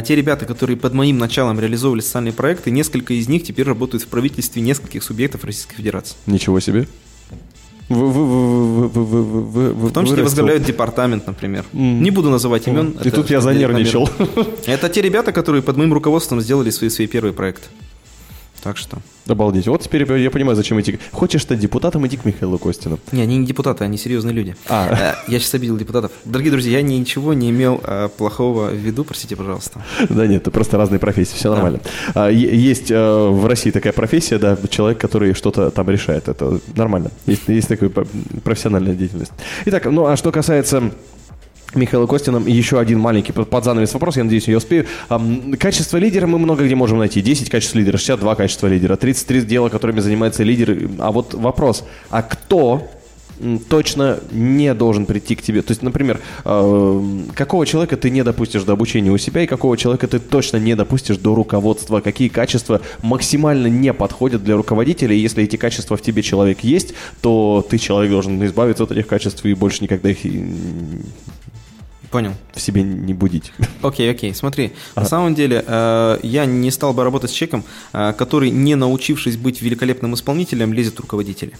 те 0.06 0.16
ребята, 0.16 0.46
которые 0.46 0.78
под 0.78 0.94
моим 0.94 1.18
началом 1.18 1.60
реализовывали 1.60 2.02
социальные 2.02 2.34
проекты, 2.34 2.72
несколько 2.72 3.14
из 3.14 3.28
них 3.28 3.44
теперь 3.44 3.66
работают 3.66 4.04
в 4.04 4.08
правительстве 4.08 4.62
нескольких 4.62 5.04
субъектов 5.04 5.44
Российской 5.44 5.76
Федерации. 5.76 6.16
Ничего 6.26 6.60
себе. 6.60 6.88
Вы, 7.90 8.10
вы, 8.12 8.26
вы, 8.26 8.88
вы, 8.88 9.06
вы, 9.06 9.06
вы, 9.06 9.44
вы, 9.44 9.74
вы 9.74 9.88
В 9.88 9.94
том 9.94 10.04
числе 10.04 10.18
вырастил. 10.18 10.24
возглавляют 10.24 10.64
департамент, 10.64 11.26
например. 11.26 11.66
Не 11.72 12.12
буду 12.12 12.30
называть 12.30 12.68
имен. 12.68 12.98
И 13.04 13.10
тут 13.10 13.30
я 13.30 13.40
занервничал. 13.40 14.10
Это 14.66 14.90
те 14.90 15.02
ребята, 15.02 15.32
которые 15.32 15.62
под 15.62 15.78
моим 15.78 15.94
руководством 15.94 16.42
сделали 16.42 16.70
свои, 16.70 16.90
свои 16.90 17.08
первые 17.08 17.34
проекты. 17.34 17.68
Так 18.68 18.76
что. 18.76 18.98
Обалдеть. 19.30 19.66
Вот 19.70 19.82
теперь 19.82 20.06
я 20.20 20.30
понимаю, 20.30 20.58
зачем 20.58 20.78
идти. 20.82 21.00
Хочешь 21.14 21.44
стать 21.44 21.58
депутатом, 21.60 22.06
иди 22.06 22.18
к 22.18 22.26
Михаилу 22.26 22.58
Костину. 22.60 23.00
Не, 23.14 23.22
они 23.22 23.38
не 23.38 23.46
депутаты, 23.46 23.86
они 23.86 23.98
серьезные 23.98 24.34
люди. 24.34 24.58
А. 24.68 25.16
Э, 25.28 25.32
Я 25.32 25.40
сейчас 25.40 25.54
обидел 25.54 25.78
депутатов. 25.78 26.12
Дорогие 26.26 26.52
друзья, 26.52 26.80
я 26.80 26.82
ничего 26.84 27.34
не 27.34 27.50
имел 27.50 27.80
э, 27.82 28.10
плохого 28.18 28.68
в 28.72 28.74
виду, 28.76 29.06
простите, 29.06 29.38
пожалуйста. 29.38 29.82
Да 30.10 30.28
нет, 30.28 30.42
это 30.42 30.52
просто 30.52 30.76
разные 30.76 31.00
профессии, 31.00 31.36
все 31.36 31.50
нормально. 31.50 31.80
А, 32.14 32.30
е- 32.30 32.58
Есть 32.58 32.92
э, 32.92 33.28
в 33.30 33.46
России 33.48 33.72
такая 33.72 33.94
профессия, 33.94 34.38
да, 34.38 34.58
человек, 34.70 34.98
который 35.00 35.34
что-то 35.34 35.72
там 35.72 35.90
решает. 35.90 36.28
Это 36.28 36.60
нормально. 36.76 37.12
Есть, 37.26 37.48
есть 37.48 37.70
такая 37.70 37.90
профессиональная 38.44 38.96
деятельность. 38.96 39.32
Итак, 39.66 39.86
ну 39.86 40.08
а 40.08 40.18
что 40.18 40.34
касается 40.34 40.92
Михаила 41.76 42.08
Костина, 42.08 42.38
еще 42.48 42.80
один 42.80 43.00
маленький 43.00 43.34
под 43.34 43.64
занавес 43.64 43.94
вопрос, 43.94 44.18
я 44.18 44.24
надеюсь, 44.24 44.48
я 44.48 44.58
успею. 44.58 44.86
Качество 45.60 45.98
лидера 45.98 46.26
мы 46.26 46.40
много 46.40 46.66
где 46.66 46.76
можем 46.76 47.00
найти. 47.00 47.22
10 47.22 47.50
качеств 47.50 47.76
лидера, 47.76 47.98
62 47.98 48.36
качества 48.36 48.68
лидера, 48.68 48.96
33 48.96 49.42
дела, 49.42 49.70
которыми 49.70 50.00
занимается 50.00 50.44
лидер. 50.44 50.90
А 51.00 51.12
вот 51.12 51.34
вопрос, 51.34 51.84
а 52.10 52.22
кто 52.22 52.90
точно 53.70 54.20
не 54.32 54.74
должен 54.74 55.06
прийти 55.06 55.36
к 55.36 55.42
тебе. 55.42 55.62
То 55.62 55.72
есть, 55.72 55.84
например, 55.84 56.20
э, 56.44 57.04
какого 57.36 57.66
человека 57.66 57.98
ты 57.98 58.10
не 58.10 58.24
допустишь 58.24 58.64
до 58.64 58.74
обучения 58.74 59.12
у 59.12 59.18
себя 59.18 59.44
и 59.44 59.48
какого 59.48 59.78
человека 59.78 60.08
ты 60.08 60.20
точно 60.20 60.58
не 60.58 60.76
допустишь 60.76 61.18
до 61.18 61.36
руководства, 61.36 62.00
какие 62.02 62.30
качества 62.30 62.82
максимально 63.02 63.68
не 63.68 63.94
подходят 63.94 64.44
для 64.44 64.56
руководителя, 64.56 65.16
и 65.16 65.20
если 65.20 65.44
эти 65.44 65.56
качества 65.56 65.98
в 65.98 66.02
тебе 66.02 66.24
человек 66.24 66.62
есть, 66.62 66.94
то 67.22 67.66
ты 67.70 67.78
человек 67.78 68.12
должен 68.12 68.44
избавиться 68.46 68.84
от 68.84 68.92
этих 68.92 69.08
качеств 69.08 69.46
и 69.46 69.54
больше 69.54 69.84
никогда 69.84 70.10
их 70.10 70.26
и 70.26 70.56
Понял. 72.12 72.34
в 72.54 72.62
себе 72.62 72.84
не 72.84 73.14
будить. 73.14 73.52
Окей, 73.82 74.10
окей, 74.10 74.34
смотри. 74.34 74.72
На 74.96 75.06
самом 75.06 75.36
деле, 75.36 75.64
э, 75.66 76.20
я 76.24 76.46
не 76.46 76.72
стал 76.72 76.94
бы 76.94 77.04
работать 77.04 77.32
с 77.32 77.34
человеком, 77.34 77.64
э, 77.94 78.14
который, 78.14 78.50
не 78.50 78.76
научившись 78.76 79.38
быть 79.38 79.62
великолепным 79.62 80.14
исполнителем, 80.14 80.74
лезет 80.74 80.96
в 80.98 81.00
руководители. 81.02 81.54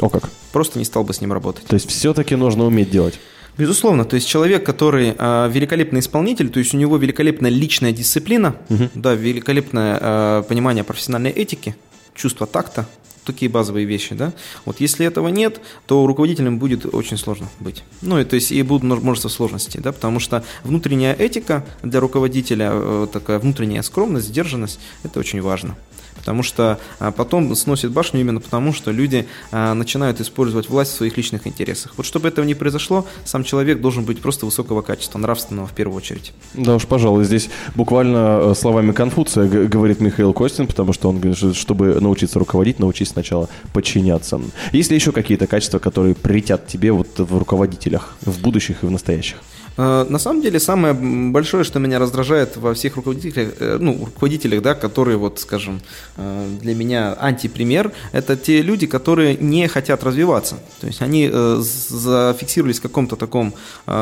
О 0.00 0.08
как. 0.08 0.28
Просто 0.52 0.78
не 0.78 0.84
стал 0.84 1.04
бы 1.04 1.14
с 1.14 1.20
ним 1.20 1.32
работать. 1.32 1.64
То 1.66 1.74
есть 1.74 1.88
все-таки 1.88 2.34
нужно 2.34 2.64
уметь 2.64 2.90
делать. 2.90 3.20
Безусловно, 3.56 4.04
то 4.04 4.16
есть 4.16 4.28
человек, 4.28 4.66
который 4.66 5.14
э, 5.16 5.50
великолепный 5.52 6.00
исполнитель, 6.00 6.48
то 6.48 6.58
есть 6.58 6.74
у 6.74 6.76
него 6.76 6.96
великолепная 6.96 7.50
личная 7.50 7.92
дисциплина, 7.92 8.56
да, 8.94 9.14
великолепное 9.14 9.98
э, 10.00 10.42
понимание 10.48 10.82
профессиональной 10.82 11.30
этики, 11.30 11.76
чувство 12.14 12.48
такта, 12.48 12.86
такие 13.24 13.50
базовые 13.50 13.86
вещи, 13.86 14.14
да. 14.14 14.32
Вот 14.64 14.80
если 14.80 15.06
этого 15.06 15.28
нет, 15.28 15.60
то 15.86 16.06
руководителем 16.06 16.58
будет 16.58 16.86
очень 16.94 17.16
сложно 17.16 17.48
быть. 17.60 17.82
Ну, 18.02 18.20
и, 18.20 18.24
то 18.24 18.34
есть 18.36 18.52
и 18.52 18.62
будут 18.62 18.84
множ- 18.84 19.00
множество 19.00 19.28
сложностей, 19.28 19.80
да, 19.80 19.92
потому 19.92 20.20
что 20.20 20.44
внутренняя 20.62 21.14
этика 21.14 21.64
для 21.82 22.00
руководителя, 22.00 22.70
э, 22.72 23.06
такая 23.12 23.38
внутренняя 23.38 23.82
скромность, 23.82 24.28
сдержанность, 24.28 24.78
это 25.02 25.20
очень 25.20 25.40
важно. 25.40 25.76
Потому 26.24 26.42
что 26.42 26.78
а, 26.98 27.12
потом 27.12 27.54
сносит 27.54 27.92
башню 27.92 28.20
именно 28.20 28.40
потому, 28.40 28.72
что 28.72 28.90
люди 28.90 29.26
а, 29.52 29.74
начинают 29.74 30.22
использовать 30.22 30.70
власть 30.70 30.92
в 30.92 30.94
своих 30.94 31.18
личных 31.18 31.46
интересах. 31.46 31.92
Вот 31.98 32.06
чтобы 32.06 32.28
этого 32.28 32.46
не 32.46 32.54
произошло, 32.54 33.06
сам 33.26 33.44
человек 33.44 33.82
должен 33.82 34.04
быть 34.04 34.22
просто 34.22 34.46
высокого 34.46 34.80
качества, 34.80 35.18
нравственного 35.18 35.66
в 35.66 35.72
первую 35.72 35.98
очередь. 35.98 36.32
Да 36.54 36.76
уж, 36.76 36.86
пожалуй, 36.86 37.24
здесь 37.24 37.50
буквально 37.74 38.38
э, 38.40 38.54
словами 38.56 38.92
Конфуция 38.92 39.46
говорит 39.68 40.00
Михаил 40.00 40.32
Костин, 40.32 40.66
потому 40.66 40.94
что 40.94 41.10
он 41.10 41.18
говорит, 41.18 41.36
что 41.36 41.52
чтобы 41.52 42.00
научиться 42.00 42.38
руководить, 42.38 42.78
научись 42.78 43.10
сначала 43.10 43.50
подчиняться. 43.74 44.40
Есть 44.72 44.90
ли 44.90 44.96
еще 44.96 45.12
какие-то 45.12 45.46
качества, 45.46 45.78
которые 45.78 46.14
притят 46.14 46.66
тебе 46.66 46.90
вот 46.92 47.18
в 47.18 47.38
руководителях, 47.38 48.16
в 48.22 48.40
будущих 48.40 48.82
и 48.82 48.86
в 48.86 48.90
настоящих? 48.90 49.42
Э, 49.76 50.06
На 50.08 50.18
самом 50.18 50.42
деле, 50.42 50.60
самое 50.60 50.94
большое, 50.94 51.64
что 51.64 51.78
меня 51.78 51.98
раздражает 51.98 52.56
во 52.56 52.74
всех 52.74 52.96
руководителях, 52.96 53.54
э, 53.58 53.78
ну, 53.80 54.04
руководителях, 54.04 54.62
да, 54.62 54.74
которые, 54.74 55.16
вот, 55.16 55.40
скажем, 55.40 55.80
э, 56.16 56.48
для 56.62 56.74
меня 56.74 57.16
антипример, 57.20 57.92
это 58.12 58.36
те 58.36 58.62
люди, 58.62 58.86
которые 58.86 59.36
не 59.36 59.68
хотят 59.68 60.04
развиваться. 60.04 60.56
То 60.80 60.86
есть 60.86 61.02
они 61.02 61.30
зафиксировались 61.58 62.78
в 62.78 62.82
каком-то 62.82 63.16
таком 63.16 63.54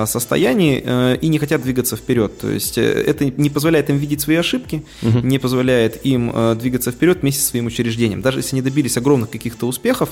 состоянии 0.07 1.17
и 1.21 1.29
не 1.29 1.39
хотят 1.39 1.63
двигаться 1.63 1.97
вперед. 1.97 2.39
То 2.39 2.51
есть 2.51 2.79
это 2.79 3.25
не 3.25 3.51
позволяет 3.51 3.91
им 3.91 3.97
видеть 3.99 4.21
свои 4.21 4.37
ошибки, 4.37 4.83
не 5.03 5.39
позволяет 5.39 6.05
им 6.07 6.33
двигаться 6.59 6.91
вперед 6.91 7.23
вместе 7.23 7.43
со 7.43 7.49
своим 7.49 7.67
учреждением. 7.67 8.23
Даже 8.23 8.39
если 8.39 8.57
они 8.57 8.63
добились 8.63 8.97
огромных 8.97 9.31
каких-то 9.31 9.67
успехов 9.67 10.09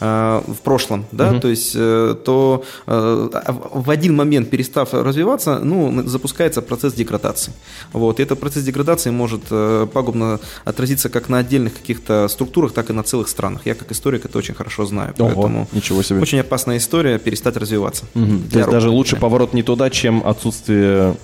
в 0.00 0.56
прошлом, 0.64 1.04
да, 1.12 1.38
то 1.38 1.48
есть, 1.48 1.72
э, 1.74 2.16
то 2.24 2.64
э, 2.86 3.28
в 3.74 3.90
в 3.90 3.92
один 3.92 4.14
момент, 4.14 4.50
перестав 4.50 4.94
развиваться, 4.94 5.58
ну, 5.58 6.06
запускается 6.06 6.62
процесс 6.62 6.94
деградации. 6.94 7.52
Вот. 7.92 8.20
И 8.20 8.22
этот 8.22 8.38
процесс 8.38 8.62
деградации 8.62 9.10
может 9.10 9.42
э, 9.50 9.88
пагубно 9.92 10.38
отразиться 10.64 11.08
как 11.08 11.28
на 11.28 11.38
отдельных 11.38 11.74
каких-то 11.74 12.28
структурах, 12.28 12.72
так 12.72 12.88
и 12.90 12.92
на 12.92 13.02
целых 13.02 13.28
странах. 13.28 13.62
Я 13.64 13.74
как 13.74 13.90
историк 13.90 14.24
это 14.24 14.38
очень 14.38 14.54
хорошо 14.54 14.86
знаю. 14.86 15.14
Ого, 15.18 15.28
поэтому 15.28 15.68
ничего 15.72 16.02
себе. 16.02 16.20
Очень 16.20 16.38
опасная 16.38 16.76
история 16.76 17.18
перестать 17.18 17.56
развиваться. 17.56 18.04
Для 18.14 18.48
То 18.48 18.58
есть 18.58 18.70
даже 18.70 18.90
лучше 18.90 19.16
поворот 19.16 19.54
не 19.54 19.64
туда, 19.64 19.90
чем 19.90 20.22
отсутствие 20.24 21.16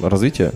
развития? 0.00 0.52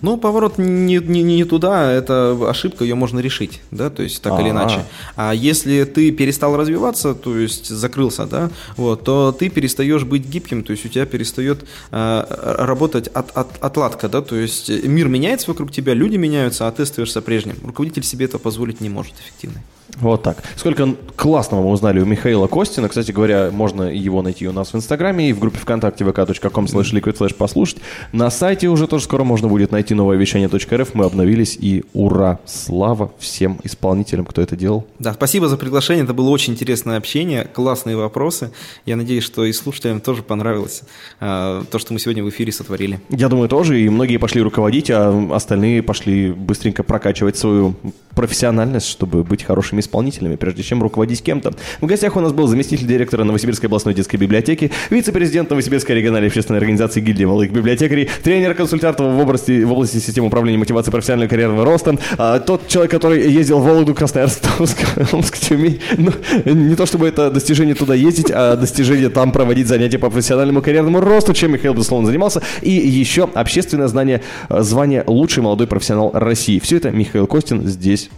Ну, 0.00 0.16
поворот 0.16 0.58
не, 0.58 0.98
не, 0.98 1.22
не 1.22 1.44
туда, 1.44 1.92
это 1.92 2.38
ошибка, 2.48 2.84
ее 2.84 2.94
можно 2.94 3.18
решить, 3.18 3.60
да, 3.70 3.90
то 3.90 4.02
есть 4.02 4.22
так 4.22 4.38
или 4.40 4.48
А. 4.48 4.50
иначе. 4.50 4.84
А 5.16 5.34
если 5.34 5.84
ты 5.84 6.12
перестал 6.12 6.56
развиваться, 6.56 7.14
то 7.14 7.36
есть 7.36 7.68
закрылся, 7.68 8.26
да, 8.26 8.50
вот, 8.76 9.04
то 9.04 9.32
ты 9.32 9.48
перестаешь 9.48 10.04
быть 10.04 10.24
гибким, 10.24 10.62
то 10.62 10.72
есть 10.72 10.84
у 10.86 10.88
тебя 10.88 11.06
перестает 11.06 11.64
э, 11.90 12.54
работать 12.58 13.08
от, 13.08 13.36
от, 13.36 13.48
отладка, 13.60 14.08
да, 14.08 14.22
то 14.22 14.36
есть 14.36 14.68
мир 14.84 15.08
меняется 15.08 15.50
вокруг 15.50 15.72
тебя, 15.72 15.94
люди 15.94 16.16
меняются, 16.16 16.68
а 16.68 16.72
ты 16.72 16.82
остаешься 16.82 17.20
прежним. 17.20 17.56
Руководитель 17.64 18.04
себе 18.04 18.26
это 18.26 18.38
позволить 18.38 18.80
не 18.80 18.88
может 18.88 19.14
эффективно. 19.14 19.62
Вот 19.96 20.22
так. 20.22 20.42
Сколько 20.56 20.94
классного 21.16 21.62
мы 21.62 21.70
узнали 21.70 22.00
у 22.00 22.04
Михаила 22.04 22.46
Костина. 22.46 22.88
Кстати 22.88 23.10
говоря, 23.10 23.50
можно 23.50 23.82
его 23.82 24.22
найти 24.22 24.46
у 24.46 24.52
нас 24.52 24.72
в 24.72 24.76
Инстаграме 24.76 25.30
и 25.30 25.32
в 25.32 25.40
группе 25.40 25.58
ВКонтакте 25.58 26.04
vk.com 26.04 26.66
slash 26.66 26.92
liquidflash 26.92 27.34
послушать. 27.34 27.78
На 28.12 28.30
сайте 28.30 28.68
уже 28.68 28.86
тоже 28.86 29.04
скоро 29.04 29.24
можно 29.24 29.48
будет 29.48 29.72
найти 29.72 29.94
новое 29.94 30.16
вещание.рф. 30.16 30.94
Мы 30.94 31.04
обновились 31.04 31.56
и 31.60 31.84
ура! 31.92 32.38
Слава 32.46 33.12
всем 33.18 33.58
исполнителям, 33.64 34.24
кто 34.26 34.42
это 34.42 34.56
делал. 34.56 34.86
Да, 34.98 35.12
спасибо 35.14 35.48
за 35.48 35.56
приглашение, 35.56 36.04
это 36.04 36.14
было 36.14 36.30
очень 36.30 36.52
интересное 36.52 36.96
общение, 36.96 37.44
классные 37.44 37.96
вопросы. 37.96 38.52
Я 38.86 38.96
надеюсь, 38.96 39.24
что 39.24 39.44
и 39.44 39.52
слушателям 39.52 40.00
тоже 40.00 40.22
понравилось 40.22 40.82
э, 41.20 41.64
то, 41.70 41.78
что 41.78 41.92
мы 41.92 41.98
сегодня 41.98 42.22
в 42.22 42.28
эфире 42.28 42.52
сотворили. 42.52 43.00
Я 43.08 43.28
думаю, 43.28 43.48
тоже. 43.48 43.80
И 43.80 43.88
многие 43.88 44.18
пошли 44.18 44.42
руководить, 44.42 44.90
а 44.90 45.28
остальные 45.32 45.82
пошли 45.82 46.30
быстренько 46.30 46.82
прокачивать 46.82 47.36
свою 47.36 47.74
профессиональность, 48.14 48.88
чтобы 48.88 49.22
быть 49.22 49.44
хорошими 49.44 49.77
исполнителями, 49.80 50.36
прежде 50.36 50.62
чем 50.62 50.82
руководить 50.82 51.22
кем-то. 51.22 51.52
В 51.80 51.86
гостях 51.86 52.16
у 52.16 52.20
нас 52.20 52.32
был 52.32 52.46
заместитель 52.46 52.86
директора 52.86 53.24
Новосибирской 53.24 53.68
областной 53.68 53.94
детской 53.94 54.16
библиотеки, 54.16 54.70
вице-президент 54.90 55.50
Новосибирской 55.50 55.96
региональной 55.96 56.28
общественной 56.28 56.58
организации 56.58 57.00
гильдии 57.00 57.24
малых 57.24 57.52
библиотекарей, 57.52 58.08
тренер-консультант 58.22 59.00
в 59.00 59.18
области, 59.18 59.62
в 59.62 59.72
области 59.72 59.98
системы 59.98 60.28
управления 60.28 60.58
мотивацией 60.58 60.92
профессионального 60.92 61.30
карьерного 61.30 61.64
роста, 61.64 61.98
а, 62.16 62.38
тот 62.38 62.68
человек, 62.68 62.90
который 62.90 63.30
ездил 63.30 63.58
в 63.60 63.64
Вологду, 63.64 63.94
Красноярск, 63.94 64.40
Томск, 64.56 64.78
Омск, 65.12 65.38
Тюмень. 65.38 65.80
Ну, 65.96 66.12
не 66.44 66.74
то 66.74 66.86
чтобы 66.86 67.08
это 67.08 67.30
достижение 67.30 67.74
туда 67.74 67.94
ездить, 67.94 68.30
а 68.30 68.56
достижение 68.56 69.08
там 69.08 69.32
проводить 69.32 69.66
занятия 69.66 69.98
по 69.98 70.10
профессиональному 70.10 70.62
карьерному 70.62 71.00
росту, 71.00 71.34
чем 71.34 71.52
Михаил, 71.52 71.74
безусловно, 71.74 72.06
занимался. 72.06 72.42
И 72.62 72.70
еще 72.70 73.28
общественное 73.34 73.88
знание, 73.88 74.22
звание 74.48 75.04
«Лучший 75.06 75.42
молодой 75.42 75.66
профессионал 75.66 76.10
России». 76.14 76.58
Все 76.58 76.76
это 76.76 76.90
Михаил 76.90 77.26
Костин 77.26 77.66
здесь 77.66 78.10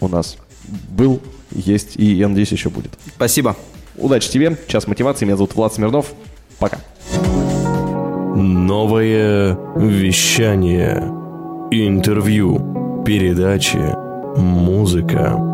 у 0.00 0.08
нас 0.08 0.36
был, 0.90 1.20
есть 1.50 1.96
и, 1.96 2.04
я 2.14 2.28
надеюсь, 2.28 2.52
еще 2.52 2.70
будет. 2.70 2.92
Спасибо. 3.14 3.56
Удачи 3.96 4.30
тебе, 4.30 4.56
час 4.68 4.86
мотивации, 4.86 5.24
меня 5.24 5.36
зовут 5.36 5.54
Влад 5.54 5.74
Смирнов. 5.74 6.12
Пока. 6.58 6.78
Новое 8.34 9.58
вещание. 9.76 11.12
Интервью. 11.70 13.02
Передачи. 13.04 13.78
Музыка. 14.36 15.51